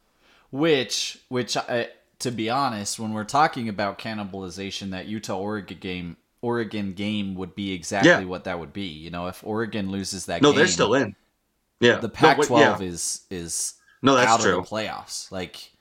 Which, 0.51 1.19
which, 1.29 1.55
uh, 1.57 1.85
to 2.19 2.31
be 2.31 2.49
honest, 2.49 2.99
when 2.99 3.13
we're 3.13 3.23
talking 3.23 3.69
about 3.69 3.99
cannibalization, 3.99 4.91
that 4.91 5.05
Utah 5.07 5.37
Oregon 5.37 5.77
game, 5.79 6.17
Oregon 6.41 6.93
game 6.93 7.35
would 7.35 7.55
be 7.55 7.71
exactly 7.73 8.09
Yeah. 8.09 8.23
what 8.23 8.45
that 8.45 8.59
would 8.59 8.73
be. 8.73 8.87
You 8.87 9.09
know, 9.11 9.27
if 9.27 9.43
Oregon 9.43 9.91
loses 9.91 10.25
that, 10.25 10.41
game 10.41 10.43
No, 10.43 10.51
game, 10.51 10.57
they're 10.59 10.67
still 10.67 10.93
in. 10.95 11.15
Yeah, 11.79 11.95
the 11.99 12.09
Pac 12.09 12.37
what- 12.39 12.47
twelve 12.47 12.81
yeah. 12.81 12.87
is 12.87 13.21
is 13.29 13.73
No, 14.01 14.15
that's 14.15 14.29
out 14.31 14.41
true. 14.41 14.59
of 14.59 14.65
the 14.65 14.69
playoffs. 14.75 15.31
Like 15.31 15.71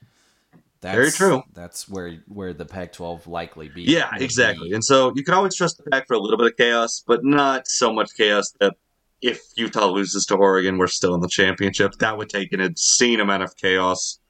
that's, 0.80 0.94
Very 0.94 1.10
true. 1.10 1.42
That's 1.54 1.88
where 1.88 2.22
where 2.28 2.52
the 2.52 2.64
Pac 2.66 2.92
twelve 2.92 3.26
likely 3.26 3.68
be. 3.68 3.82
Yeah, 3.82 4.10
exactly. 4.16 4.68
be. 4.68 4.74
And 4.74 4.84
so 4.84 5.12
you 5.16 5.24
can 5.24 5.34
always 5.34 5.56
trust 5.56 5.78
the 5.82 5.90
Pac 5.90 6.06
for 6.06 6.14
a 6.14 6.20
little 6.20 6.36
bit 6.38 6.46
of 6.46 6.56
chaos, 6.56 7.02
but 7.04 7.24
not 7.24 7.66
so 7.66 7.92
much 7.92 8.14
chaos 8.16 8.52
that 8.60 8.74
if 9.22 9.40
Utah 9.56 9.86
loses 9.86 10.24
to 10.26 10.36
Oregon, 10.36 10.78
we're 10.78 10.86
still 10.86 11.14
in 11.14 11.20
the 11.20 11.28
championship. 11.28 11.94
That 11.98 12.16
would 12.16 12.28
take 12.28 12.52
an 12.52 12.60
obscene 12.60 13.18
amount 13.18 13.42
of 13.42 13.56
chaos, 13.56 14.20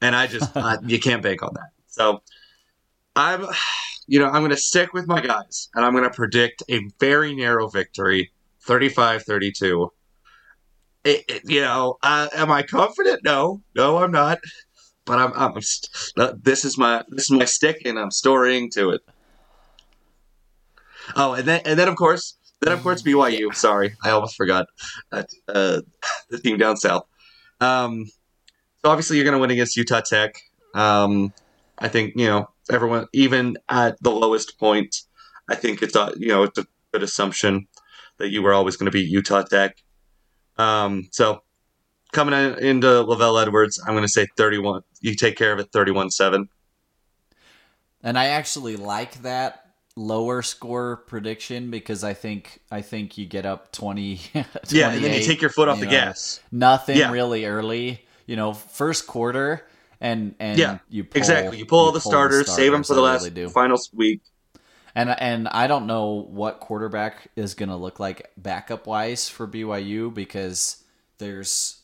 and 0.00 0.14
I 0.14 0.26
just 0.26 0.54
uh, 0.56 0.78
you 0.86 0.98
can't 1.00 1.22
bank 1.22 1.42
on 1.42 1.50
that. 1.54 1.70
So 1.86 2.22
I'm, 3.14 3.46
you 4.06 4.18
know, 4.18 4.26
I'm 4.26 4.40
going 4.42 4.50
to 4.50 4.56
stick 4.56 4.92
with 4.92 5.06
my 5.06 5.20
guys, 5.20 5.68
and 5.74 5.84
I'm 5.84 5.92
going 5.92 6.04
to 6.04 6.10
predict 6.10 6.62
a 6.70 6.80
very 7.00 7.34
narrow 7.34 7.68
victory, 7.68 8.32
35-32. 8.66 9.88
It, 11.04 11.24
it- 11.28 11.42
you 11.44 11.60
know, 11.60 11.96
uh, 12.02 12.28
am 12.34 12.50
I 12.50 12.62
confident? 12.62 13.20
No, 13.24 13.62
no, 13.74 13.98
I'm 13.98 14.10
not. 14.12 14.38
But 15.04 15.20
I'm, 15.20 15.32
I'm 15.34 15.62
st- 15.62 16.42
this 16.42 16.64
is 16.64 16.76
my 16.76 17.04
this 17.10 17.24
is 17.24 17.30
my 17.30 17.44
stick, 17.44 17.82
and 17.84 17.96
I'm 17.96 18.10
storing 18.10 18.70
to 18.72 18.90
it. 18.90 19.02
Oh, 21.14 21.34
and 21.34 21.46
then 21.46 21.60
and 21.64 21.78
then 21.78 21.86
of 21.86 21.94
course, 21.94 22.36
then 22.60 22.72
of 22.72 22.82
course 22.82 23.02
BYU. 23.02 23.54
Sorry, 23.54 23.94
I 24.02 24.10
almost 24.10 24.34
forgot 24.34 24.66
uh, 25.12 25.22
uh, 25.46 25.82
the 26.28 26.38
team 26.38 26.58
down 26.58 26.76
south. 26.76 27.04
Um, 27.60 28.06
obviously 28.86 29.16
you're 29.16 29.24
going 29.24 29.34
to 29.36 29.40
win 29.40 29.50
against 29.50 29.76
Utah 29.76 30.00
Tech. 30.00 30.34
Um, 30.74 31.32
I 31.78 31.88
think 31.88 32.14
you 32.16 32.26
know 32.26 32.48
everyone, 32.70 33.06
even 33.12 33.56
at 33.68 34.00
the 34.02 34.10
lowest 34.10 34.58
point, 34.58 34.96
I 35.48 35.54
think 35.54 35.82
it's 35.82 35.96
a 35.96 36.12
you 36.16 36.28
know 36.28 36.42
it's 36.44 36.58
a 36.58 36.66
good 36.92 37.02
assumption 37.02 37.66
that 38.18 38.30
you 38.30 38.42
were 38.42 38.54
always 38.54 38.76
going 38.76 38.86
to 38.86 38.90
beat 38.92 39.08
Utah 39.08 39.42
Tech. 39.42 39.76
Um, 40.58 41.08
so 41.12 41.42
coming 42.12 42.34
in, 42.34 42.58
into 42.58 42.86
LaVell 42.86 43.42
Edwards, 43.42 43.80
I'm 43.86 43.92
going 43.92 44.04
to 44.04 44.08
say 44.08 44.26
31. 44.36 44.82
You 45.00 45.14
take 45.14 45.36
care 45.36 45.52
of 45.52 45.58
it, 45.58 45.70
31-7. 45.72 46.48
And 48.02 48.18
I 48.18 48.26
actually 48.26 48.76
like 48.76 49.22
that 49.22 49.66
lower 49.96 50.42
score 50.42 50.96
prediction 50.96 51.70
because 51.70 52.04
I 52.04 52.14
think 52.14 52.60
I 52.70 52.82
think 52.82 53.16
you 53.16 53.26
get 53.26 53.46
up 53.46 53.72
20 53.72 54.20
Yeah, 54.70 54.90
and 54.90 55.02
then 55.02 55.14
you 55.14 55.26
take 55.26 55.40
your 55.40 55.50
foot 55.50 55.68
off 55.68 55.78
you 55.78 55.84
the 55.84 55.86
know, 55.86 55.98
gas. 55.98 56.40
Nothing 56.52 56.98
Yeah. 56.98 57.10
really 57.10 57.46
early, 57.46 58.02
you 58.26 58.36
know, 58.36 58.52
first 58.52 59.06
quarter 59.06 59.66
and 60.00 60.34
and 60.38 60.58
Yeah, 60.58 60.78
you 60.90 61.04
pull, 61.04 61.20
Exactly. 61.20 61.58
You 61.58 61.66
pull 61.66 61.86
all 61.86 61.92
the 61.92 62.00
starters, 62.00 62.48
save 62.50 62.72
them 62.72 62.82
for 62.82 62.94
the 62.94 63.00
last 63.00 63.30
really 63.30 63.48
final 63.48 63.78
week. 63.94 64.20
And 64.94 65.10
and 65.10 65.48
I 65.48 65.66
don't 65.66 65.86
know 65.86 66.26
what 66.28 66.60
quarterback 66.60 67.28
is 67.36 67.54
going 67.54 67.68
to 67.68 67.76
look 67.76 68.00
like 68.00 68.30
backup 68.36 68.86
wise 68.86 69.28
for 69.28 69.46
BYU 69.46 70.12
because 70.12 70.82
there's 71.18 71.82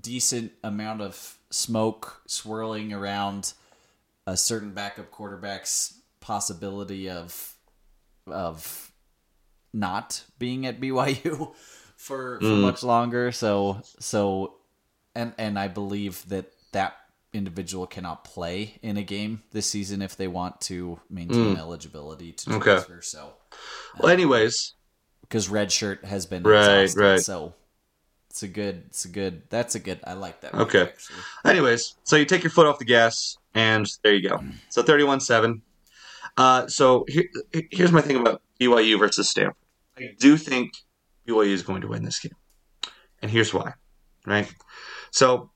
decent 0.00 0.52
amount 0.62 1.00
of 1.00 1.38
smoke 1.50 2.22
swirling 2.26 2.92
around 2.92 3.54
a 4.26 4.36
certain 4.36 4.72
backup 4.72 5.10
quarterback's 5.10 6.00
possibility 6.20 7.08
of 7.08 7.54
of 8.26 8.92
not 9.72 10.24
being 10.38 10.66
at 10.66 10.80
BYU 10.80 11.54
for, 11.96 12.40
for 12.40 12.58
Mm. 12.58 12.60
much 12.60 12.82
longer. 12.82 13.32
So 13.32 13.82
so 13.98 14.57
and 15.18 15.32
and 15.36 15.58
I 15.58 15.68
believe 15.68 16.24
that 16.28 16.52
that 16.72 16.96
individual 17.32 17.86
cannot 17.86 18.24
play 18.24 18.78
in 18.82 18.96
a 18.96 19.02
game 19.02 19.42
this 19.52 19.68
season 19.68 20.00
if 20.00 20.16
they 20.16 20.28
want 20.28 20.60
to 20.62 20.98
maintain 21.10 21.56
eligibility 21.58 22.32
to 22.32 22.50
Mm. 22.50 22.56
Okay. 22.56 22.62
transfer. 22.64 23.02
So 23.02 23.34
Well, 23.98 24.10
anyways, 24.10 24.74
because 25.22 25.48
red 25.48 25.70
shirt 25.72 26.04
has 26.04 26.24
been 26.24 26.42
Right, 26.44 26.90
right. 26.96 27.20
So 27.20 27.54
it's 28.30 28.42
a 28.42 28.48
good, 28.48 28.84
it's 28.86 29.04
a 29.04 29.08
good. 29.08 29.42
That's 29.50 29.74
a 29.74 29.78
good. 29.80 30.00
I 30.04 30.12
like 30.14 30.40
that. 30.42 30.54
Okay. 30.54 30.92
anyways, 31.44 31.96
so 32.04 32.16
you 32.16 32.24
take 32.24 32.42
your 32.44 32.50
foot 32.50 32.66
off 32.66 32.78
the 32.78 32.84
gas, 32.84 33.36
and 33.54 33.86
there 34.04 34.14
you 34.14 34.28
go. 34.28 34.38
So 34.70 34.82
31-7. 34.82 35.60
Uh, 36.36 36.66
so 36.68 37.04
here, 37.08 37.24
here's 37.72 37.90
my 37.90 38.00
thing 38.00 38.16
about 38.16 38.40
BYU 38.60 38.98
versus 38.98 39.28
Stanford. 39.28 39.56
I 39.98 40.14
do 40.20 40.36
think 40.36 40.72
BYU 41.26 41.52
is 41.52 41.62
going 41.62 41.80
to 41.80 41.88
win 41.88 42.04
this 42.04 42.20
game, 42.20 42.36
and 43.20 43.30
here's 43.30 43.52
why. 43.52 43.74
Right. 44.26 44.52
So, 45.10 45.50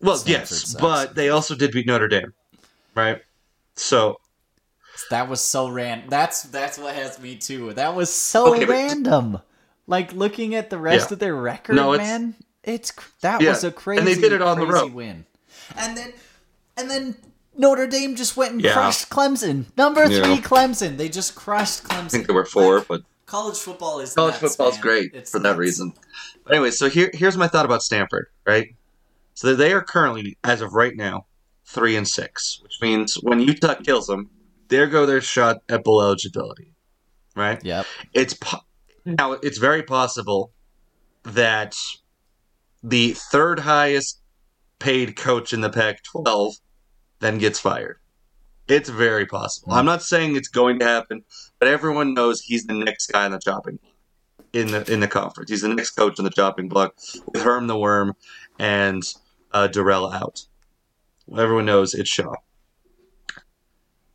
well, 0.00 0.16
Stanford 0.16 0.50
yes, 0.50 0.68
sucks. 0.70 0.80
but 0.80 1.14
they 1.14 1.28
also 1.30 1.54
did 1.54 1.72
beat 1.72 1.86
Notre 1.86 2.08
Dame, 2.08 2.32
right? 2.94 3.22
So 3.74 4.20
That 5.10 5.28
was 5.28 5.40
so 5.40 5.68
random. 5.68 6.08
That's 6.08 6.42
that's 6.44 6.78
what 6.78 6.94
has 6.94 7.18
me 7.18 7.36
too. 7.36 7.72
That 7.74 7.94
was 7.94 8.12
so 8.14 8.52
Okay, 8.54 8.64
but- 8.64 8.72
random. 8.72 9.40
Like 9.88 10.12
looking 10.12 10.54
at 10.56 10.68
the 10.70 10.78
rest 10.78 11.10
Yeah. 11.10 11.14
of 11.14 11.18
their 11.20 11.34
record, 11.36 11.76
No, 11.76 11.92
it's- 11.94 12.08
man. 12.08 12.34
It's 12.64 12.92
that 13.20 13.40
Yeah, 13.40 13.50
was 13.50 13.62
a 13.62 13.70
crazy. 13.70 13.98
and 14.00 14.08
they 14.08 14.14
did 14.16 14.32
it 14.32 14.42
on 14.42 14.58
the 14.58 14.66
crazy 14.66 14.84
road. 14.86 14.92
win. 14.94 15.26
And 15.76 15.96
then, 15.96 16.12
and 16.76 16.90
then 16.90 17.16
Notre 17.56 17.86
Dame 17.86 18.16
just 18.16 18.36
went 18.36 18.52
and 18.52 18.60
Yeah. 18.60 18.72
crushed 18.72 19.08
Clemson. 19.10 19.66
Number 19.76 20.04
Yeah. 20.10 20.24
three, 20.24 20.38
Clemson. 20.38 20.96
They 20.96 21.08
just 21.08 21.36
crushed 21.36 21.84
Clemson. 21.84 22.04
I 22.04 22.08
think 22.08 22.26
there 22.26 22.34
were 22.34 22.44
four, 22.44 22.78
Like, 22.78 22.88
but 22.88 23.02
college 23.26 23.58
football 23.58 24.00
is 24.00 24.14
college 24.14 24.32
nuts, 24.42 24.56
football's 24.56 24.74
man. 24.74 24.82
great 24.82 25.10
It's 25.14 25.30
for 25.30 25.38
that 25.38 25.50
nuts. 25.50 25.58
reason. 25.58 25.92
But 26.46 26.54
anyway, 26.54 26.70
so 26.70 26.88
here 26.88 27.10
here's 27.12 27.36
my 27.36 27.48
thought 27.48 27.64
about 27.64 27.82
Stanford, 27.82 28.26
right? 28.46 28.68
So 29.34 29.54
they 29.54 29.72
are 29.72 29.82
currently, 29.82 30.38
as 30.44 30.60
of 30.60 30.74
right 30.74 30.96
now, 30.96 31.26
three 31.64 31.96
and 31.96 32.06
six, 32.06 32.60
which 32.62 32.78
means 32.80 33.14
when 33.16 33.40
Utah 33.40 33.74
kills 33.74 34.06
them, 34.06 34.30
there 34.68 34.86
go 34.86 35.06
their 35.06 35.20
shot 35.20 35.58
at 35.68 35.82
bowl 35.82 36.00
eligibility, 36.00 36.72
right? 37.34 37.62
Yep. 37.64 37.86
It's 38.14 38.34
po- 38.34 38.60
now 39.04 39.32
it's 39.32 39.58
very 39.58 39.82
possible 39.82 40.52
that 41.24 41.76
the 42.82 43.14
third 43.14 43.58
highest 43.58 44.20
paid 44.78 45.16
coach 45.16 45.52
in 45.52 45.62
the 45.62 45.70
Pac-12 45.70 46.54
then 47.18 47.38
gets 47.38 47.58
fired. 47.58 47.98
It's 48.68 48.88
very 48.88 49.26
possible. 49.26 49.70
Mm-hmm. 49.70 49.78
I'm 49.78 49.86
not 49.86 50.02
saying 50.02 50.36
it's 50.36 50.48
going 50.48 50.78
to 50.78 50.84
happen, 50.84 51.24
but 51.58 51.68
everyone 51.68 52.14
knows 52.14 52.40
he's 52.40 52.66
the 52.66 52.74
next 52.74 53.08
guy 53.08 53.24
on 53.24 53.32
the 53.32 53.40
chopping 53.40 53.80
block 53.80 53.95
in 54.56 54.68
the 54.68 54.90
in 54.90 55.00
the 55.00 55.08
conference. 55.08 55.50
He's 55.50 55.60
the 55.60 55.68
next 55.68 55.90
coach 55.90 56.18
on 56.18 56.24
the 56.24 56.30
chopping 56.30 56.68
block 56.68 56.94
with 57.32 57.42
Herm 57.42 57.66
the 57.66 57.76
Worm 57.76 58.14
and 58.58 59.02
uh, 59.52 59.68
Dorrell 59.68 60.12
out. 60.12 60.46
Well, 61.26 61.42
everyone 61.42 61.66
knows 61.66 61.94
it's 61.94 62.08
Shaw. 62.08 62.34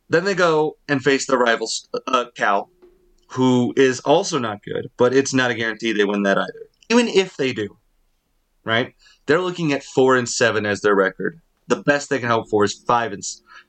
Then 0.08 0.24
they 0.24 0.34
go 0.34 0.76
and 0.88 1.02
face 1.02 1.26
their 1.26 1.38
rivals, 1.38 1.88
uh, 2.06 2.26
Cal, 2.36 2.70
who 3.28 3.72
is 3.76 4.00
also 4.00 4.38
not 4.38 4.62
good, 4.62 4.90
but 4.96 5.14
it's 5.14 5.32
not 5.32 5.50
a 5.50 5.54
guarantee 5.54 5.92
they 5.92 6.04
win 6.04 6.24
that 6.24 6.36
either. 6.36 6.68
Even 6.90 7.08
if 7.08 7.36
they 7.36 7.52
do, 7.52 7.78
right? 8.64 8.94
They're 9.26 9.40
looking 9.40 9.72
at 9.72 9.84
four 9.84 10.16
and 10.16 10.28
seven 10.28 10.66
as 10.66 10.80
their 10.80 10.94
record. 10.94 11.40
The 11.68 11.76
best 11.76 12.10
they 12.10 12.18
can 12.18 12.28
hope 12.28 12.50
for 12.50 12.64
is 12.64 12.82
five 12.86 13.12
and 13.12 13.22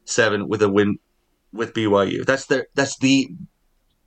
seven 0.05 0.49
with 0.49 0.61
a 0.61 0.69
win 0.69 0.97
with 1.53 1.73
BYU. 1.73 2.25
That's 2.25 2.47
their 2.47 2.67
that's 2.73 2.97
the 2.97 3.29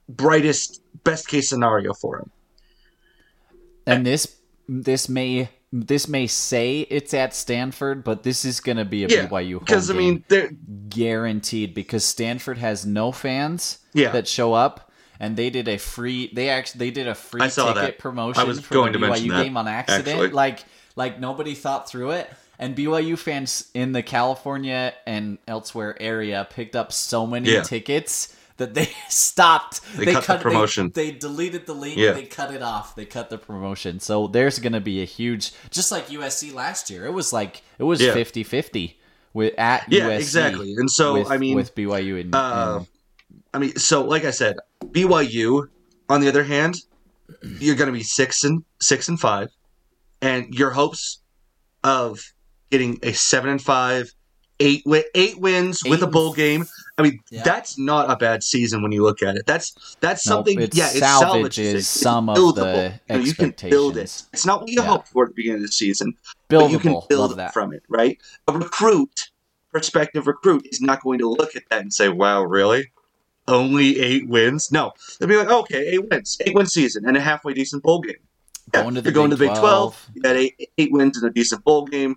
brightest, 0.09 0.81
best 1.03 1.27
case 1.27 1.49
scenario 1.49 1.93
for 1.93 2.19
them. 2.19 2.31
And 3.87 4.05
this 4.05 4.35
this 4.67 5.09
may 5.09 5.49
this 5.73 6.07
may 6.07 6.27
say 6.27 6.81
it's 6.89 7.13
at 7.13 7.33
Stanford, 7.35 8.03
but 8.03 8.23
this 8.23 8.45
is 8.45 8.59
going 8.61 8.77
to 8.77 8.85
be 8.85 9.03
a 9.03 9.07
Yeah, 9.07 9.27
BYU 9.27 9.53
home 9.53 9.59
because 9.65 9.89
I 9.89 9.93
mean, 9.93 10.23
they're 10.27 10.51
guaranteed 10.89 11.73
because 11.73 12.03
Stanford 12.05 12.57
has 12.57 12.85
no 12.85 13.11
fans 13.11 13.79
Yeah. 13.93 14.11
that 14.11 14.27
show 14.27 14.53
up, 14.53 14.91
and 15.19 15.35
they 15.37 15.49
did 15.49 15.67
a 15.67 15.77
free 15.77 16.31
they 16.33 16.49
actually 16.49 16.79
they 16.79 16.91
did 16.91 17.07
a 17.07 17.15
free 17.15 17.41
I 17.41 17.47
saw 17.49 17.67
ticket 17.73 17.81
that. 17.81 17.99
promotion 17.99 18.41
I 18.41 18.45
was 18.45 18.59
for 18.59 18.73
going 18.73 18.91
the 18.93 18.99
to 18.99 19.05
BYU 19.05 19.09
mention 19.09 19.27
that, 19.29 19.43
game 19.43 19.57
on 19.57 19.67
accident. 19.67 20.07
actually. 20.07 20.27
Like 20.29 20.63
like 20.95 21.19
nobody 21.19 21.53
thought 21.53 21.89
through 21.89 22.11
it. 22.11 22.29
And 22.59 22.75
BYU 22.75 23.17
fans 23.19 23.69
in 23.75 23.91
the 23.91 24.01
California 24.01 24.93
and 25.05 25.37
elsewhere 25.47 25.95
area 26.01 26.47
picked 26.49 26.75
up 26.75 26.91
so 26.91 27.27
many 27.27 27.51
Yeah. 27.51 27.61
tickets 27.61 28.35
that 28.57 28.73
they 28.73 28.89
stopped. 29.09 29.81
They 29.97 30.05
cut 30.13 30.25
the 30.25 30.37
promotion. 30.37 30.91
They, 30.93 31.11
deleted 31.11 31.65
the 31.65 31.73
link. 31.73 31.97
Yeah. 31.97 32.11
They 32.11 32.25
cut 32.25 32.53
it 32.53 32.61
off. 32.61 32.95
They 32.95 33.05
cut 33.05 33.29
the 33.29 33.37
promotion. 33.37 33.99
So 33.99 34.27
there's 34.27 34.59
going 34.59 34.73
to 34.73 34.81
be 34.81 35.01
a 35.01 35.05
huge, 35.05 35.51
just 35.69 35.91
like 35.91 36.07
USC 36.07 36.53
last 36.53 36.89
year. 36.89 37.05
It 37.05 37.11
was 37.13 37.31
like 37.33 37.61
it 37.79 37.83
was 37.83 38.01
Yeah. 38.01 38.13
50-50 38.13 38.95
with 39.33 39.53
at 39.57 39.85
Yeah, 39.91 40.09
USC. 40.09 40.17
exactly. 40.17 40.73
And 40.77 40.89
so, 40.89 41.13
with, 41.13 41.31
I 41.31 41.37
mean, 41.37 41.55
with 41.55 41.73
BYU 41.75 42.19
and, 42.21 42.35
Uh, 42.35 42.77
and 42.79 42.87
I 43.53 43.59
mean, 43.59 43.75
so 43.75 44.03
like 44.03 44.25
I 44.25 44.31
said, 44.31 44.57
BYU, 44.85 45.67
on 46.09 46.21
the 46.21 46.27
other 46.27 46.43
hand, 46.43 46.75
you're 47.59 47.75
going 47.75 47.87
to 47.87 47.93
be 47.97 48.03
six 48.03 48.43
and 48.43 48.63
six 48.81 49.07
and 49.09 49.19
five, 49.19 49.49
and 50.21 50.53
your 50.53 50.71
hopes 50.71 51.19
of 51.83 52.19
getting 52.71 52.99
a 53.03 53.13
seven 53.13 53.49
and 53.49 53.61
five, 53.61 54.11
eight 54.59 54.83
wins 54.85 55.81
Eight 55.85 55.89
with 55.89 56.01
a 56.03 56.07
bowl 56.07 56.33
game. 56.33 56.65
I 56.99 57.03
mean, 57.03 57.19
Yeah. 57.29 57.43
that's 57.43 57.77
not 57.77 58.09
a 58.09 58.15
bad 58.15 58.43
season 58.43 58.81
when 58.81 58.91
you 58.91 59.03
look 59.03 59.21
at 59.21 59.35
it. 59.35 59.45
That's 59.45 59.73
that's 59.99 60.25
Nope, 60.25 60.37
something. 60.47 60.61
it 60.61 60.75
yeah, 60.75 60.89
it 60.89 60.99
salvages 60.99 61.21
salvages 61.21 61.57
it. 61.73 61.75
It's 61.77 61.87
some 61.87 62.29
of 62.29 62.35
the 62.55 62.99
You 63.09 63.17
know, 63.17 63.23
you 63.23 63.33
can 63.33 63.53
build 63.69 63.97
it. 63.97 64.23
It's 64.33 64.45
not 64.45 64.61
what 64.61 64.69
you 64.69 64.81
Yeah. 64.81 64.87
hoped 64.87 65.09
for 65.09 65.23
at 65.25 65.29
the 65.29 65.35
beginning 65.35 65.57
of 65.63 65.67
the 65.67 65.71
season, 65.71 66.15
but 66.49 66.71
you 66.71 66.79
can 66.79 66.99
build 67.07 67.37
that. 67.37 67.53
from 67.53 67.73
it, 67.73 67.83
right? 67.87 68.17
A 68.47 68.51
recruit, 68.53 69.29
prospective 69.71 70.25
recruit, 70.25 70.65
is 70.71 70.81
not 70.81 71.03
going 71.03 71.19
to 71.19 71.29
look 71.29 71.55
at 71.55 71.63
that 71.69 71.81
and 71.81 71.93
say, 71.93 72.09
"Wow, 72.09 72.43
really? 72.43 72.91
Only 73.47 73.99
eight 73.99 74.27
wins?" 74.27 74.71
No, 74.71 74.93
they'll 75.19 75.29
be 75.29 75.37
like, 75.37 75.49
"Okay, 75.49 75.87
eight 75.89 76.09
wins, 76.09 76.37
eight 76.41 76.55
win 76.55 76.65
season, 76.65 77.05
and 77.07 77.15
a 77.15 77.21
halfway 77.21 77.53
decent 77.53 77.83
bowl 77.83 78.01
game." 78.01 78.15
Yeah, 78.73 78.81
Going 78.81 78.95
to 78.95 79.01
the 79.01 79.07
you're 79.09 79.13
going 79.13 79.29
Big 79.29 79.37
to 79.37 79.43
the 79.45 79.49
Big 79.51 79.59
12. 79.59 79.61
12. 79.61 80.09
You 80.15 80.21
had 80.25 80.35
eight, 80.35 80.69
eight 80.77 80.91
wins 80.91 81.21
in 81.21 81.27
a 81.27 81.31
decent 81.31 81.63
bowl 81.63 81.85
game. 81.85 82.15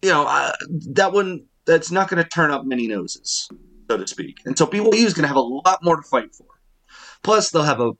You 0.00 0.08
know, 0.10 0.24
uh, 0.26 0.52
that 0.92 1.12
one, 1.12 1.44
that's 1.66 1.92
not 1.92 2.08
going 2.08 2.20
to 2.20 2.28
turn 2.28 2.50
up 2.50 2.64
many 2.64 2.88
noses, 2.88 3.48
so 3.92 3.98
to 3.98 4.06
speak. 4.06 4.40
And 4.44 4.56
so 4.56 4.66
BYU 4.66 4.94
is 4.94 5.14
going 5.14 5.22
to 5.22 5.28
have 5.28 5.36
a 5.36 5.40
lot 5.40 5.80
more 5.82 5.96
to 5.96 6.02
fight 6.02 6.34
for. 6.34 6.46
Plus, 7.22 7.50
they'll 7.50 7.62
have 7.62 7.80
a, 7.80 7.92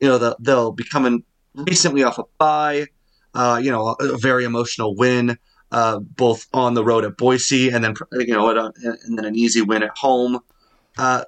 you 0.00 0.08
know, 0.08 0.18
they'll, 0.18 0.36
they'll 0.40 0.72
be 0.72 0.84
coming 0.84 1.22
recently 1.54 2.02
off 2.02 2.18
a 2.18 2.24
bye, 2.38 2.86
uh, 3.34 3.60
you 3.62 3.70
know, 3.70 3.94
a, 4.00 4.14
a 4.14 4.18
very 4.18 4.44
emotional 4.44 4.96
win, 4.96 5.38
uh, 5.70 5.98
both 5.98 6.46
on 6.52 6.74
the 6.74 6.84
road 6.84 7.04
at 7.04 7.16
Boise 7.16 7.70
and 7.70 7.84
then, 7.84 7.94
you 8.12 8.28
know, 8.28 8.48
a, 8.50 8.72
and 9.04 9.18
then 9.18 9.24
an 9.24 9.36
easy 9.36 9.60
win 9.62 9.82
at 9.82 9.96
home. 9.96 10.40
Uh, 10.98 11.24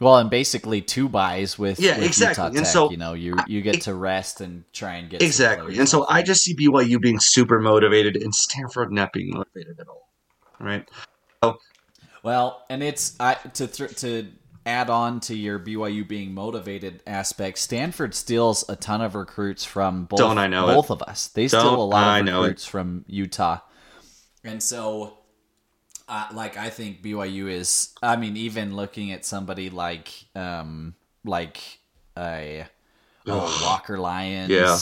Well, 0.00 0.16
and 0.18 0.30
basically 0.30 0.80
two 0.80 1.08
byes 1.08 1.58
with 1.58 1.78
Yeah, 1.80 1.96
with 1.96 2.06
exactly. 2.06 2.56
And 2.56 2.66
so- 2.66 2.90
you 2.90 2.96
know, 2.96 3.12
you 3.14 3.36
you 3.46 3.60
get 3.60 3.82
to 3.82 3.94
rest 3.94 4.40
and 4.40 4.64
try 4.72 4.94
and 4.96 5.10
get 5.10 5.22
Exactly. 5.22 5.78
And 5.78 5.88
so. 5.88 6.06
I 6.08 6.22
just 6.22 6.42
see 6.42 6.54
BYU 6.54 7.00
being 7.00 7.20
super 7.20 7.60
motivated 7.60 8.16
and 8.16 8.34
Stanford 8.34 8.92
not 8.92 9.12
being 9.12 9.30
motivated 9.30 9.78
at 9.80 9.88
all. 9.88 10.08
Right? 10.60 10.88
Well, 12.22 12.64
and 12.70 12.82
it's 12.82 13.16
I 13.20 13.34
to 13.34 13.66
th- 13.66 13.96
to 13.96 14.28
add 14.64 14.90
on 14.90 15.18
to 15.20 15.34
your 15.36 15.58
BYU 15.58 16.06
being 16.06 16.32
motivated 16.34 17.02
aspect. 17.06 17.58
Stanford 17.58 18.14
steals 18.14 18.64
a 18.68 18.76
ton 18.76 19.00
of 19.00 19.14
recruits 19.16 19.64
from 19.64 20.04
both 20.04 20.18
Don't 20.18 20.38
I 20.38 20.46
know 20.46 20.68
it. 20.68 20.74
both 20.74 20.90
of 20.90 21.02
us. 21.02 21.28
They 21.28 21.48
steal 21.48 21.62
Don't 21.64 21.78
a 21.78 21.84
lot 21.84 22.04
I 22.06 22.18
of 22.20 22.26
recruits 22.26 22.64
from 22.64 23.04
Utah, 23.08 23.58
and 24.44 24.62
so. 24.62 25.18
Uh, 26.08 26.26
like 26.34 26.58
I 26.58 26.68
think 26.68 27.00
BYU 27.00 27.48
is. 27.50 27.94
I 28.02 28.16
mean, 28.16 28.36
even 28.36 28.76
looking 28.76 29.12
at 29.12 29.24
somebody 29.24 29.70
like, 29.70 30.10
um, 30.34 30.94
like 31.24 31.58
a 32.18 32.66
oh, 33.26 33.60
Walker 33.64 33.96
Lyons, 33.98 34.50
Yeah. 34.50 34.76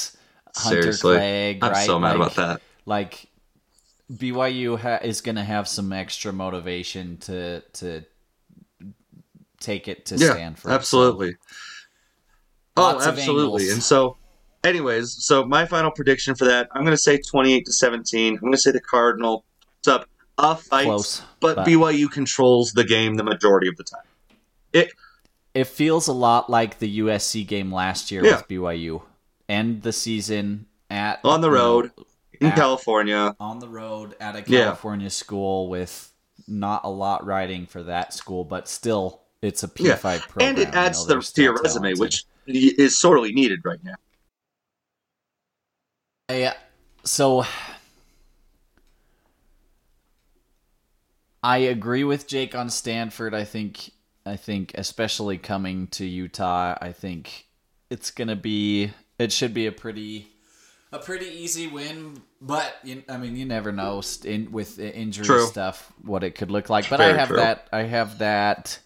Hunter 0.56 0.80
Seriously. 0.82 1.16
Clegg, 1.16 1.58
I'm 1.62 1.72
right? 1.72 1.86
so 1.86 1.98
mad 2.00 2.16
Like- 2.18 2.32
about 2.32 2.34
that. 2.36 2.62
like 2.84 3.26
BYU 4.10 4.78
ha- 4.78 4.98
is 5.02 5.20
going 5.20 5.36
to 5.36 5.44
have 5.44 5.68
some 5.68 5.92
extra 5.92 6.32
motivation 6.32 7.16
to 7.18 7.60
to 7.74 8.02
take 9.60 9.88
it 9.88 10.06
to 10.06 10.16
Yeah, 10.16 10.32
Stanford. 10.32 10.72
absolutely. 10.72 11.36
Oh, 12.76 12.98
absolutely. 13.00 13.68
And 13.70 13.82
so, 13.82 14.16
anyways, 14.64 15.22
so 15.24 15.44
my 15.44 15.66
final 15.66 15.90
prediction 15.90 16.34
for 16.34 16.46
that, 16.46 16.68
I'm 16.72 16.82
going 16.82 16.94
to 16.96 17.02
say 17.02 17.18
28 17.18 17.66
to 17.66 17.72
17. 17.72 18.34
I'm 18.34 18.40
going 18.40 18.52
to 18.52 18.58
say 18.58 18.70
the 18.70 18.80
Cardinal 18.80 19.44
puts 19.76 19.88
up 19.88 20.06
a 20.38 20.56
fight, 20.56 20.84
Close, 20.86 21.20
but, 21.40 21.56
but- 21.56 21.66
BYU 21.66 22.10
controls 22.10 22.72
the 22.72 22.84
game 22.84 23.16
the 23.16 23.24
majority 23.24 23.68
of 23.68 23.76
the 23.76 23.84
time. 23.84 24.04
It 24.72 24.92
It 25.52 25.64
feels 25.66 26.06
a 26.08 26.12
lot 26.12 26.48
like 26.48 26.78
the 26.78 27.00
USC 27.00 27.46
game 27.46 27.72
last 27.72 28.10
year 28.10 28.24
Yeah. 28.24 28.36
with 28.36 28.48
BYU. 28.48 29.02
End 29.48 29.82
the 29.82 29.92
season 29.92 30.66
at 30.88 31.20
on 31.24 31.40
the 31.42 31.48
you 31.48 31.54
know, 31.54 31.60
road 31.60 31.90
in 32.40 32.48
at- 32.48 32.56
California. 32.56 33.34
on 33.40 33.58
the 33.58 33.68
road 33.68 34.14
at 34.20 34.34
a 34.36 34.38
Yeah. 34.46 34.64
California 34.64 35.10
school 35.10 35.68
with 35.68 36.12
not 36.48 36.82
a 36.84 36.88
lot 36.90 37.24
riding 37.26 37.66
for 37.66 37.82
that 37.84 38.12
school, 38.14 38.44
but 38.44 38.66
still 38.68 39.22
it's 39.42 39.62
a 39.62 39.68
P5 39.68 39.84
Yeah, 39.84 39.96
program. 40.26 40.48
and 40.50 40.58
it 40.58 40.68
adds 40.74 41.06
know, 41.08 41.20
to, 41.20 41.32
to 41.34 41.42
your 41.42 41.54
resume, 41.62 41.94
talented. 41.94 42.00
which 42.00 42.24
is 42.46 42.98
sorely 42.98 43.32
needed 43.32 43.60
right 43.64 43.82
now. 43.84 43.94
Yeah. 46.30 46.50
Uh, 46.50 46.54
so 47.04 47.44
I 51.42 51.58
agree 51.58 52.04
with 52.04 52.26
Jake 52.26 52.54
on 52.54 52.68
Stanford. 52.70 53.34
I 53.34 53.44
think 53.44 53.90
I 54.26 54.36
think 54.36 54.72
especially 54.74 55.38
coming 55.38 55.86
to 55.88 56.04
Utah, 56.04 56.76
I 56.80 56.92
think 56.92 57.46
it's 57.88 58.10
going 58.10 58.28
to 58.28 58.36
be 58.36 58.90
it 59.18 59.32
should 59.32 59.54
be 59.54 59.66
a 59.66 59.72
pretty 59.72 60.28
a 60.92 60.98
pretty 60.98 61.26
easy 61.26 61.66
win, 61.66 62.20
but 62.40 62.74
you, 62.84 63.02
I 63.08 63.16
mean 63.16 63.36
you 63.36 63.44
never 63.44 63.72
know 63.72 64.02
in, 64.24 64.50
with 64.52 64.78
injury 64.78 65.24
True. 65.24 65.46
stuff 65.46 65.92
what 66.02 66.24
it 66.24 66.32
could 66.34 66.50
look 66.50 66.68
like. 66.68 66.88
But 66.90 67.00
I 67.00 67.12
have 67.12 67.28
true. 67.28 67.36
that 67.36 67.68
I 67.72 67.82
have 67.82 68.18
that 68.18 68.78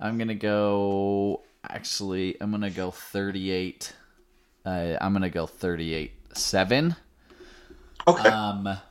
I'm 0.00 0.16
going 0.18 0.28
to 0.28 0.34
go 0.34 1.42
actually 1.68 2.36
I'm 2.40 2.50
going 2.50 2.62
to 2.62 2.70
go 2.70 2.90
38 2.90 3.92
uh, 4.64 4.96
I'm 5.00 5.12
going 5.12 5.22
to 5.22 5.30
go 5.30 5.46
38 5.46 6.12
7. 6.36 6.94
Okay, 8.06 8.28
Um, 8.28 8.66
a 8.66 8.82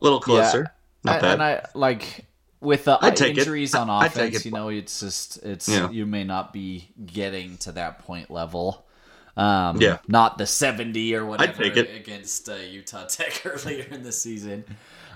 little 0.00 0.20
closer. 0.20 0.72
Not 1.04 1.16
I- 1.16 1.20
bad. 1.20 1.32
And 1.34 1.42
I 1.42 1.64
like 1.74 2.26
with 2.60 2.84
the 2.84 2.96
take 3.14 3.36
it. 3.36 3.38
injuries 3.38 3.74
on 3.74 3.88
offense, 3.88 4.44
you 4.44 4.50
know, 4.50 4.68
it's 4.68 5.00
just 5.00 5.38
it's 5.44 5.68
Yeah. 5.68 5.90
you 5.90 6.06
may 6.06 6.24
not 6.24 6.52
be 6.52 6.88
getting 7.04 7.56
to 7.58 7.72
that 7.72 8.00
point 8.00 8.30
level. 8.30 8.84
Um, 9.38 9.80
Yeah. 9.80 9.98
not 10.08 10.36
the 10.36 10.46
seventy 10.46 11.14
or 11.14 11.24
whatever 11.24 11.62
take 11.62 11.76
it. 11.76 11.94
against 11.94 12.48
uh, 12.48 12.54
Utah 12.56 13.06
Tech 13.06 13.40
earlier 13.46 13.86
in 13.90 14.02
the 14.02 14.12
season. 14.12 14.64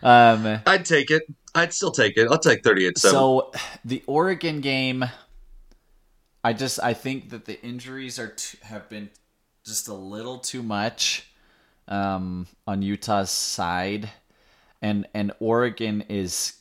Um, 0.02 0.60
I'd 0.66 0.84
take 0.84 1.10
it. 1.10 1.22
I'd 1.54 1.72
still 1.74 1.90
take 1.90 2.16
it. 2.16 2.28
I'll 2.30 2.38
take 2.38 2.64
38 2.64 2.96
7. 2.98 3.12
so 3.12 3.52
the 3.84 4.02
Oregon 4.06 4.60
game, 4.60 5.04
I 6.44 6.52
just 6.52 6.80
I 6.82 6.94
think 6.94 7.30
that 7.30 7.44
the 7.44 7.60
injuries 7.62 8.18
are 8.18 8.28
t- 8.28 8.58
have 8.62 8.88
been 8.88 9.10
just 9.66 9.88
a 9.88 9.94
little 9.94 10.38
too 10.38 10.62
much 10.62 11.26
um, 11.88 12.46
on 12.66 12.80
Utah's 12.82 13.30
side, 13.30 14.08
and 14.80 15.06
and 15.14 15.32
Oregon 15.40 16.04
is 16.08 16.54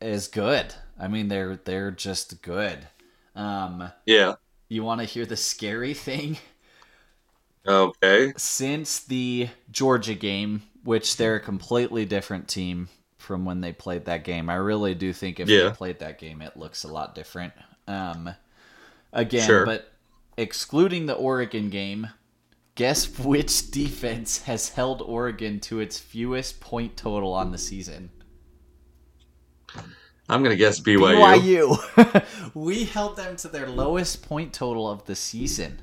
is 0.00 0.28
good. 0.28 0.74
I 0.98 1.08
mean 1.08 1.28
they're 1.28 1.56
they're 1.56 1.90
just 1.90 2.40
good. 2.42 2.78
Um, 3.36 3.90
yeah. 4.06 4.34
You 4.70 4.82
want 4.84 5.00
to 5.00 5.06
hear 5.06 5.26
the 5.26 5.36
scary 5.36 5.92
thing? 5.94 6.38
Okay. 7.66 8.32
since 8.38 9.00
the 9.00 9.48
Georgia 9.70 10.14
game, 10.14 10.62
which 10.82 11.16
they're 11.18 11.36
a 11.36 11.40
completely 11.40 12.06
different 12.06 12.48
team 12.48 12.88
from 13.18 13.44
when 13.44 13.60
they 13.60 13.72
played 13.72 14.06
that 14.06 14.24
game. 14.24 14.48
I 14.48 14.54
really 14.54 14.94
do 14.94 15.12
think 15.12 15.38
if 15.38 15.48
Yeah. 15.48 15.64
they 15.68 15.70
played 15.74 15.98
that 15.98 16.18
game, 16.18 16.40
it 16.40 16.56
looks 16.56 16.84
a 16.84 16.88
lot 16.88 17.14
different. 17.14 17.52
Um, 17.86 18.30
again, 19.12 19.46
Sure. 19.46 19.66
but 19.66 19.92
excluding 20.38 21.04
the 21.04 21.14
Oregon 21.14 21.68
game, 21.68 22.08
guess 22.76 23.18
which 23.18 23.70
defense 23.72 24.42
has 24.44 24.70
held 24.70 25.02
Oregon 25.02 25.60
to 25.60 25.80
its 25.80 25.98
fewest 25.98 26.60
point 26.60 26.96
total 26.96 27.34
on 27.34 27.52
the 27.52 27.58
season? 27.58 28.10
I'm 30.30 30.42
going 30.42 30.52
to 30.52 30.56
guess 30.56 30.80
BYU. 30.80 31.74
BYU. 31.74 32.50
we 32.54 32.84
held 32.84 33.16
them 33.16 33.36
to 33.36 33.48
their 33.48 33.66
lowest 33.68 34.22
point 34.22 34.52
total 34.52 34.88
of 34.88 35.04
the 35.06 35.14
season. 35.14 35.82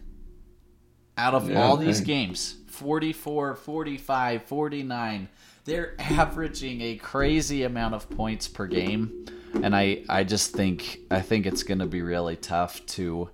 Out 1.17 1.33
of 1.33 1.49
Yeah, 1.49 1.63
all 1.63 1.77
these 1.77 1.99
hey. 1.99 2.05
games, 2.05 2.55
44, 2.67 3.55
45, 3.55 4.43
49, 4.43 5.29
they're 5.65 5.95
averaging 5.99 6.81
a 6.81 6.95
crazy 6.95 7.63
amount 7.63 7.95
of 7.95 8.09
points 8.09 8.47
per 8.47 8.67
game. 8.67 9.25
And 9.63 9.75
I, 9.75 10.03
I 10.07 10.23
just 10.23 10.53
think 10.53 10.99
I 11.09 11.21
think 11.21 11.45
it's 11.45 11.63
going 11.63 11.79
to 11.79 11.85
be 11.87 12.01
really 12.01 12.35
tough 12.35 12.85
to 12.87 13.29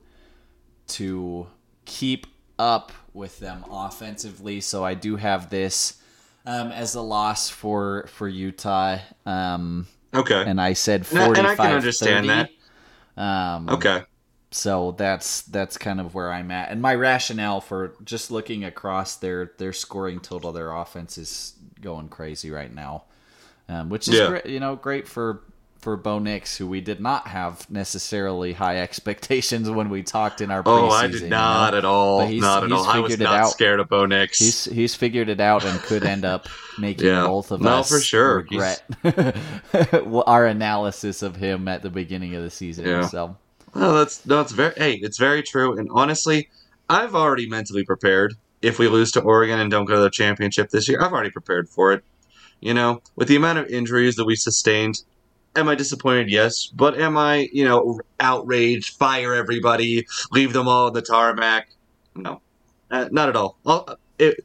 to 0.88 1.48
keep 1.86 2.28
up 2.58 2.92
with 3.14 3.40
them 3.40 3.66
offensively. 3.70 4.62
So 4.62 4.84
I 4.86 4.94
do 4.94 5.16
have 5.18 5.50
this 5.50 6.02
um, 6.46 6.72
as 6.72 6.96
a 6.96 7.02
loss 7.02 7.50
for 7.50 8.06
for 8.08 8.28
Utah. 8.28 9.00
Um, 9.26 9.88
Okay. 10.14 10.46
and 10.46 10.62
I 10.62 10.74
said 10.74 11.06
And 11.10 11.20
I- 11.20 11.32
and 11.36 11.48
I 11.48 11.56
can 11.56 11.72
understand 11.72 12.26
30. 12.26 12.50
Um, 13.18 13.70
okay. 13.74 14.04
So 14.52 14.94
that's 14.94 15.44
that's 15.44 15.78
kind 15.78 16.00
of 16.00 16.16
where 16.16 16.32
I'm 16.32 16.52
at, 16.52 16.72
and 16.72 16.82
my 16.82 16.96
rationale 16.96 17.62
for 17.62 17.96
just 18.04 18.32
looking 18.32 18.64
across 18.64 19.18
their 19.18 19.54
their 19.58 19.74
scoring 19.74 20.20
total, 20.22 20.52
their 20.54 20.72
offense 20.72 21.18
is 21.18 21.56
going 21.82 22.10
crazy 22.10 22.52
right 22.52 22.74
now, 22.74 23.06
um, 23.70 23.90
which 23.90 24.08
is 24.10 24.20
Yeah. 24.20 24.22
great, 24.22 24.46
you 24.48 24.60
know 24.60 24.76
great 24.76 25.08
for 25.08 25.44
for 25.84 25.96
Bo 25.98 26.18
Nix, 26.20 26.58
who 26.58 26.66
we 26.66 26.82
did 26.82 27.00
not 27.00 27.28
have 27.28 27.70
necessarily 27.70 28.54
high 28.54 28.78
expectations 28.82 29.70
when 29.70 29.90
we 29.90 30.02
talked 30.02 30.42
in 30.42 30.50
our 30.50 30.64
Oh, 30.66 30.90
preseason. 30.90 30.92
I 30.92 31.06
you 31.06 31.12
did 31.20 31.22
know? 31.24 31.30
not 31.38 31.74
at 31.76 31.86
all. 31.86 32.20
But 32.20 32.30
he's- 32.30 32.42
not 32.42 32.64
at 32.64 32.70
he's 32.70 32.80
all. 32.80 32.86
I 32.86 33.00
was 33.00 33.20
not 33.20 33.36
out. 33.36 33.52
scared 33.52 33.80
of 33.80 33.90
Bo 33.90 34.06
Nix. 34.06 34.40
He's 34.40 34.66
he's 34.66 34.96
figured 34.96 35.30
it 35.30 35.40
out 35.40 35.64
and 35.66 35.80
could 35.82 36.04
end 36.04 36.26
up 36.26 36.48
making 36.80 37.08
Yeah. 37.08 37.28
both 37.28 37.52
of 37.52 37.62
No, 37.62 37.80
us 37.80 37.90
for 37.90 38.00
sure. 38.00 38.38
regret 38.38 38.82
our 40.26 40.46
analysis 40.48 41.22
of 41.22 41.36
him 41.36 41.68
at 41.68 41.82
the 41.82 41.90
beginning 41.90 42.36
of 42.36 42.44
the 42.44 42.50
season. 42.50 42.86
Yeah. 42.86 43.06
So 43.08 43.36
No, 43.76 43.94
that's 43.98 44.26
no, 44.26 44.42
it's 44.42 44.52
very. 44.52 44.74
Hey, 44.78 44.94
it's 44.96 45.18
very 45.18 45.44
true. 45.44 45.78
And 45.78 45.90
honestly, 45.92 46.50
I've 46.90 47.16
already 47.16 47.48
mentally 47.48 47.84
prepared. 47.84 48.36
If 48.62 48.80
we 48.80 48.88
lose 48.88 49.12
to 49.14 49.22
Oregon 49.22 49.60
and 49.60 49.70
don't 49.70 49.86
go 49.86 49.96
to 49.96 50.02
the 50.02 50.10
championship 50.10 50.70
this 50.70 50.88
year, 50.88 51.02
I've 51.02 51.12
already 51.12 51.32
prepared 51.32 51.68
for 51.68 51.92
it. 51.92 52.04
You 52.62 52.74
know, 52.74 53.02
with 53.18 53.28
the 53.28 53.36
amount 53.36 53.60
of 53.60 53.68
injuries 53.68 54.16
that 54.16 54.24
we 54.26 54.38
sustained, 54.38 55.04
am 55.56 55.70
I 55.70 55.76
disappointed? 55.76 56.30
Yes, 56.30 56.68
but 56.68 57.00
am 57.00 57.18
I, 57.18 57.50
you 57.52 57.66
know, 57.66 58.00
outraged? 58.20 58.96
Fire 58.98 59.34
everybody, 59.34 60.06
leave 60.32 60.54
them 60.54 60.68
all 60.68 60.88
on 60.88 60.94
the 60.94 61.02
tarmac? 61.02 61.70
No, 62.16 62.42
uh, 62.92 63.10
not 63.12 63.30
at 63.30 63.36
all. 63.36 63.58
I'll, 63.66 63.98
it, 64.20 64.38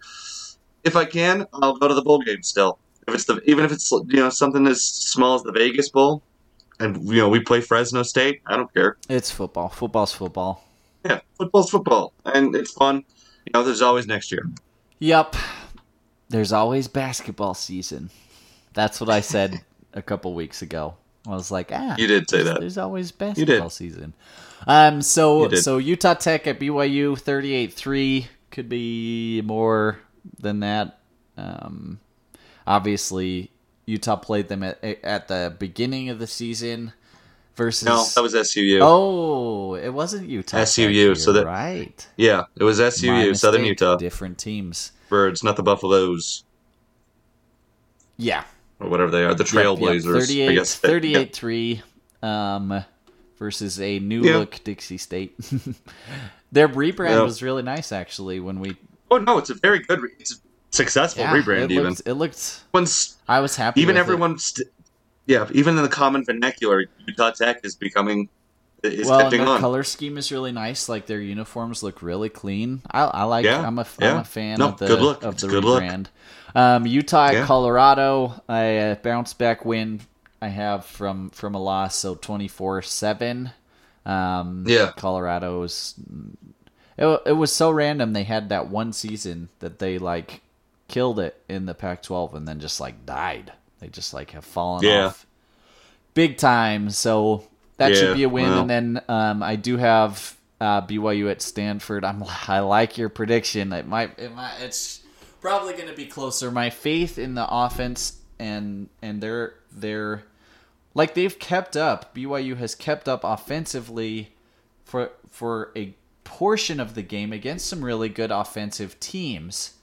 if 0.85 0.97
I 0.97 1.05
can, 1.05 1.47
I'll 1.53 1.77
go 1.77 1.89
to 1.89 1.95
the 1.95 2.03
bowl 2.03 2.21
game 2.21 2.43
still. 2.43 2.79
If 3.07 3.15
it's 3.15 3.25
the 3.25 3.41
even 3.47 3.65
if 3.65 3.73
it's 3.73 3.91
you 3.91 4.17
know 4.17 4.31
something 4.31 4.67
as 4.67 4.83
small 4.83 5.35
as 5.35 5.43
the 5.43 5.53
Vegas 5.53 5.89
Bowl, 5.89 6.23
and 6.81 7.07
you 7.09 7.17
know 7.17 7.29
we 7.29 7.41
play 7.41 7.61
Fresno 7.61 8.03
State, 8.03 8.43
I 8.47 8.57
don't 8.57 8.73
care. 8.73 8.97
it's 9.09 9.31
football. 9.31 9.69
Football's 9.69 10.13
football. 10.13 10.65
Yeah, 11.05 11.21
football's 11.39 11.71
football, 11.71 12.13
and 12.25 12.55
it's 12.55 12.73
fun. 12.73 13.05
You 13.47 13.53
know, 13.55 13.63
there's 13.63 13.83
always 13.83 14.07
next 14.07 14.31
year. 14.31 14.47
Yep. 14.99 15.37
There's 16.29 16.53
always 16.53 16.89
basketball 16.89 17.55
season. 17.55 18.11
That's 18.75 19.01
what 19.01 19.09
I 19.09 19.21
said 19.21 19.63
a 19.95 20.03
couple 20.03 20.35
weeks 20.35 20.63
ago. 20.63 20.95
I 21.27 21.31
was 21.31 21.51
like, 21.51 21.71
ah, 21.73 21.95
You 21.99 22.07
did 22.07 22.29
say 22.31 22.43
that. 22.43 22.61
There's 22.61 22.79
always 22.79 23.13
basketball 23.13 23.71
season. 23.71 24.15
Um, 24.67 25.03
so 25.03 25.49
so 25.51 25.79
Utah 25.79 26.15
Tech 26.15 26.47
at 26.47 26.59
BYU 26.59 27.21
38-3 27.21 28.27
could 28.51 28.69
be 28.69 29.43
more 29.45 29.99
than 30.41 30.61
that. 30.61 30.99
Um, 31.37 32.01
obviously 32.67 33.51
Utah 33.87 34.17
played 34.17 34.49
them 34.49 34.63
at 34.63 34.83
at 34.83 35.29
the 35.29 35.55
beginning 35.59 36.09
of 36.09 36.19
the 36.19 36.27
season 36.27 36.93
versus 37.57 37.87
No, 37.87 38.05
that 38.15 38.23
was 38.23 38.35
SUU. 38.35 38.81
Oh, 38.83 39.75
it 39.75 39.91
wasn't 39.91 40.29
Utah. 40.29 40.59
SUU, 40.59 40.93
You're 40.93 41.15
so 41.15 41.33
that- 41.33 41.47
right. 41.47 42.07
Yeah, 42.17 42.45
it 42.57 42.65
was 42.65 42.81
SUU, 42.81 43.37
Southern. 43.37 43.65
Utah. 43.65 43.97
Different 43.97 44.39
teams. 44.39 44.93
Birds, 45.09 45.43
not 45.43 45.57
the 45.57 45.63
Buffaloes 45.63 46.45
Yeah. 48.17 48.45
Or 48.81 48.89
whatever 48.89 49.11
they 49.11 49.25
are, 49.25 49.35
the 49.35 49.45
Yep, 49.45 49.53
yep. 49.53 49.65
Trailblazers. 49.65 50.17
I 50.17 50.21
38, 50.21 50.55
guess. 50.55 50.75
38 50.77 51.35
3 51.35 51.83
um, 52.23 52.85
versus 53.39 53.81
a 53.81 53.99
new 53.99 54.23
Yeah. 54.23 54.37
look 54.39 54.61
Dixie 54.65 54.99
State. 54.99 55.37
Their 56.53 56.69
rebrand 56.69 57.23
was 57.25 57.43
really 57.43 57.63
nice, 57.63 57.93
actually. 57.93 58.41
When 58.41 58.61
we 58.61 58.77
Oh 59.11 59.19
no, 59.19 59.39
it's 59.39 59.51
a 59.51 59.55
very 59.55 59.79
good, 59.81 60.01
re- 60.03 60.11
it's 60.19 60.33
a 60.33 60.37
successful 60.71 61.23
yeah, 61.25 61.33
rebrand. 61.35 61.65
it 61.65 61.71
even 61.73 61.85
looked, 61.89 62.03
it 62.07 62.15
looked. 62.15 62.61
Once, 62.73 63.17
I 63.27 63.41
was 63.41 63.57
happy. 63.57 63.81
even 63.81 63.97
everyone, 63.97 64.39
st- 64.39 64.69
yeah, 65.27 65.49
even 65.53 65.77
in 65.77 65.83
the 65.83 65.89
common 65.89 66.25
vernacular, 66.25 66.85
Utah 67.07 67.31
Tech 67.31 67.61
is 67.65 67.75
becoming 67.75 68.29
is 68.83 69.07
Well, 69.07 69.21
and 69.21 69.25
catching 69.31 69.45
their 69.45 69.55
on. 69.55 69.61
color 69.61 69.83
scheme 69.85 70.19
is 70.19 70.31
really 70.33 70.53
nice. 70.53 70.89
Like 70.89 71.07
their 71.07 71.21
uniforms 71.21 71.83
look 71.83 72.03
really 72.03 72.29
clean. 72.29 72.83
I, 72.91 73.03
I 73.03 73.25
like. 73.25 73.45
Yeah, 73.45 73.67
I'm 73.67 73.79
a, 73.79 73.87
yeah. 74.01 74.13
am 74.13 74.17
a 74.19 74.25
fan 74.25 74.59
No, 74.59 74.69
of 74.69 74.79
the 74.79 74.87
good 74.87 75.01
look. 75.01 75.23
of 75.23 75.35
It's 75.35 75.43
the 75.43 75.49
good 75.49 75.65
look. 75.65 75.83
rebrand. 75.83 76.07
Um, 76.55 76.87
Utah 76.87 77.31
Yeah. 77.31 77.45
Colorado. 77.47 78.43
I 78.49 78.77
uh, 78.79 78.95
bounce 78.97 79.35
back 79.35 79.65
win. 79.65 80.01
I 80.41 80.49
have 80.49 80.85
from 80.85 81.31
from 81.31 81.55
a 81.55 81.61
loss, 81.63 81.97
so 81.97 82.15
twenty 82.15 82.49
four 82.49 82.81
seven. 82.83 83.51
Um, 84.07 84.65
Yeah. 84.67 84.93
Colorado's. 84.97 85.95
It, 86.97 87.21
it 87.27 87.33
was 87.33 87.53
so 87.53 87.71
random. 87.71 88.13
They 88.13 88.25
had 88.25 88.49
that 88.49 88.69
one 88.69 88.93
season 88.93 89.49
that 89.61 89.79
they 89.79 89.99
like 89.99 90.41
killed 90.89 91.21
it 91.21 91.41
in 91.49 91.67
the 91.67 91.75
Pac-12 91.75 92.35
and 92.35 92.49
then 92.49 92.61
just 92.61 92.81
like 92.81 93.05
died. 93.05 93.53
They 93.81 93.89
just 93.89 94.15
like 94.15 94.31
have 94.31 94.45
fallen 94.45 94.83
Yeah. 94.85 95.07
off 95.09 95.27
big 96.15 96.39
time. 96.39 96.91
So 96.91 97.45
that 97.79 97.97
should 97.97 98.17
be 98.17 98.25
a 98.25 98.29
win. 98.29 98.45
well. 98.45 98.61
And 98.61 98.71
then 98.71 99.03
um, 99.09 99.43
I 99.43 99.57
do 99.57 99.77
have 99.77 100.37
uh, 100.61 100.83
BYU 100.83 101.31
at 101.31 101.41
Stanford. 101.41 102.05
I'm 102.05 102.23
I 102.49 102.61
like 102.61 102.99
your 102.99 103.09
prediction. 103.09 103.73
It 103.73 103.87
might 103.87 104.19
it 104.19 104.35
might 104.35 104.57
it's 104.61 105.01
probably 105.41 105.73
going 105.73 105.89
to 105.89 105.97
be 105.97 106.07
closer. 106.07 106.51
My 106.51 106.71
faith 106.71 107.19
in 107.19 107.35
the 107.35 107.47
offense 107.49 108.19
and 108.39 108.89
and 109.03 109.21
their 109.21 109.55
their 109.73 110.25
like 110.95 111.15
they've 111.15 111.39
kept 111.39 111.77
up. 111.77 112.15
BYU 112.15 112.57
has 112.59 112.75
kept 112.75 113.09
up 113.09 113.23
offensively 113.25 114.33
for 114.85 115.11
for 115.31 115.73
a 115.77 115.95
portion 116.25 116.79
of 116.79 116.95
the 116.95 117.03
game 117.03 117.33
against 117.33 117.67
some 117.67 117.85
really 117.85 118.09
good 118.09 118.31
offensive 118.31 118.99
teams 119.01 119.75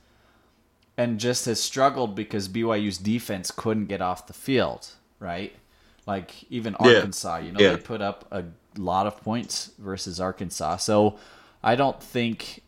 and 0.97 1.19
just 1.19 1.45
has 1.45 1.61
struggled 1.61 2.15
because 2.15 2.47
BYU's 2.47 2.97
defense 2.97 3.51
couldn't 3.51 3.87
get 3.87 4.01
off 4.01 4.27
the 4.27 4.33
field, 4.33 4.89
right? 5.19 5.53
Like 6.05 6.31
even 6.51 6.75
Yeah. 6.79 6.95
Arkansas, 6.97 7.37
you 7.37 7.51
know, 7.51 7.59
Yeah. 7.59 7.71
they 7.71 7.77
put 7.77 8.01
up 8.01 8.25
a 8.31 8.43
lot 8.77 9.07
of 9.07 9.21
points 9.23 9.71
versus 9.79 10.19
Arkansas. 10.19 10.77
So 10.77 11.17
I 11.63 11.75
don't 11.75 12.01
think 12.01 12.61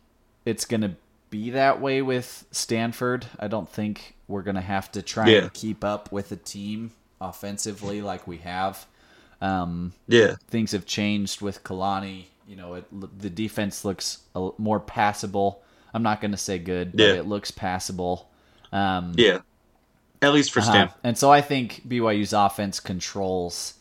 it's 0.46 0.66
going 0.66 0.82
to 0.82 0.92
be 1.30 1.50
that 1.52 1.80
way 1.82 2.02
with 2.02 2.46
Stanford. 2.52 3.28
I 3.40 3.48
don't 3.48 3.70
think 3.70 4.16
we're 4.28 4.42
going 4.42 4.56
to 4.56 4.62
have 4.62 4.92
to 4.94 5.02
try 5.02 5.28
Yeah. 5.30 5.40
and 5.44 5.54
keep 5.54 5.84
up 5.84 6.12
with 6.12 6.32
a 6.32 6.36
team 6.38 6.92
offensively 7.22 8.02
like 8.02 8.28
we 8.28 8.38
have. 8.38 8.86
Um, 9.42 9.94
yeah, 10.08 10.36
things 10.48 10.72
have 10.72 10.86
changed 10.86 11.42
with 11.42 11.64
Kalani. 11.64 12.26
You 12.48 12.56
know, 12.56 12.74
it, 12.76 12.86
the 13.20 13.30
defense 13.30 13.86
looks 13.86 14.20
a, 14.36 14.50
more 14.58 14.80
passable. 14.80 15.62
I'm 15.94 16.02
not 16.02 16.22
going 16.22 16.32
to 16.32 16.38
say 16.38 16.58
good, 16.58 16.94
but 16.94 17.02
Yeah. 17.04 17.14
it 17.14 17.28
looks 17.28 17.52
passable. 17.52 18.30
Um, 18.72 19.14
yeah. 19.16 19.40
At 20.22 20.34
least 20.34 20.52
for 20.52 20.60
uh-huh. 20.60 20.90
And 21.04 21.18
so 21.18 21.32
I 21.32 21.42
think 21.42 21.82
BYU's 21.88 22.34
offense 22.34 22.80
controls 22.80 23.76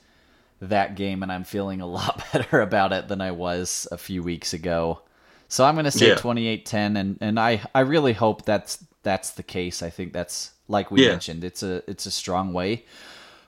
that 0.61 0.95
game, 0.97 1.23
and 1.23 1.33
I'm 1.33 1.45
feeling 1.45 1.81
a 1.81 1.87
lot 1.99 2.23
better 2.33 2.61
about 2.61 2.93
it 2.93 3.09
than 3.09 3.21
I 3.21 3.31
was 3.31 3.89
a 3.91 3.99
few 3.99 4.23
weeks 4.23 4.53
ago. 4.53 5.01
So 5.49 5.65
I'm 5.65 5.75
going 5.75 5.85
to 5.85 5.91
say 5.91 6.09
Yeah. 6.09 6.15
28-10, 6.17 6.99
and, 6.99 7.19
and 7.21 7.39
I, 7.41 7.63
I 7.75 7.81
really 7.81 8.13
hope 8.13 8.45
that's 8.45 8.85
that's 9.03 9.31
the 9.33 9.43
case. 9.45 9.83
I 9.83 9.91
think 9.91 10.13
that's 10.13 10.51
like 10.69 10.91
we 10.91 11.03
Yeah. 11.05 11.11
mentioned. 11.11 11.45
It's 11.45 11.63
a 11.63 11.89
it's 11.89 12.07
a 12.07 12.11
strong 12.11 12.53
way 12.53 12.85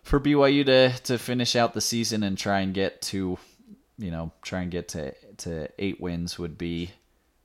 for 0.04 0.20
BYU 0.20 0.64
to 0.66 0.90
to 1.04 1.18
finish 1.18 1.56
out 1.56 1.74
the 1.74 1.80
season 1.80 2.22
and 2.22 2.38
try 2.38 2.60
and 2.60 2.72
get 2.72 3.02
to 3.02 3.36
you 3.98 4.10
know 4.12 4.30
try 4.42 4.60
and 4.60 4.70
get 4.70 4.86
to 4.90 5.12
to 5.38 5.68
eight 5.80 6.00
wins 6.00 6.38
would 6.38 6.56
be 6.56 6.92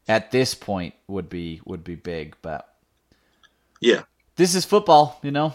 at 0.08 0.30
this 0.30 0.54
point 0.54 0.94
would 1.08 1.28
be 1.28 1.60
would 1.66 1.84
be 1.84 1.96
big, 1.96 2.36
but 2.44 2.72
Yeah, 3.82 4.04
this 4.36 4.56
is 4.56 4.66
football, 4.66 5.20
you 5.24 5.32
know. 5.32 5.54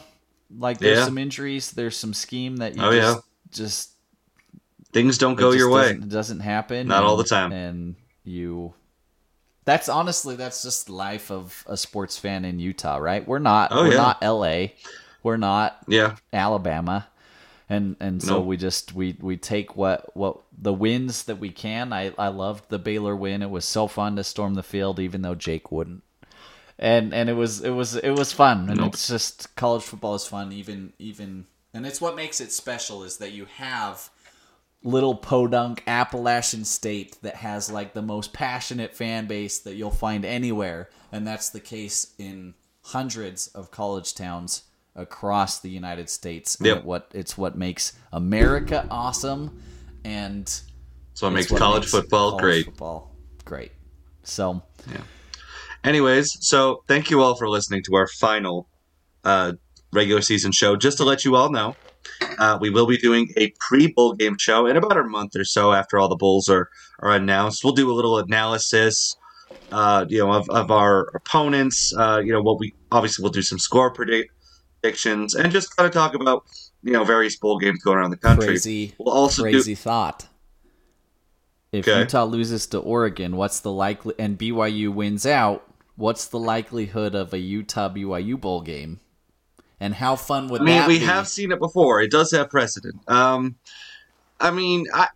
Like 0.57 0.79
there's 0.79 0.99
Yeah. 0.99 1.05
some 1.05 1.18
injuries, 1.18 1.72
there's 1.72 1.97
some 1.97 2.14
scheme 2.14 2.57
that 2.59 2.74
you 2.76 2.83
Oh, 2.83 2.93
just 2.93 3.16
yeah. 3.16 3.20
just 3.51 3.91
things 4.93 5.18
don't 5.18 5.35
go 5.35 5.53
your 5.53 5.70
way. 5.70 5.93
Doesn't, 5.95 6.09
doesn't 6.09 6.41
happen. 6.41 6.89
Not 6.89 7.03
all 7.05 7.16
the 7.16 7.24
time. 7.24 7.53
And 7.53 7.97
you 8.24 8.74
That's 9.64 9.89
honestly 9.91 10.35
that's 10.37 10.62
just 10.62 10.89
life 10.89 11.31
of 11.31 11.62
a 11.66 11.76
sports 11.76 12.16
fan 12.16 12.45
in 12.47 12.59
Utah, 12.59 12.97
right? 12.97 13.26
We're 13.26 13.39
not 13.39 13.70
Oh, 13.72 13.83
we're 13.83 13.91
yeah. 13.91 13.97
not 13.97 14.22
LA. 14.22 14.68
We're 15.22 15.37
not 15.37 15.76
Yeah, 15.87 16.16
Alabama. 16.33 17.07
And 17.68 17.97
and 18.01 18.22
so 18.22 18.39
Nope. 18.39 18.47
we 18.47 18.57
just 18.57 18.95
we 18.95 19.14
we 19.20 19.37
take 19.37 19.76
what 19.76 20.16
what 20.16 20.39
the 20.57 20.72
wins 20.72 21.24
that 21.24 21.37
we 21.37 21.51
can. 21.51 21.93
I 21.93 22.14
I 22.16 22.29
loved 22.29 22.70
the 22.70 22.79
Baylor 22.79 23.14
win. 23.14 23.43
It 23.43 23.51
was 23.51 23.66
so 23.66 23.87
fun 23.89 24.16
to 24.16 24.24
storm 24.24 24.55
the 24.55 24.62
field 24.62 24.99
even 24.99 25.20
though 25.20 25.35
Jake 25.35 25.70
wouldn't. 25.70 26.03
And 26.79 27.12
and 27.12 27.29
it 27.29 27.35
was 27.35 27.61
it 27.61 27.70
was 27.70 27.97
it 27.97 28.12
was 28.12 28.33
fun. 28.33 28.68
And 28.68 28.81
Nope. 28.81 28.95
it's 28.95 29.09
just 29.09 29.55
college 29.57 29.83
football 29.83 30.14
is 30.14 30.26
fun 30.26 30.53
even 30.53 30.93
even 30.99 31.47
and 31.74 31.87
it's 31.87 32.01
what 32.01 32.16
makes 32.16 32.41
it 32.41 32.53
special 32.53 33.03
is 33.03 33.18
that 33.18 33.33
you 33.33 33.47
have 33.57 34.11
little 34.83 35.14
podunk 35.14 35.83
Appalachian 35.87 36.64
state 36.64 37.20
that 37.22 37.37
has 37.37 37.70
like 37.70 37.95
the 37.95 38.03
most 38.03 38.33
passionate 38.33 38.95
fan 38.95 39.26
base 39.26 39.59
that 39.61 39.74
you'll 39.74 39.91
find 39.91 40.24
anywhere, 40.24 40.89
and 41.12 41.26
that's 41.26 41.51
the 41.51 41.61
case 41.61 42.14
in 42.18 42.55
hundreds 42.83 43.49
of 43.49 43.70
college 43.70 44.14
towns 44.14 44.62
across 44.95 45.61
the 45.61 45.68
United 45.68 46.09
States. 46.09 46.57
And 46.57 46.66
Yep. 46.66 46.85
what 46.85 47.11
it's 47.12 47.37
what 47.37 47.57
makes 47.57 47.93
America 48.12 48.87
awesome, 48.91 49.61
and 50.05 50.49
so 51.14 51.26
it 51.26 51.33
makes 51.33 51.49
college 51.49 51.83
makes 51.83 51.91
football 51.91 52.31
college 52.31 52.43
great. 52.43 52.64
Football 52.64 53.16
great. 53.45 53.72
So 54.22 54.62
Anyways, 55.85 56.37
so 56.41 56.83
thank 56.89 57.11
you 57.11 57.22
all 57.22 57.35
for 57.37 57.49
listening 57.49 57.83
to 57.85 57.95
our 57.95 58.07
final 58.07 58.68
uh, 59.24 59.53
regular 59.93 60.20
season 60.20 60.53
show. 60.53 60.76
Just 60.76 60.99
to 60.99 61.05
let 61.05 61.24
you 61.24 61.37
all 61.37 61.51
know, 61.51 61.76
uh, 62.39 62.59
we 62.61 62.70
will 62.70 62.87
be 62.87 62.97
doing 62.97 63.33
a 63.37 63.53
pre-bowl 63.61 64.14
game 64.14 64.37
show 64.39 64.66
in 64.66 64.76
about 64.76 64.97
a 64.97 65.05
month 65.05 65.37
or 65.37 65.45
so 65.45 65.72
after 65.72 65.99
all 65.99 66.09
the 66.09 66.16
bowls 66.16 66.49
are 66.49 66.68
are 67.01 67.12
announced. 67.12 67.62
We'll 67.62 67.74
do 67.74 67.91
a 67.91 67.95
little 67.95 68.18
analysis, 68.18 69.16
uh, 69.70 70.05
you 70.09 70.18
know, 70.18 70.33
of, 70.33 70.51
of 70.51 70.70
our 70.70 71.11
opponents. 71.14 71.95
Uh, 71.97 72.20
you 72.24 72.33
know, 72.33 72.43
what 72.43 72.59
we 72.59 72.74
obviously 72.91 73.22
we'll 73.22 73.33
do 73.33 73.43
some 73.43 73.59
score 73.59 73.91
predict- 73.91 74.33
predictions 74.81 75.35
and 75.35 75.53
just 75.53 75.76
kind 75.76 75.87
of 75.87 75.93
talk 75.93 76.14
about 76.14 76.45
you 76.83 76.93
know 76.93 77.05
various 77.05 77.37
bowl 77.37 77.59
games 77.59 77.83
going 77.83 77.99
around 77.99 78.11
the 78.11 78.16
country. 78.16 78.47
crazy, 78.47 78.95
We'll 78.99 79.14
also 79.14 79.45
do 79.51 79.74
thought. 79.74 80.26
If 81.70 81.87
Okay. 81.87 82.01
Utah 82.01 82.24
loses 82.24 82.66
to 82.68 82.79
Oregon, 82.79 83.37
what's 83.37 83.61
the 83.61 83.70
likely 83.70 84.14
and 84.18 84.39
BYU 84.39 84.93
wins 84.93 85.26
out? 85.26 85.68
What's 85.99 86.28
the 86.28 86.38
likelihood 86.38 87.16
of 87.16 87.34
a 87.34 87.38
Utah 87.38 87.88
BYU 87.88 88.40
bowl 88.40 88.61
game? 88.61 89.01
And 89.80 89.94
how 89.94 90.14
fun 90.14 90.46
would 90.46 90.61
I 90.61 90.64
mean, 90.64 90.76
that 90.76 90.86
we 90.86 91.01
be? 91.01 91.05
have 91.05 91.26
seen 91.26 91.51
it 91.51 91.59
before. 91.59 92.01
It 92.01 92.12
does 92.12 92.30
have 92.30 92.51
precedent. 92.51 93.01
Um, 93.09 93.57
I 94.38 94.53
mean, 94.53 94.86
I, 94.94 95.09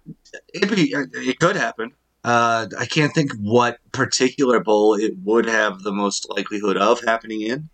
it'd 0.53 0.75
be 0.75 0.93
it 0.93 1.39
could 1.39 1.55
happen. 1.55 1.93
Uh, 2.25 2.67
I 2.77 2.87
can't 2.87 3.15
think 3.15 3.33
what 3.41 3.79
particular 3.93 4.59
bowl 4.59 4.95
it 4.95 5.13
would 5.23 5.47
have 5.47 5.83
the 5.85 5.93
most 5.93 6.29
likelihood 6.29 6.77
of 6.77 7.01
happening 7.01 7.43
in. 7.43 7.69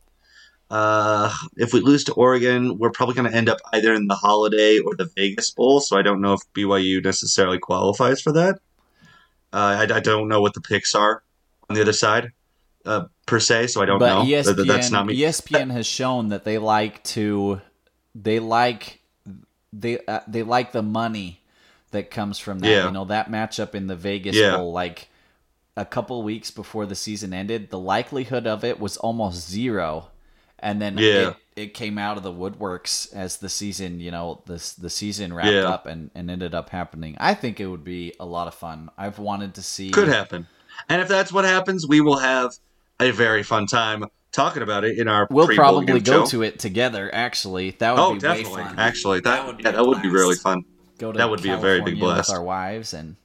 Uh, 0.70 1.34
if 1.56 1.72
we 1.72 1.80
lose 1.80 2.04
to 2.04 2.12
Oregon, 2.12 2.76
we're 2.76 2.90
probably 2.90 3.14
going 3.14 3.30
to 3.30 3.34
end 3.34 3.48
up 3.48 3.56
either 3.72 3.94
in 3.94 4.06
the 4.06 4.16
Holiday 4.16 4.80
or 4.80 4.94
the 4.94 5.10
Vegas 5.16 5.50
Bowl. 5.50 5.80
So 5.80 5.96
I 5.96 6.02
don't 6.02 6.20
know 6.20 6.34
if 6.34 6.40
BYU 6.52 7.02
necessarily 7.02 7.58
qualifies 7.58 8.20
for 8.20 8.32
that. 8.32 8.56
Uh, 9.50 9.86
I, 9.88 9.96
I 9.96 10.00
don't 10.00 10.28
know 10.28 10.42
what 10.42 10.52
the 10.52 10.60
picks 10.60 10.94
are 10.94 11.22
on 11.70 11.74
the 11.74 11.80
other 11.80 11.94
side, 11.94 12.32
uh, 12.88 13.04
per 13.26 13.38
se. 13.40 13.68
So 13.68 13.82
I 13.82 13.86
don't 13.86 13.98
but 13.98 14.24
know. 14.24 14.24
ESPN, 14.24 14.56
That- 14.56 14.66
that's 14.66 14.90
not 14.90 15.06
me. 15.06 15.16
ESPN 15.18 15.70
has 15.72 15.86
shown 15.86 16.28
that 16.30 16.44
they 16.44 16.58
like 16.58 17.02
to, 17.04 17.60
they 18.14 18.38
like, 18.40 19.00
they 19.72 19.98
uh, 20.06 20.20
they 20.26 20.42
like 20.42 20.72
the 20.72 20.82
money 20.82 21.40
that 21.90 22.10
comes 22.10 22.38
from 22.38 22.60
that. 22.60 22.68
Yeah. 22.68 22.86
You 22.86 22.92
know 22.92 23.04
that 23.06 23.30
matchup 23.30 23.74
in 23.74 23.86
the 23.86 23.96
Vegas 23.96 24.34
Yeah. 24.36 24.56
Bowl, 24.56 24.72
like 24.72 25.08
a 25.76 25.84
couple 25.84 26.22
weeks 26.22 26.50
before 26.50 26.86
the 26.86 26.94
season 26.94 27.32
ended, 27.32 27.70
the 27.70 27.78
likelihood 27.78 28.46
of 28.46 28.64
it 28.64 28.80
was 28.80 28.96
almost 28.96 29.48
zero. 29.48 30.08
And 30.60 30.82
then 30.82 30.98
Yeah. 30.98 31.28
it, 31.28 31.36
it 31.54 31.74
came 31.74 31.98
out 31.98 32.16
of 32.16 32.24
the 32.24 32.32
woodworks 32.32 33.12
as 33.14 33.36
the 33.36 33.48
season, 33.48 34.00
you 34.00 34.10
know, 34.10 34.42
this 34.46 34.72
the 34.72 34.90
season 34.90 35.32
wrapped 35.32 35.52
Yeah. 35.52 35.68
up 35.68 35.86
and, 35.86 36.10
and 36.16 36.30
ended 36.30 36.52
up 36.54 36.70
happening. 36.70 37.16
I 37.20 37.34
think 37.34 37.60
it 37.60 37.66
would 37.68 37.84
be 37.84 38.12
a 38.18 38.26
lot 38.26 38.48
of 38.48 38.54
fun. 38.54 38.90
I've 38.98 39.18
wanted 39.20 39.54
to 39.54 39.62
see 39.62 39.90
Could 39.90 40.08
happen. 40.08 40.46
And 40.88 41.00
if 41.00 41.08
that's 41.08 41.32
what 41.32 41.44
happens, 41.44 41.86
we 41.86 42.00
will 42.00 42.18
have 42.18 42.54
a 43.00 43.10
very 43.10 43.42
fun 43.42 43.66
time 43.66 44.04
talking 44.32 44.62
about 44.62 44.84
it 44.84 44.98
in 44.98 45.08
our 45.08 45.26
We'll 45.30 45.48
probably 45.48 46.00
go 46.00 46.24
show. 46.24 46.26
to 46.26 46.42
it 46.42 46.58
together. 46.58 47.10
Actually, 47.14 47.70
that 47.78 47.92
would 47.94 48.00
Oh, 48.00 48.12
be 48.14 48.18
definitely. 48.20 48.62
way 48.62 48.64
fun. 48.68 48.78
Actually, 48.78 49.20
that, 49.20 49.30
That 49.36 49.46
would 49.46 49.56
be 49.58 49.62
yeah, 49.64 49.70
that 49.72 49.86
would 49.86 50.02
be 50.02 50.08
really 50.10 50.36
fun. 50.36 50.64
Go 50.98 51.12
to 51.12 51.18
that 51.18 51.30
would 51.30 51.42
be 51.42 51.50
a 51.50 51.56
very 51.56 51.78
big 51.80 51.94
California 51.98 52.00
blast. 52.14 52.28
with 52.30 52.36
our 52.38 52.42
wives 52.44 52.92
and 52.92 53.16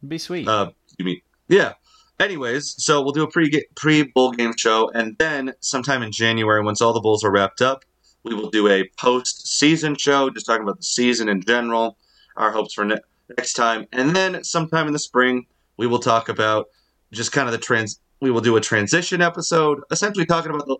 it'd 0.00 0.08
be 0.10 0.18
sweet. 0.18 0.48
Uh, 0.48 0.70
you 0.98 1.04
mean 1.04 1.20
yeah. 1.48 1.74
Anyways, 2.18 2.74
so 2.82 3.02
we'll 3.02 3.12
do 3.12 3.22
a 3.22 3.30
pre 3.30 3.50
pre 3.76 4.02
bowl 4.04 4.32
game 4.32 4.54
show, 4.56 4.90
and 4.94 5.16
then 5.18 5.52
sometime 5.60 6.02
in 6.02 6.10
January, 6.10 6.64
once 6.64 6.80
all 6.80 6.94
the 6.94 7.00
bowls 7.00 7.22
are 7.22 7.30
wrapped 7.30 7.60
up, 7.60 7.84
we 8.24 8.34
will 8.34 8.48
do 8.50 8.68
a 8.68 8.88
post 8.98 9.46
season 9.46 9.94
show, 9.96 10.30
just 10.30 10.46
talking 10.46 10.62
about 10.62 10.78
the 10.78 10.82
season 10.82 11.28
in 11.28 11.42
general, 11.42 11.98
our 12.38 12.50
hopes 12.52 12.72
for 12.72 12.86
ne- 12.86 12.96
next 13.36 13.52
time, 13.52 13.86
and 13.92 14.16
then 14.16 14.42
sometime 14.42 14.86
in 14.86 14.94
the 14.94 14.98
spring, 14.98 15.46
we 15.76 15.86
will 15.86 15.98
talk 15.98 16.30
about 16.30 16.68
just 17.12 17.32
kind 17.32 17.46
of 17.48 17.52
the 17.52 17.58
trans. 17.58 18.00
We 18.20 18.30
will 18.30 18.40
do 18.40 18.56
a 18.56 18.60
transition 18.60 19.20
episode, 19.20 19.80
essentially 19.90 20.26
talking 20.26 20.52
about 20.52 20.66
the 20.66 20.76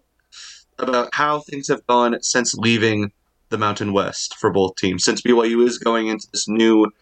about 0.78 1.14
how 1.14 1.41
things 1.41 1.68
have 1.68 1.87
gone 1.87 2.20
since 2.22 2.55
leaving 2.55 3.11
the 3.49 3.59
Mountain 3.59 3.93
West 3.93 4.37
for 4.37 4.51
both 4.51 4.76
teams, 4.76 5.05
since 5.05 5.22
BYU 5.22 5.66
is 5.66 5.78
going 5.78 6.09
into 6.09 6.26
this 6.32 6.49
new 6.49 6.93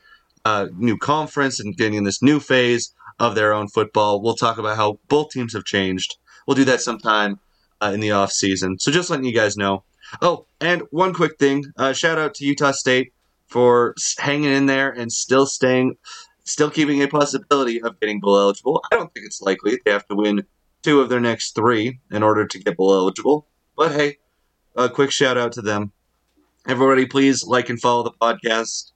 uh, 0.44 0.66
new 0.76 0.96
conference 0.96 1.58
and 1.60 1.76
getting 1.76 1.94
in 1.94 2.04
this 2.04 2.22
new 2.22 2.38
phase 2.38 2.92
of 3.18 3.34
their 3.34 3.52
own 3.52 3.68
football. 3.68 4.20
We'll 4.20 4.34
talk 4.34 4.58
about 4.58 4.76
how 4.76 4.98
both 5.08 5.30
teams 5.30 5.54
have 5.54 5.64
changed. 5.64 6.16
We'll 6.46 6.56
do 6.56 6.64
that 6.66 6.80
sometime 6.80 7.40
uh, 7.80 7.92
in 7.94 8.00
the 8.00 8.10
off 8.10 8.32
season. 8.32 8.78
So 8.78 8.90
just 8.90 9.10
letting 9.10 9.24
you 9.26 9.34
guys 9.34 9.56
know. 9.56 9.84
Oh, 10.20 10.46
and 10.60 10.82
one 10.90 11.14
quick 11.14 11.38
thing: 11.38 11.64
uh, 11.76 11.92
shout 11.92 12.18
out 12.18 12.34
to 12.34 12.44
Utah 12.44 12.72
State 12.72 13.12
for 13.46 13.94
hanging 14.18 14.52
in 14.52 14.66
there 14.66 14.90
and 14.90 15.10
still 15.10 15.46
staying, 15.46 15.96
still 16.44 16.70
keeping 16.70 17.02
a 17.02 17.08
possibility 17.08 17.82
of 17.82 17.98
getting 18.00 18.20
bowl 18.20 18.38
eligible. 18.38 18.82
I 18.90 18.96
don't 18.96 19.12
think 19.12 19.26
it's 19.26 19.42
likely 19.42 19.78
they 19.84 19.90
have 19.90 20.06
to 20.08 20.14
win 20.14 20.44
two 20.82 21.00
of 21.00 21.08
their 21.08 21.20
next 21.20 21.54
three 21.54 21.98
in 22.10 22.22
order 22.22 22.46
to 22.46 22.58
get 22.58 22.76
bowl 22.76 22.94
eligible. 22.94 23.48
But 23.76 23.92
hey, 23.92 24.18
a 24.76 24.88
quick 24.88 25.10
shout 25.10 25.36
out 25.36 25.52
to 25.52 25.62
them. 25.62 25.92
Everybody, 26.66 27.06
please 27.06 27.44
like 27.44 27.68
and 27.68 27.80
follow 27.80 28.02
the 28.02 28.12
podcast. 28.12 28.92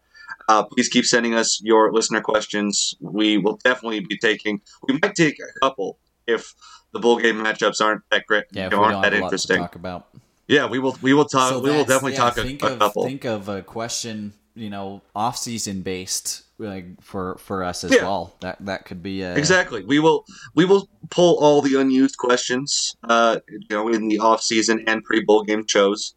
Uh, 0.49 0.63
please 0.63 0.89
keep 0.89 1.05
sending 1.05 1.35
us 1.35 1.61
your 1.63 1.93
listener 1.93 2.21
questions. 2.21 2.95
We 3.01 3.37
will 3.37 3.59
definitely 3.65 4.01
be 4.01 4.17
taking. 4.17 4.61
We 4.87 4.99
might 5.03 5.15
take 5.15 5.39
a 5.39 5.61
couple 5.61 5.99
if 6.27 6.55
the 6.93 7.01
bowl 7.01 7.19
game 7.19 7.37
matchups 7.37 7.81
aren't 7.81 8.03
that 8.11 8.27
great, 8.27 8.45
yeah, 8.53 8.67
if 8.67 8.73
you 8.73 8.77
know, 8.77 8.83
we 8.83 8.93
aren't 8.95 9.03
that 9.03 9.13
have 9.13 9.21
a 9.21 9.25
lot 9.25 9.29
to 9.31 9.35
interesting. 9.35 9.59
talk 9.59 9.75
about. 9.75 10.07
Yeah, 10.47 10.67
we 10.67 10.79
will. 10.79 10.97
We 11.03 11.13
will 11.13 11.27
talk. 11.27 11.51
So 11.51 11.61
we 11.61 11.71
will 11.71 11.85
definitely 11.85 12.13
yeah, 12.13 12.19
talk 12.19 12.39
a, 12.39 12.43
think 12.43 12.63
a 12.63 12.67
of, 12.73 12.79
couple. 12.79 13.05
Think 13.05 13.25
of 13.27 13.49
a 13.49 13.63
question, 13.63 14.33
you 14.55 14.71
know, 14.71 15.03
off 15.15 15.37
season 15.37 15.83
based, 15.83 16.45
like 16.59 17.01
for 17.03 17.37
for 17.39 17.63
us 17.63 17.85
as 17.85 17.93
Yeah. 17.93 18.03
well. 18.03 18.35
That 18.41 18.57
that 18.67 18.85
could 18.85 19.03
be 19.03 19.23
a 19.23 19.37
Exactly. 19.37 19.85
We 19.85 19.99
will 20.01 20.25
we 20.55 20.65
will 20.65 20.89
pull 21.11 21.37
all 21.39 21.63
the 21.63 21.81
unused 21.81 22.17
questions, 22.19 22.97
uh, 23.05 23.39
you 23.49 23.61
know, 23.71 23.89
in 23.89 24.09
the 24.09 24.19
off 24.19 24.43
season 24.43 24.85
and 24.87 25.03
pre 25.05 25.25
bowl 25.25 25.45
game 25.45 25.67
shows. 25.67 26.15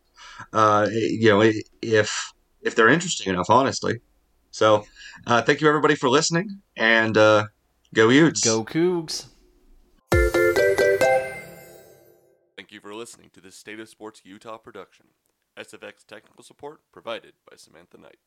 Uh, 0.53 0.87
you 0.91 1.29
know, 1.29 1.41
if 1.81 2.33
if 2.61 2.75
they're 2.75 2.89
interesting 2.89 3.31
enough, 3.33 3.49
honestly. 3.49 3.99
So, 4.51 4.85
uh, 5.27 5.41
thank 5.41 5.61
you 5.61 5.67
everybody 5.69 5.95
for 5.95 6.09
listening, 6.09 6.61
and 6.75 7.15
uh, 7.17 7.45
go 7.93 8.09
Utes. 8.09 8.41
Go 8.43 8.65
Cougs. 8.65 9.27
Thank 12.57 12.71
you 12.71 12.79
for 12.81 12.93
listening 12.93 13.29
to 13.33 13.41
this 13.41 13.55
State 13.55 13.79
of 13.79 13.87
Sports 13.89 14.21
Utah 14.25 14.57
production. 14.57 15.07
SFX 15.57 16.05
technical 16.05 16.43
support 16.43 16.81
provided 16.91 17.33
by 17.49 17.55
Samantha 17.55 17.97
Knight. 17.97 18.17